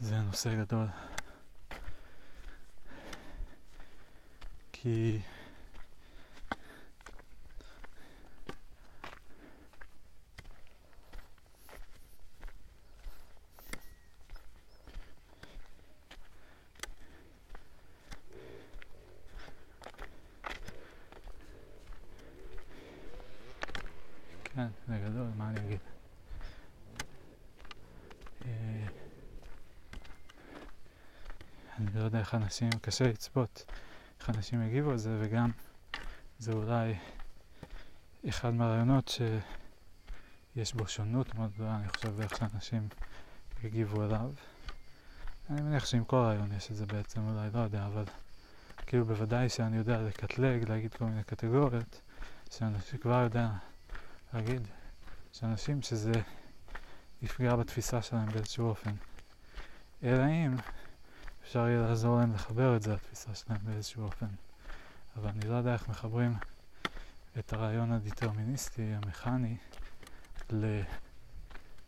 [0.00, 0.86] זה נושא גדול.
[4.72, 5.20] כי...
[24.54, 25.78] כן, זה גדול, מה אני אגיד?
[28.46, 28.50] אה,
[31.78, 33.64] אני אני לא יודע איך אנשים, קשה לצפות
[34.20, 35.50] איך אנשים יגיבו על זה, וגם
[36.38, 36.94] זה אולי
[38.28, 39.08] אחד מהרעיונות
[40.56, 42.88] שיש בו שונות מאוד גדולה, אני חושב, איך שאנשים
[43.64, 44.32] יגיבו אליו.
[45.50, 48.04] אני מניח שעם כל רעיון יש את זה בעצם, אולי לא יודע, אבל
[48.86, 52.00] כאילו בוודאי שאני יודע לקטלג, להגיד כל מיני קטגוריות,
[52.50, 53.48] שאני כבר יודע
[54.32, 54.68] להגיד
[55.32, 56.12] שאנשים שזה
[57.22, 58.92] יפגע בתפיסה שלהם באיזשהו אופן.
[60.02, 60.56] אלא אם
[61.44, 64.26] אפשר יהיה לעזור להם לחבר את זה לתפיסה שלהם באיזשהו אופן.
[65.16, 66.34] אבל אני לא יודע איך מחברים
[67.38, 69.56] את הרעיון הדטרמיניסטי, המכני,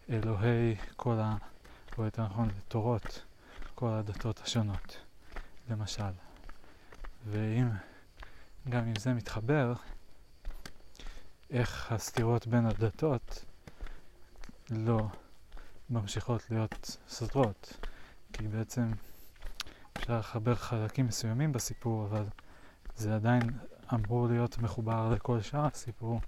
[0.09, 1.37] לאלוהי כל ה...
[1.99, 3.25] או יותר נכון, לתורות
[3.75, 4.97] כל הדתות השונות,
[5.71, 6.13] למשל.
[7.27, 7.69] ואם
[8.69, 9.73] גם אם זה מתחבר,
[11.51, 13.45] איך הסתירות בין הדתות
[14.71, 15.09] לא
[15.91, 17.77] ממשיכות להיות סותרות.
[18.33, 18.93] כי בעצם
[19.97, 22.25] אפשר לחבר חלקים מסוימים בסיפור, אבל
[22.97, 23.43] זה עדיין
[23.95, 26.21] אמור להיות מחובר לכל שאר הסיפור,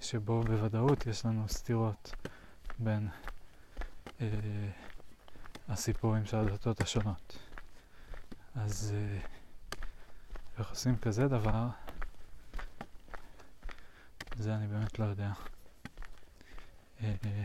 [0.00, 2.14] שבו בוודאות יש לנו סתירות
[2.78, 3.08] בין
[4.20, 4.26] אה,
[5.68, 7.38] הסיפורים של הדתות השונות.
[8.54, 9.18] אז אה,
[10.58, 11.66] איך עושים כזה דבר,
[14.38, 15.32] זה אני באמת לא יודע.
[17.02, 17.44] אה, אה,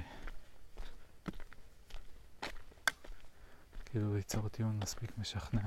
[3.91, 5.61] כאילו ליצור טיעון מספיק משכנע.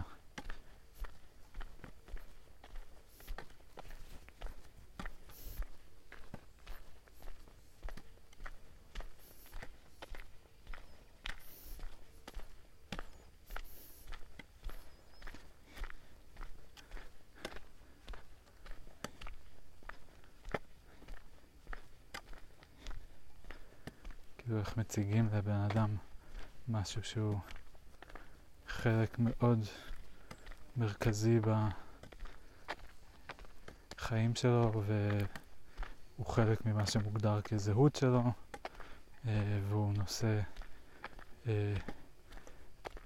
[24.39, 25.97] כאילו איך מציגים לבן אדם
[26.69, 27.39] משהו שהוא
[28.83, 29.65] חלק מאוד
[30.77, 31.41] מרכזי
[33.99, 38.23] בחיים שלו והוא חלק ממה שמוגדר כזהות שלו
[39.27, 40.41] אה, והוא נושא
[41.47, 41.75] אה,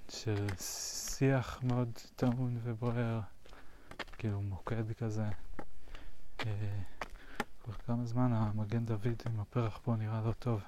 [0.08, 3.20] של שיח מאוד טעון ובוער,
[4.18, 5.26] כאילו מוקד כזה.
[6.46, 6.78] אה,
[7.64, 10.60] כבר כמה זמן המגן דוד עם הפרח פה נראה לא טוב,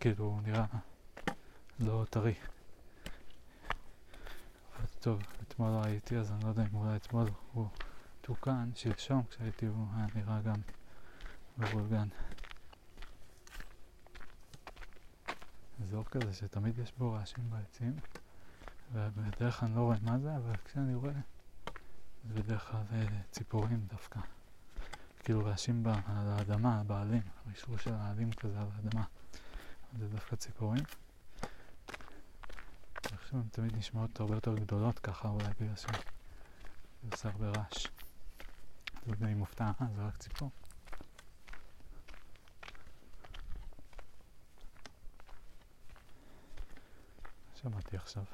[0.00, 0.66] כאילו הוא נראה
[1.80, 2.34] לא טרי.
[5.06, 7.66] טוב, אתמול לא הייתי אז אני לא יודע אם אולי אתמול הוא
[8.20, 10.54] תוקן, שלשום כשהייתי הוא היה נראה גם
[11.58, 12.08] מבולגן.
[15.82, 17.96] אזור כזה שתמיד יש בו רעשים בעצים
[18.92, 21.12] ובדרך כלל אני לא רואה מה זה, אבל כשאני רואה
[22.28, 24.20] זה בדרך כלל אה, ציפורים דווקא.
[25.24, 29.04] כאילו רעשים על האדמה, בעלים, רישור של העלים כזה על האדמה.
[29.98, 30.84] זה דווקא ציפורים.
[33.26, 35.88] אני חושב שהן תמיד נשמעות הרבה יותר גדולות ככה, אולי בגלל שזה
[37.12, 37.86] עושה הרבה רעש.
[39.06, 40.50] לא יודע אם מופתע, אה, זה רק ציפור.
[47.62, 48.24] שמעתי עכשיו.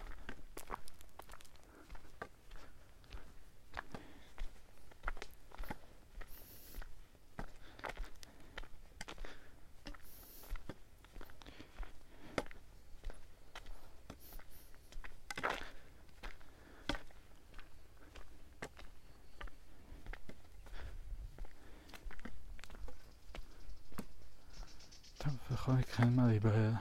[25.62, 26.70] בכל מקרה אין מה להיבהל.
[26.70, 26.78] זה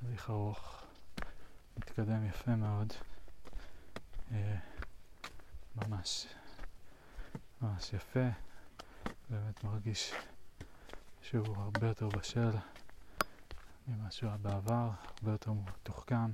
[0.00, 0.82] תהליך ארוך,
[1.76, 2.92] מתקדם יפה מאוד.
[4.32, 4.56] אה,
[5.76, 6.26] ממש,
[7.60, 8.28] ממש יפה.
[9.30, 10.12] באמת מרגיש
[11.22, 12.50] שהוא הרבה יותר בשל
[13.88, 16.30] ממה שהוא היה בעבר, הרבה יותר מתוחכם,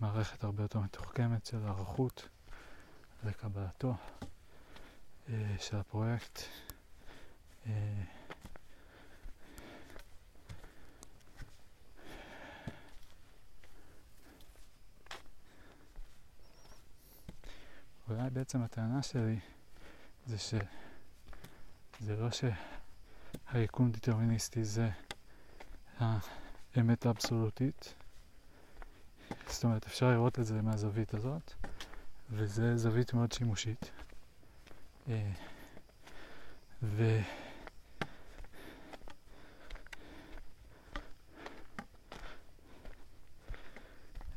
[0.00, 2.28] מערכת הרבה יותר מתוחכמת של ערכות
[3.24, 3.94] לקבלתו
[5.28, 6.40] אה, של הפרויקט.
[7.66, 8.02] אה,
[18.10, 19.38] אולי בעצם הטענה שלי
[20.26, 22.28] זה שזה לא
[23.52, 24.90] שהיקום דטרמיניסטי זה
[25.98, 27.94] האמת האבסולוטית.
[29.48, 31.52] זאת אומרת, אפשר לראות את זה מהזווית הזאת,
[32.30, 33.90] וזה זווית מאוד שימושית.
[35.08, 35.32] אה,
[36.82, 37.20] ו...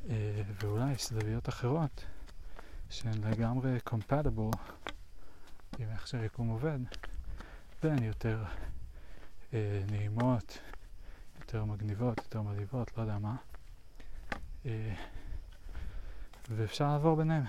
[0.10, 2.06] אה, ואולי יש זוויות אחרות
[2.94, 4.58] שהן לגמרי compatible
[5.80, 6.80] עם איך שהיקום עובד,
[7.84, 8.44] והן יותר
[9.54, 10.58] אה, נעימות,
[11.40, 13.36] יותר מגניבות, יותר מלהיבות, לא יודע מה.
[14.66, 14.94] אה,
[16.50, 17.44] ואפשר לעבור ביניהם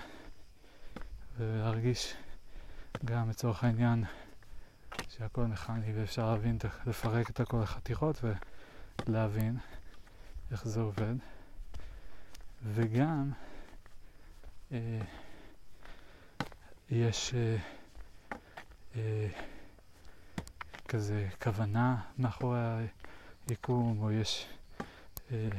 [1.37, 2.13] ולהרגיש
[3.05, 4.03] גם לצורך העניין
[5.09, 8.21] שהכל מכני ואפשר להבין, לפרק את הכל לחתיכות
[9.07, 9.57] ולהבין
[10.51, 11.15] איך זה עובד.
[12.73, 13.31] וגם
[14.71, 15.01] אה,
[16.89, 17.57] יש אה,
[18.95, 19.27] אה,
[20.87, 22.59] כזה כוונה מאחורי
[23.47, 24.47] היקום, או יש,
[25.31, 25.49] אה,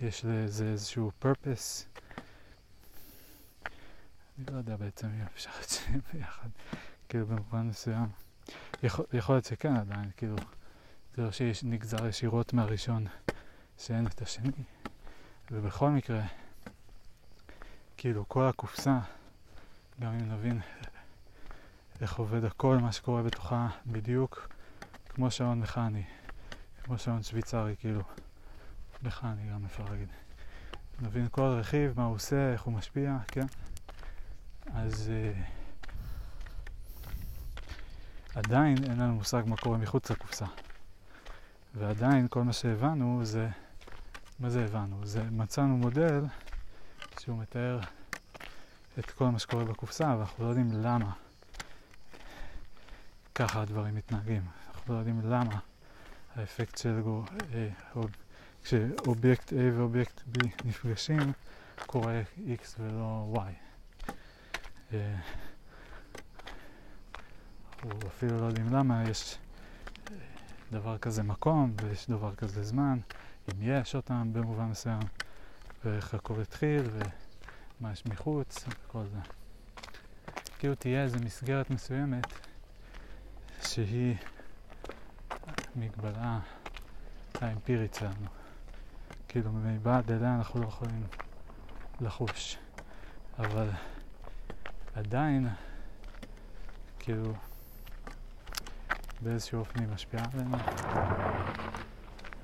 [0.00, 2.00] יש לזה איזשהו purpose.
[4.38, 5.80] אני לא יודע בעצם אם אפשר את זה
[6.12, 6.48] ביחד,
[7.08, 8.06] כאילו במובן מסוים.
[8.82, 10.36] יכול, יכול להיות שכן עדיין, כאילו,
[11.16, 13.06] זה לא שנגזר ישירות מהראשון
[13.78, 14.64] שאין את השני.
[15.50, 16.22] ובכל מקרה,
[17.96, 18.98] כאילו כל הקופסה,
[20.00, 20.60] גם אם נבין
[22.00, 24.48] איך עובד הכל מה שקורה בתוכה בדיוק
[25.08, 26.04] כמו שעון מכני,
[26.84, 28.00] כמו שעון שוויצרי, כאילו,
[29.02, 30.08] מכני גם אפשר להגיד.
[31.02, 33.46] נבין כל רכיב, מה הוא עושה, איך הוא משפיע, כן?
[34.74, 35.38] אז uh,
[38.34, 40.46] עדיין אין לנו מושג מה קורה מחוץ לקופסה.
[41.74, 43.48] ועדיין כל מה שהבנו זה,
[44.38, 45.06] מה זה הבנו?
[45.06, 46.24] זה מצאנו מודל
[47.20, 47.80] שהוא מתאר
[48.98, 51.12] את כל מה שקורה בקופסה, ואנחנו לא יודעים למה
[53.34, 54.42] ככה הדברים מתנהגים.
[54.68, 55.58] אנחנו לא יודעים למה
[56.34, 57.68] האפקט של גו, אה,
[58.64, 61.32] כשאובייקט A ואובייקט B נפגשים,
[61.86, 63.38] קורה X ולא Y.
[64.92, 65.16] אה,
[67.84, 69.38] אנחנו אפילו לא יודעים למה יש
[70.72, 72.98] דבר כזה מקום ויש דבר כזה זמן,
[73.48, 75.00] אם יש אותם במובן מסוים,
[75.84, 77.21] ואיך הכל התחיל ומה
[77.92, 79.18] יש מחוץ וכל זה.
[80.58, 82.26] כאילו תהיה איזו מסגרת מסוימת
[83.62, 84.16] שהיא
[85.76, 86.38] מגבלה
[87.40, 88.26] האמפירית שלנו.
[89.28, 91.06] כאילו מבעד אליה אנחנו לא יכולים
[92.00, 92.58] לחוש.
[93.38, 93.68] אבל
[94.94, 95.48] עדיין,
[96.98, 97.32] כאילו,
[99.20, 100.56] באיזשהו אופן היא משפיעה עלינו.
[100.56, 100.64] אני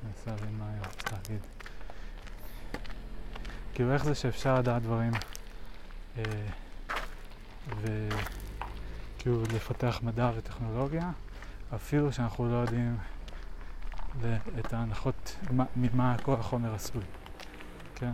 [0.05, 1.58] מנסה להבין מה אני רוצה להגיד.
[3.79, 5.13] כאילו, איך זה שאפשר לדעת דברים
[6.19, 6.23] אה,
[7.81, 11.11] וכאילו לפתח מדע וטכנולוגיה,
[11.75, 12.97] אפילו שאנחנו לא יודעים
[14.59, 15.37] את ההנחות
[15.77, 17.03] ממה כל החומר עשוי,
[17.95, 18.13] כן?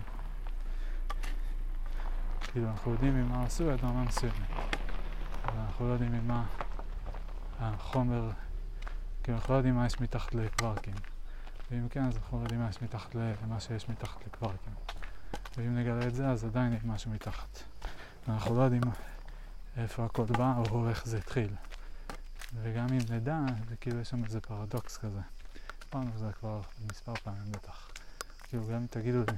[2.41, 4.34] כאילו אנחנו יודעים ממה עשוי עד רמה מסוימת,
[5.44, 6.44] אבל אנחנו לא יודעים ממה
[7.60, 8.31] החומר,
[9.23, 10.94] כאילו אנחנו לא יודעים מה יש מתחת לקווארקים,
[11.70, 14.73] ואם כן אז אנחנו לא יודעים מה יש מתחת למה שיש מתחת לקווארקים,
[15.57, 17.62] ואם נגלה את זה אז עדיין יש משהו מתחת,
[18.28, 18.83] ואנחנו לא יודעים
[19.76, 21.49] איפה הכל בא או איך זה התחיל.
[22.62, 25.20] וגם אם נדע, זה כאילו יש שם איזה פרדוקס כזה.
[25.84, 26.60] דיברנו זה כבר
[26.91, 27.91] מספר פעמים בטח.
[28.49, 29.36] כאילו גם אם תגידו לי,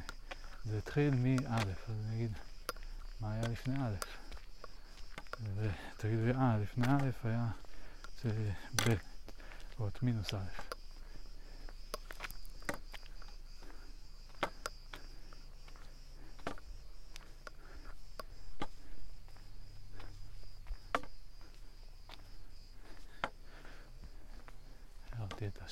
[0.65, 1.65] זה התחיל מא', אז
[2.09, 2.33] אני אגיד,
[3.21, 3.95] מה היה לפני א'?
[5.57, 7.47] ותגידו לי, אה, לפני א' היה
[8.77, 8.95] ב',
[9.81, 10.76] או את מינוס א'.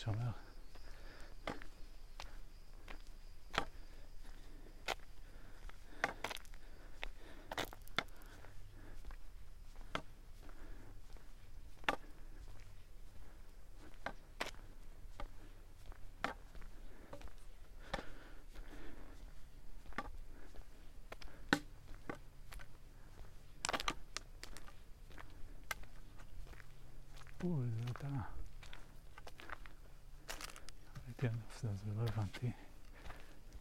[0.07, 0.45] הרמתי
[27.91, 28.44] את
[31.27, 31.43] השומר.
[31.65, 32.51] אוי, זה ולא הבנתי.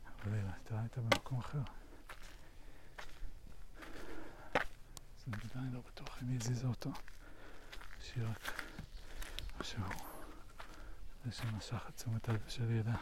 [0.06, 1.62] אבל אתה היית במקום אחר.
[4.54, 6.92] אז אני עדיין לא בטוח אם הזיזה אותו.
[8.02, 8.62] שהיא רק
[9.60, 9.84] משהו.
[11.26, 12.96] זה שמשך את תשומת הלב שלי אליה.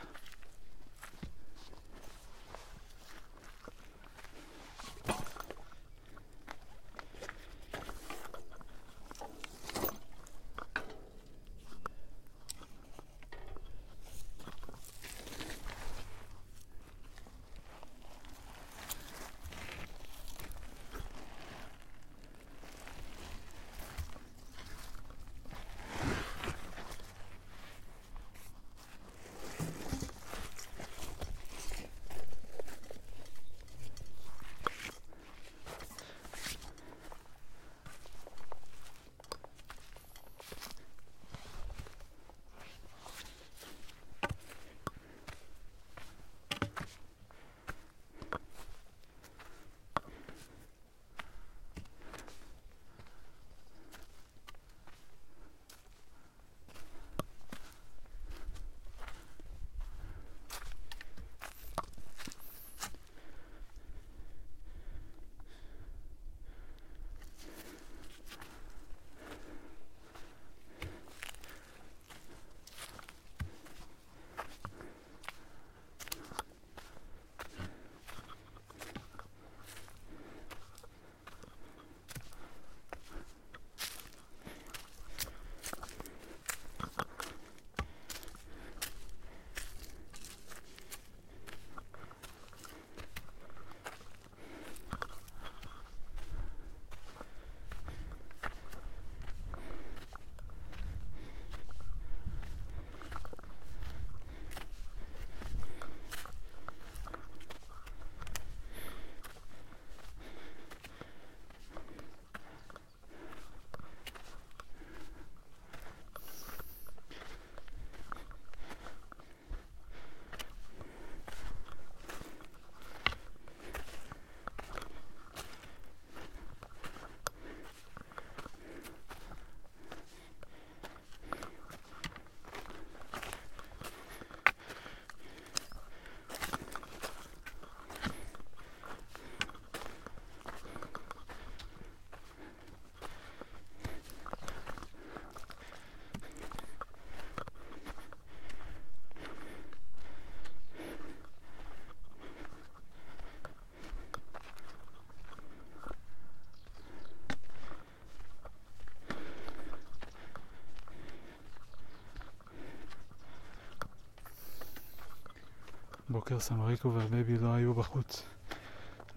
[166.12, 168.24] בוקר סמריקו וה baby לא היו בחוץ.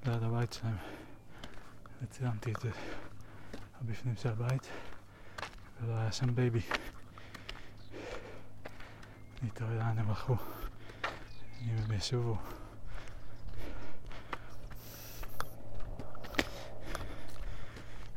[0.07, 0.77] ליד הבית שלהם.
[2.03, 2.71] וצילמתי את זה
[3.81, 4.69] הבפנים של הבית
[5.81, 6.61] ולא היה שם baby.
[9.43, 10.37] אני תוהה לאן הם הלכו.
[11.63, 12.37] אם הם ישובו.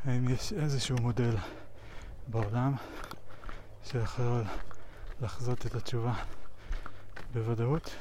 [0.05, 1.35] האם יש איזשהו מודל
[2.27, 2.73] בעולם
[3.83, 4.43] שיכול
[5.21, 6.13] לחזות את התשובה?
[7.33, 7.95] בוודאות?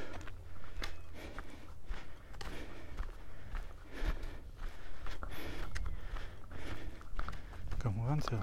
[8.20, 8.38] שלא.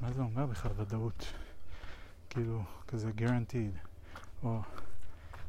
[0.00, 1.32] מה זה אומר בכלל ודאות?
[2.30, 3.88] כאילו, כזה guaranteed,
[4.42, 4.62] או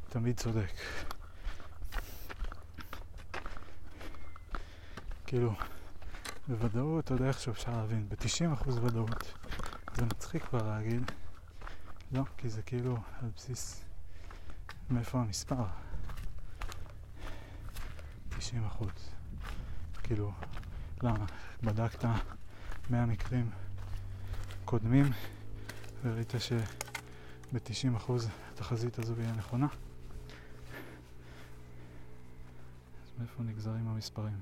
[0.10, 0.72] תמיד צודק.
[5.26, 5.53] כאילו,
[6.48, 9.34] בוודאות עוד איכשהו אפשר להבין, ב-90% ודאות
[9.95, 11.11] זה מצחיק כבר להגיד,
[12.11, 13.86] לא, כי זה כאילו על בסיס
[14.90, 15.66] מאיפה המספר?
[18.30, 18.90] 90 אחוז.
[20.03, 20.32] כאילו,
[21.03, 21.26] למה?
[21.64, 22.06] בדקת
[22.90, 23.50] 100 מקרים
[24.66, 25.06] קודמים
[26.03, 29.68] וראית שב-90 אחוז התחזית הזו היא הנכונה?
[33.03, 34.40] אז מאיפה נגזרים המספרים?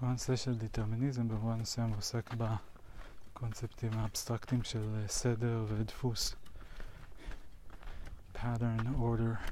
[0.00, 6.34] כל הנושא של דטרמיניזם במובן מסוים עוסק בקונספטים האבסטרקטיים של אה, סדר ודפוס.
[8.34, 9.50] pattern, order.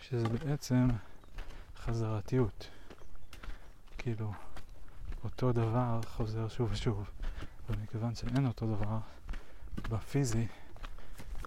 [0.00, 0.88] שזה בעצם
[1.76, 2.68] חזרתיות.
[3.98, 4.32] כאילו,
[5.24, 7.10] אותו דבר חוזר שוב ושוב.
[7.70, 8.98] ומכיוון שאין אותו דבר,
[9.90, 10.46] בפיזי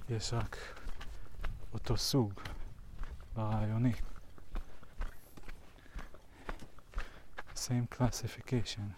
[0.10, 0.58] יש רק
[1.74, 2.34] אותו סוג,
[3.36, 3.94] ברעיוני.
[7.68, 8.94] Same classification.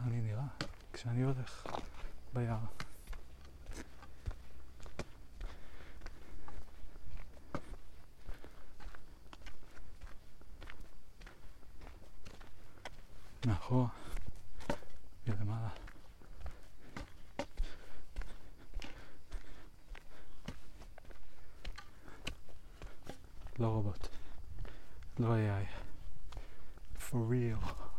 [0.00, 0.42] ככה אני נראה
[0.92, 1.66] כשאני הולך
[2.32, 2.58] ביער.
[13.46, 13.88] מאחורה
[15.26, 15.68] ולמעלה.
[23.58, 24.08] לא רובוט,
[25.18, 25.66] לא AI,
[26.98, 27.89] for real.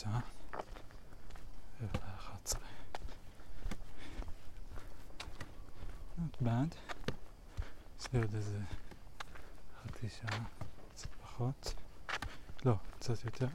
[0.00, 0.20] השעה.
[1.80, 2.60] רבע לאחת עשרה.
[6.18, 6.74] Not bad.
[8.00, 8.58] יש לי עוד איזה
[9.82, 10.44] חצי שעה,
[10.94, 11.74] קצת פחות.
[12.64, 13.46] לא, קצת יותר.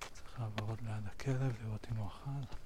[0.00, 2.65] צריך לעבור עוד ליד הכלב, לראות אם הוא אכל.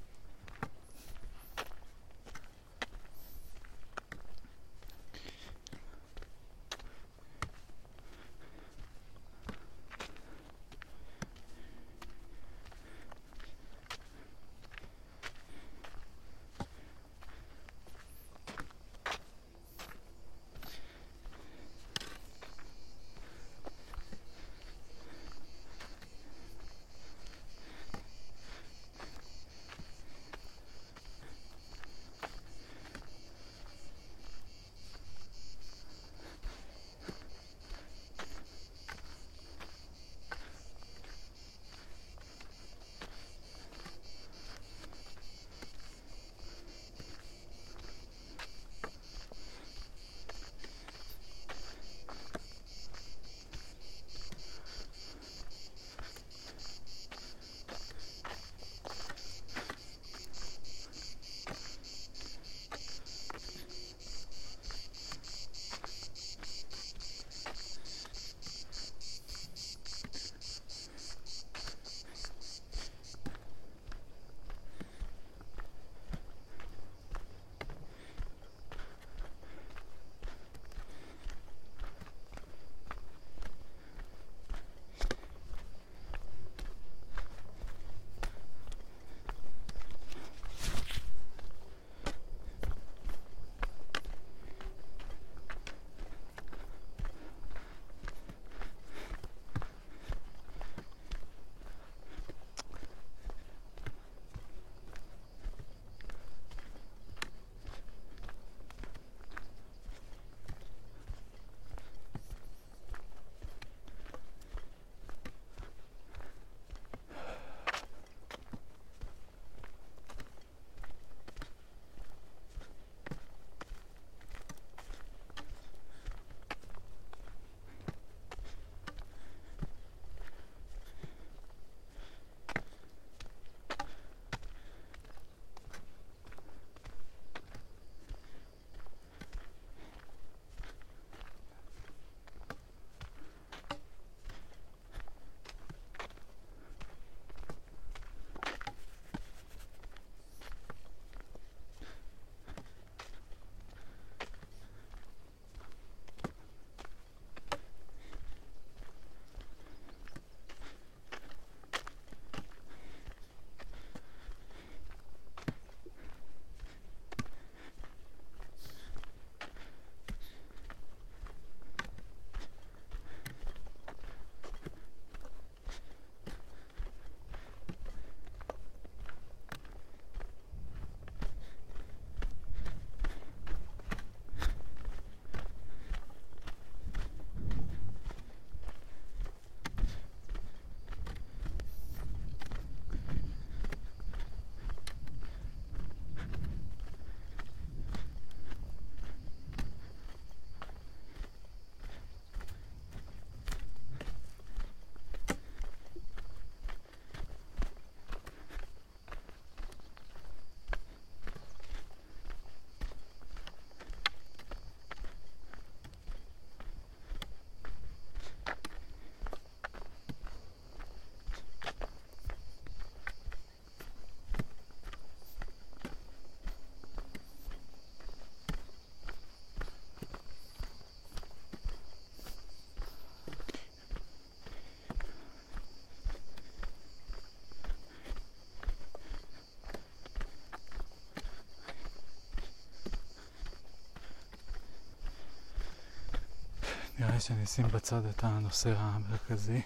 [247.00, 249.62] לפני שאני אשים בצד את הנושא המרכזי,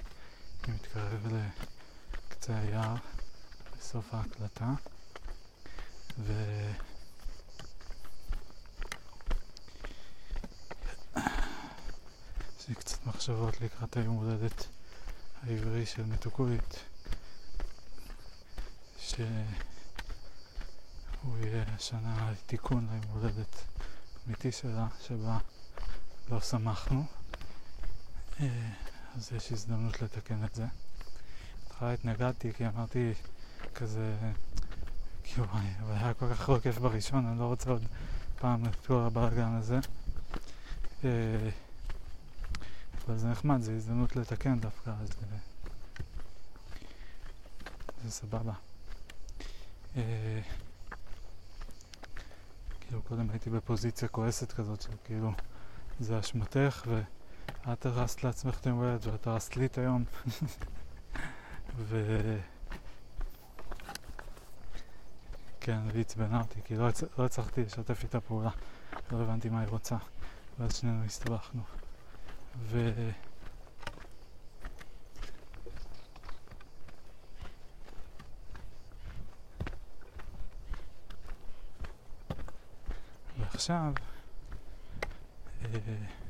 [0.64, 1.26] אני מתקרב
[2.30, 2.94] לקצה היער
[3.78, 4.72] בסוף ההקלטה,
[6.18, 6.32] ו...
[12.58, 14.66] יש לי קצת מחשבות לקראת היום הולדת
[15.42, 16.78] העברי של מתוקורית,
[18.98, 19.26] שהוא
[21.42, 23.56] יהיה השנה תיקון ליום הולדת
[24.26, 25.38] אמיתי שלה, שבה
[26.30, 27.04] לא שמחנו,
[28.40, 30.66] אז יש הזדמנות לתקן את זה.
[31.62, 33.12] בהתחלה התנגדתי כי אמרתי
[33.74, 34.16] כזה,
[35.22, 35.46] כאילו,
[35.80, 37.82] אבל היה כל כך כיף בראשון, אני לא רוצה עוד
[38.38, 39.78] פעם את כל הבלאגן הזה.
[41.04, 41.50] אה,
[43.06, 45.08] אבל זה נחמד, זו הזדמנות לתקן דווקא, אז
[48.04, 48.52] זה, סבבה.
[49.96, 50.40] אה,
[52.80, 55.32] כאילו קודם הייתי בפוזיציה כועסת כזאת של כאילו
[56.00, 56.86] זה אשמתך
[57.66, 58.80] ואת הרסת לעצמך את היום
[59.12, 60.04] ואת הרסת לי את היום.
[61.76, 62.22] ו...
[65.60, 66.04] כן, והיא
[66.40, 67.02] אותי כי לא, הצ...
[67.18, 68.50] לא הצלחתי לשתף איתה פעולה.
[69.12, 69.96] לא הבנתי מה היא רוצה
[70.58, 71.62] ואז שנינו הסתבכנו.
[72.58, 72.90] ו...
[83.38, 83.92] ועכשיו
[85.64, 86.23] אה,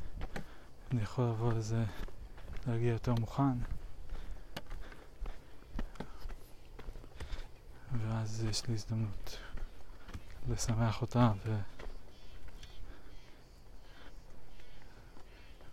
[0.95, 1.85] אני יכול לבוא לזה,
[2.67, 3.59] להגיע יותר מוכן
[7.93, 9.39] ואז יש לי הזדמנות
[10.49, 11.33] לשמח אותה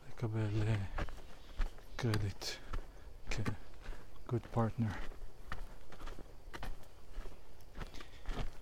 [0.09, 0.75] ולקבל אה,
[1.95, 2.45] קרדיט
[3.30, 4.93] כ-good partner.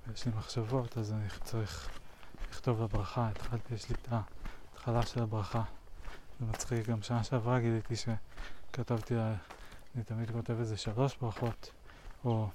[0.08, 1.90] ויש לי מחשבות אז אני צריך
[2.50, 5.64] לכתוב לברכה, התחלתי, יש לי את ההתחלה של הברכה.
[6.40, 9.16] זה מצחיק, גם שנה שעברה גיליתי שכתבתי,
[9.96, 11.72] אני תמיד כותב איזה שלוש ברכות,
[12.26, 12.50] או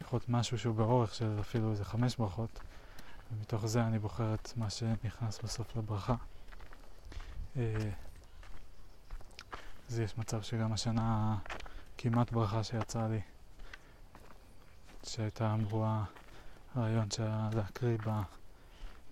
[0.00, 2.60] לפחות משהו שהוא באורך של אפילו איזה חמש ברכות,
[3.32, 6.14] ומתוך זה אני בוחר את מה שנכנס בסוף לברכה.
[7.56, 7.90] אה,
[9.88, 11.36] אז יש מצב שגם השנה
[11.98, 13.20] כמעט ברכה שיצאה לי,
[15.02, 16.04] שהייתה אמורה
[16.76, 18.22] רעיון שהיה להקריא בה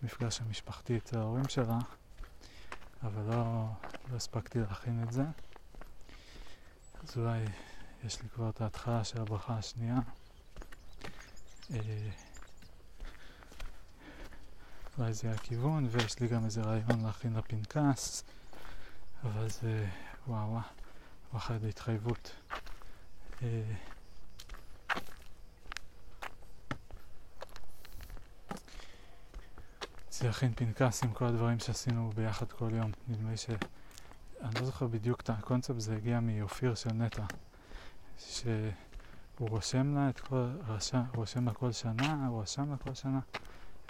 [0.02, 1.78] המפגש המשפחתי אצל ההורים שלה,
[3.02, 3.66] אבל לא,
[4.10, 5.22] לא הספקתי להכין את זה.
[7.02, 7.44] אז אולי
[8.04, 9.96] יש לי כבר את ההתחלה של הברכה השנייה.
[11.70, 12.10] אה,
[14.98, 18.24] אולי זה הכיוון, ויש לי גם איזה רעיון להכין לפנקס,
[19.22, 19.86] אבל זה
[20.26, 20.62] וואו וואו,
[21.32, 22.32] ואחרי התחייבות.
[23.42, 23.62] אה,
[30.10, 32.90] זה להכין פנקס עם כל הדברים שעשינו ביחד כל יום.
[33.08, 33.46] נדמה לי ש...
[34.42, 37.24] אני לא זוכר בדיוק את הקונספט, זה הגיע מאופיר של נטע.
[38.18, 38.72] שהוא
[39.38, 40.46] רושם לה את כל...
[40.66, 43.20] רשם, רושם לה כל שנה, הוא רשם לה כל שנה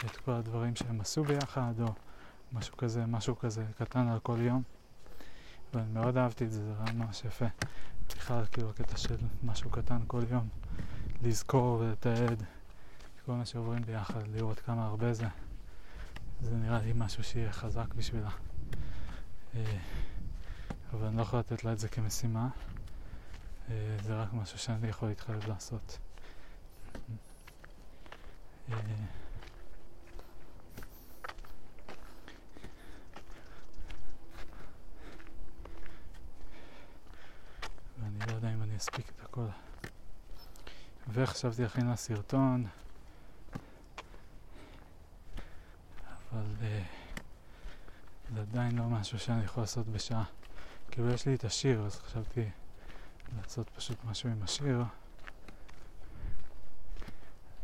[0.07, 1.95] את כל הדברים שהם עשו ביחד, או
[2.53, 4.63] משהו כזה, משהו כזה קטן על כל יום.
[5.75, 7.47] ואני מאוד אהבתי את זה, זה רעיון ממש יפה.
[8.09, 10.49] בכלל, כאילו, הקטע של משהו קטן כל יום.
[11.23, 12.43] לזכור ולתעד
[13.27, 15.27] כל מה שעוברים ביחד, לראות כמה הרבה זה.
[16.41, 18.31] זה נראה לי משהו שיהיה חזק בשבילה.
[20.93, 22.49] אה, אבל אני לא יכול לתת לה את זה כמשימה.
[23.71, 25.99] אה, זה רק משהו שאני יכול להתחייב לעשות.
[28.73, 28.77] אה,
[38.01, 39.47] ואני לא יודע אם אני אספיק את הכל.
[41.09, 42.67] וחשבתי להכין לה סרטון.
[46.33, 47.21] אבל uh,
[48.35, 50.25] זה עדיין לא משהו שאני יכול לעשות בשעה.
[50.93, 52.45] כאילו יש לי את השיר, אז חשבתי
[53.37, 54.83] לעשות פשוט משהו עם השיר,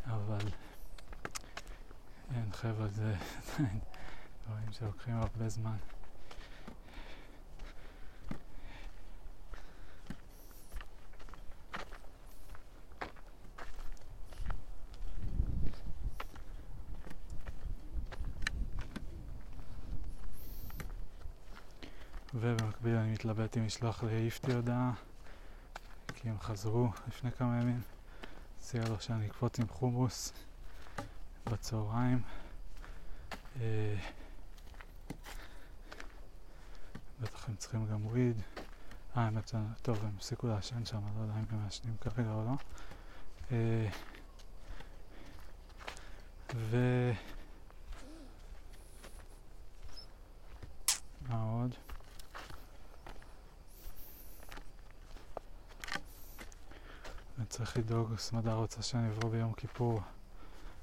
[0.06, 0.46] אבל
[2.34, 3.14] אין חבר'ה, זה
[3.58, 3.78] עדיין
[4.46, 5.76] דברים שלוקחים הרבה זמן.
[22.34, 24.92] ובמקביל אני מתלבט אם לשלוח לאיפטי הודעה
[26.14, 27.80] כי הם חזרו לפני כמה ימים.
[28.58, 30.32] הציע לו שאני אקפוץ עם חומוס
[31.46, 32.22] בצהריים.
[33.60, 33.96] אה,
[37.20, 38.42] בטח הם צריכים גם וויד.
[39.16, 42.54] אה, האמת, טוב, הם הפסיקו לעשן שם, לא יודע אם הם מעשנים כרגע או לא.
[43.52, 43.88] אה,
[46.54, 46.76] ו...
[51.28, 51.74] מה עוד?
[57.46, 60.00] צריך לדאוג, סמדה רוצה שאני אבוא ביום כיפור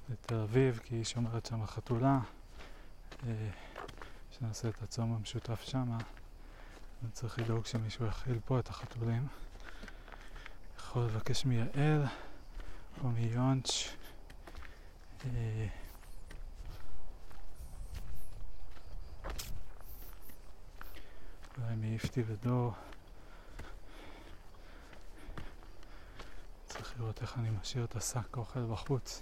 [0.10, 2.20] לתל אביב, כי היא שומרת שם חתולה,
[3.28, 3.50] אה,
[4.32, 5.98] שנעשה את הצום המשותף שמה.
[7.04, 9.28] אני צריך לדאוג שמישהו יכיל פה את החתולים.
[10.78, 12.06] יכול לבקש מיעל
[13.04, 13.96] או מיונץ'
[15.26, 15.68] אה,
[21.58, 22.74] אולי מאיפתי ודור.
[26.66, 29.22] צריך לראות איך אני משאיר את השק אוכל בחוץ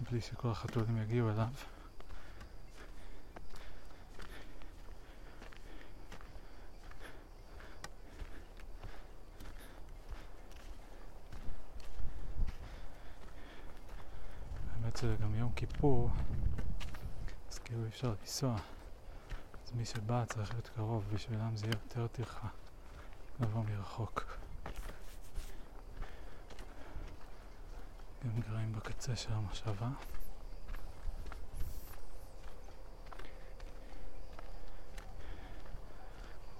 [0.00, 1.48] בלי שכל החתולים יגיעו אליו.
[14.74, 16.10] האמת שזה גם יום כיפור,
[17.50, 18.56] אז כאילו אי אפשר לנסוע.
[19.66, 22.48] אז מי שבא צריך להיות קרוב, בשבילם זה יהיה יותר טרחה
[23.40, 24.39] לבוא מרחוק.
[28.24, 29.88] הם גרים בקצה של המושבה.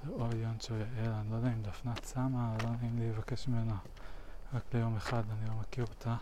[0.04, 3.76] זה או יונצ'ו יעל, אני לא יודע אם דפנת שמה, לא נעים לי לבקש ממנה
[4.54, 6.16] רק ליום אחד, אני לא מכיר אותה.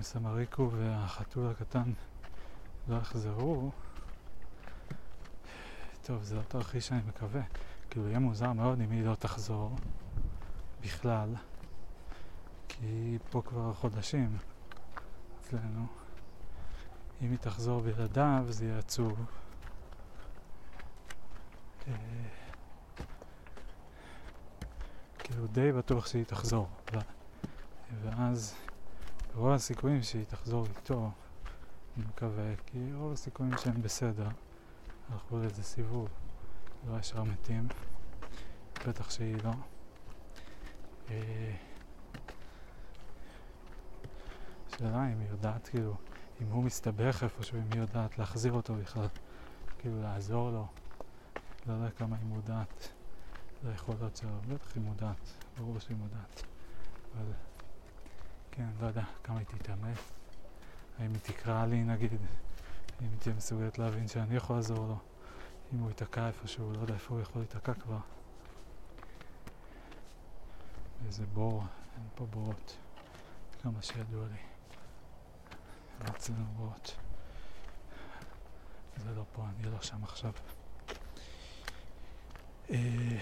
[0.00, 1.92] אם סמריקו והחתול הקטן
[2.88, 3.70] לא יחזרו,
[6.02, 7.40] טוב, זה לא תרחיש שאני מקווה.
[7.90, 9.76] כאילו, יהיה מוזר מאוד אם היא לא תחזור
[10.82, 11.34] בכלל,
[12.68, 14.36] כי היא פה כבר חודשים
[15.40, 15.86] אצלנו.
[17.22, 19.24] אם היא תחזור בלעדיו, זה יהיה עצוב.
[21.88, 21.94] אה,
[25.18, 26.68] כאילו, די בטוח שהיא תחזור.
[28.02, 28.54] ואז
[29.34, 31.10] רוב הסיכויים שהיא תחזור איתו,
[31.96, 34.28] אני מקווה, כי רוב הסיכויים שהם בסדר.
[35.12, 36.08] הלכו לאיזה סיבוב,
[36.88, 37.68] לא ישר מתים,
[38.86, 39.50] בטח שהיא לא.
[41.10, 41.54] אה,
[44.68, 45.94] שאלה אם היא יודעת, כאילו,
[46.40, 49.06] אם הוא מסתבך איפשהו, אם היא יודעת להחזיר אותו בכלל,
[49.78, 50.66] כאילו לעזור לו.
[51.66, 52.88] לא יודע כמה היא מודעת
[53.64, 56.42] ליכולות שלו, בטח היא מודעת, ברור שהיא מודעת.
[57.14, 57.32] אבל
[58.52, 60.12] כן, לא יודע כמה היא תתאמץ.
[60.98, 64.98] האם היא תקרא לי נגיד, אם היא תהיה מסוגלת להבין שאני יכול לעזור לו.
[65.74, 67.98] אם הוא ייתקע איפשהו, לא יודע איפה הוא יכול להיתקע כבר.
[71.06, 71.64] איזה בור,
[71.96, 72.76] אין פה בורות.
[73.62, 74.38] כמה שידוע לי.
[76.00, 76.96] אין אצלנו בורות.
[78.96, 80.32] זה לא פה, אני לא שם עכשיו.
[82.70, 83.18] אה...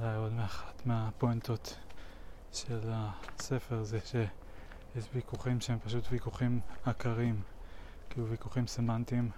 [0.00, 1.76] אולי עוד מאחת מהפואנטות
[2.52, 7.42] של הספר זה שיש ויכוחים שהם פשוט ויכוחים עקרים,
[8.10, 9.30] כאילו ויכוחים סמנטיים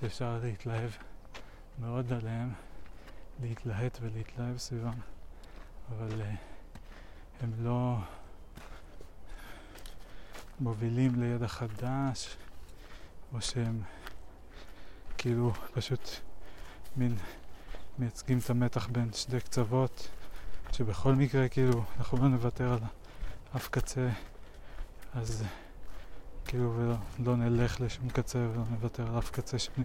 [0.00, 0.90] שאפשר להתלהב
[1.78, 2.52] מאוד עליהם,
[3.42, 5.00] להתלהט ולהתלהב סביבם,
[5.90, 6.24] אבל uh,
[7.40, 7.96] הם לא
[10.60, 12.36] מובילים לידע חדש,
[13.32, 13.82] או שהם
[15.18, 16.10] כאילו פשוט
[16.96, 17.16] מין
[17.98, 20.08] מייצגים את המתח בין שני קצוות,
[20.72, 22.78] שבכל מקרה כאילו אנחנו לא נוותר על
[23.56, 24.08] אף קצה,
[25.14, 25.44] אז
[26.44, 29.84] כאילו ולא לא נלך לשום קצה ולא נוותר על אף קצה שני.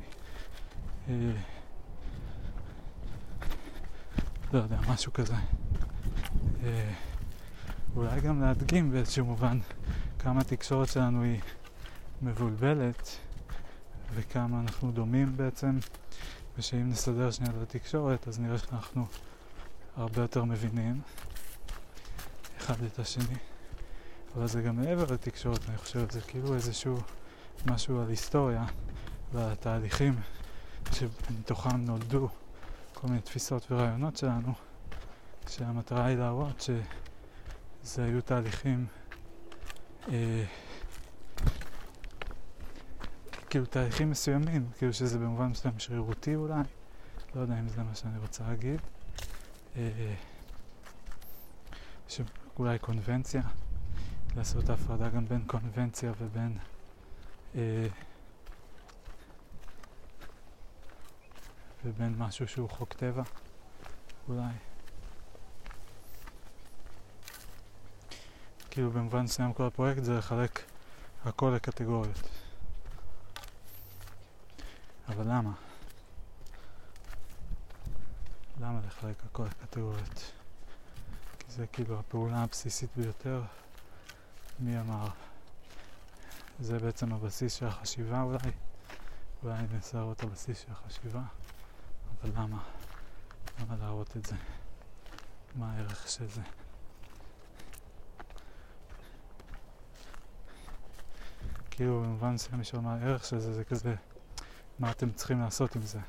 [1.10, 1.14] אה,
[4.54, 5.36] לא יודע, משהו כזה.
[6.64, 6.94] אה,
[7.96, 9.60] אולי גם להדגים באיזשהו מובן
[10.20, 11.40] כמה התקשורת שלנו היא
[12.22, 13.18] מבולבלת
[14.14, 15.78] וכמה אנחנו דומים בעצם
[16.58, 19.06] ושאם נסדר שנייה את התקשורת אז נראה שאנחנו
[19.96, 21.02] הרבה יותר מבינים
[22.58, 23.36] אחד את השני.
[24.36, 26.98] אבל זה גם מעבר לתקשורת אני חושב, זה כאילו איזשהו
[27.66, 28.66] משהו על היסטוריה
[29.34, 30.14] ועל התהליכים
[30.92, 32.30] שמתוכם נולדו
[32.94, 34.54] כל מיני תפיסות ורעיונות שלנו
[35.50, 38.86] שהמטרה היא להראות שזה היו תהליכים
[40.10, 40.44] אה,
[43.50, 46.62] כאילו תהליכים מסוימים, כאילו שזה במובן מסוים שרירותי אולי,
[47.36, 48.80] לא יודע אם זה מה שאני רוצה להגיד,
[49.78, 50.14] אה,
[52.08, 53.42] שאולי קונבנציה,
[54.36, 56.58] לעשות הפרדה גם בין קונבנציה ובין
[57.56, 57.88] אה,
[61.86, 63.24] ובין משהו שהוא חוק טבע,
[64.28, 64.54] אולי.
[68.72, 70.64] כאילו במובן מסוים כל הפרויקט זה לחלק
[71.26, 72.30] הכל לקטגוריות.
[75.08, 75.52] אבל למה?
[78.62, 80.32] למה לחלק הכל לקטגוריות?
[81.40, 83.42] כי זה כאילו הפעולה הבסיסית ביותר.
[84.60, 85.08] מי אמר?
[86.60, 88.52] זה בעצם הבסיס של החשיבה אולי?
[89.44, 89.56] אולי
[89.94, 91.22] להראות את הבסיס של החשיבה?
[92.22, 92.64] אבל למה?
[93.62, 94.36] למה להראות את זה?
[95.56, 96.42] מה הערך של זה?
[101.72, 103.96] כאילו במובן מסוים יש מה הערך של זה, זה כזה
[104.80, 106.00] מה אתם צריכים לעשות עם זה?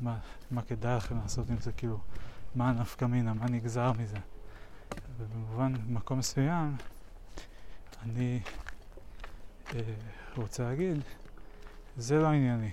[0.00, 0.18] מה,
[0.50, 1.72] מה כדאי לכם לעשות עם זה?
[1.72, 1.98] כאילו,
[2.54, 3.34] מה הנפקא מינה?
[3.34, 4.16] מה נגזר מזה?
[5.16, 6.76] ובמובן, במקום מסוים,
[8.02, 8.40] אני
[9.74, 9.80] אה,
[10.36, 10.96] רוצה להגיד,
[11.96, 12.70] זה לא ענייני,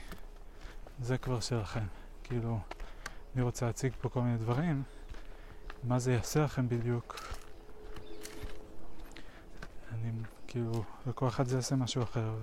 [1.02, 1.86] זה כבר שלכם.
[2.24, 2.60] כאילו,
[3.36, 4.84] אני רוצה להציג פה כל מיני דברים,
[5.84, 7.20] מה זה יעשה לכם בדיוק?
[9.94, 10.12] אני,
[10.48, 12.36] כאילו, לכל אחד זה יעשה משהו אחר,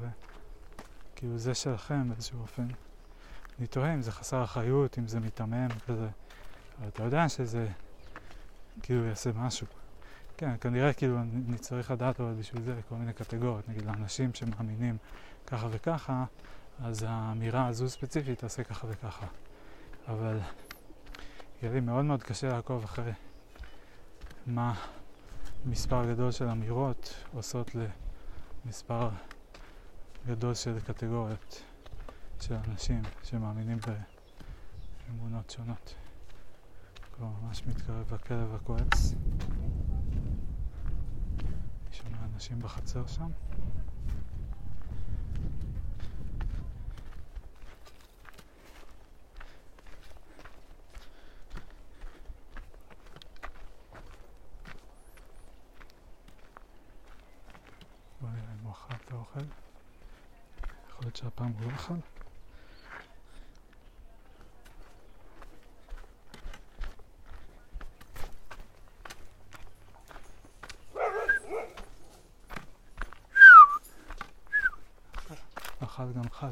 [1.12, 2.66] וכאילו זה שלכם באיזשהו אופן.
[3.58, 6.08] אני תוהה אם זה חסר אחריות, אם זה מיתמם כזה,
[6.78, 7.68] אבל אתה יודע שזה
[8.82, 9.66] כאילו יעשה משהו.
[10.36, 14.96] כן, כנראה כאילו אני צריך לדעת אבל בשביל זה כל מיני קטגוריות, נגיד לאנשים שמאמינים
[15.46, 16.24] ככה וככה,
[16.84, 19.26] אז האמירה הזו ספציפית תעשה ככה וככה.
[20.08, 20.38] אבל
[21.62, 23.12] יהיה לי מאוד מאוד קשה לעקוב אחרי
[24.46, 24.74] מה
[25.64, 27.70] מספר גדול של אמירות עושות
[28.64, 29.08] למספר
[30.26, 31.62] גדול של קטגוריות
[32.42, 33.78] של אנשים שמאמינים
[35.08, 35.94] באמונות שונות.
[37.12, 39.14] כבר ממש מתקרב לכלב הכועס.
[41.44, 43.30] אני שומע אנשים בחצר שם.
[58.20, 59.40] בוא נראה אם הוא אכל את האוכל.
[60.88, 62.13] יכול להיות שהפעם הוא לא אכל.
[76.14, 76.46] אכל גם אכל.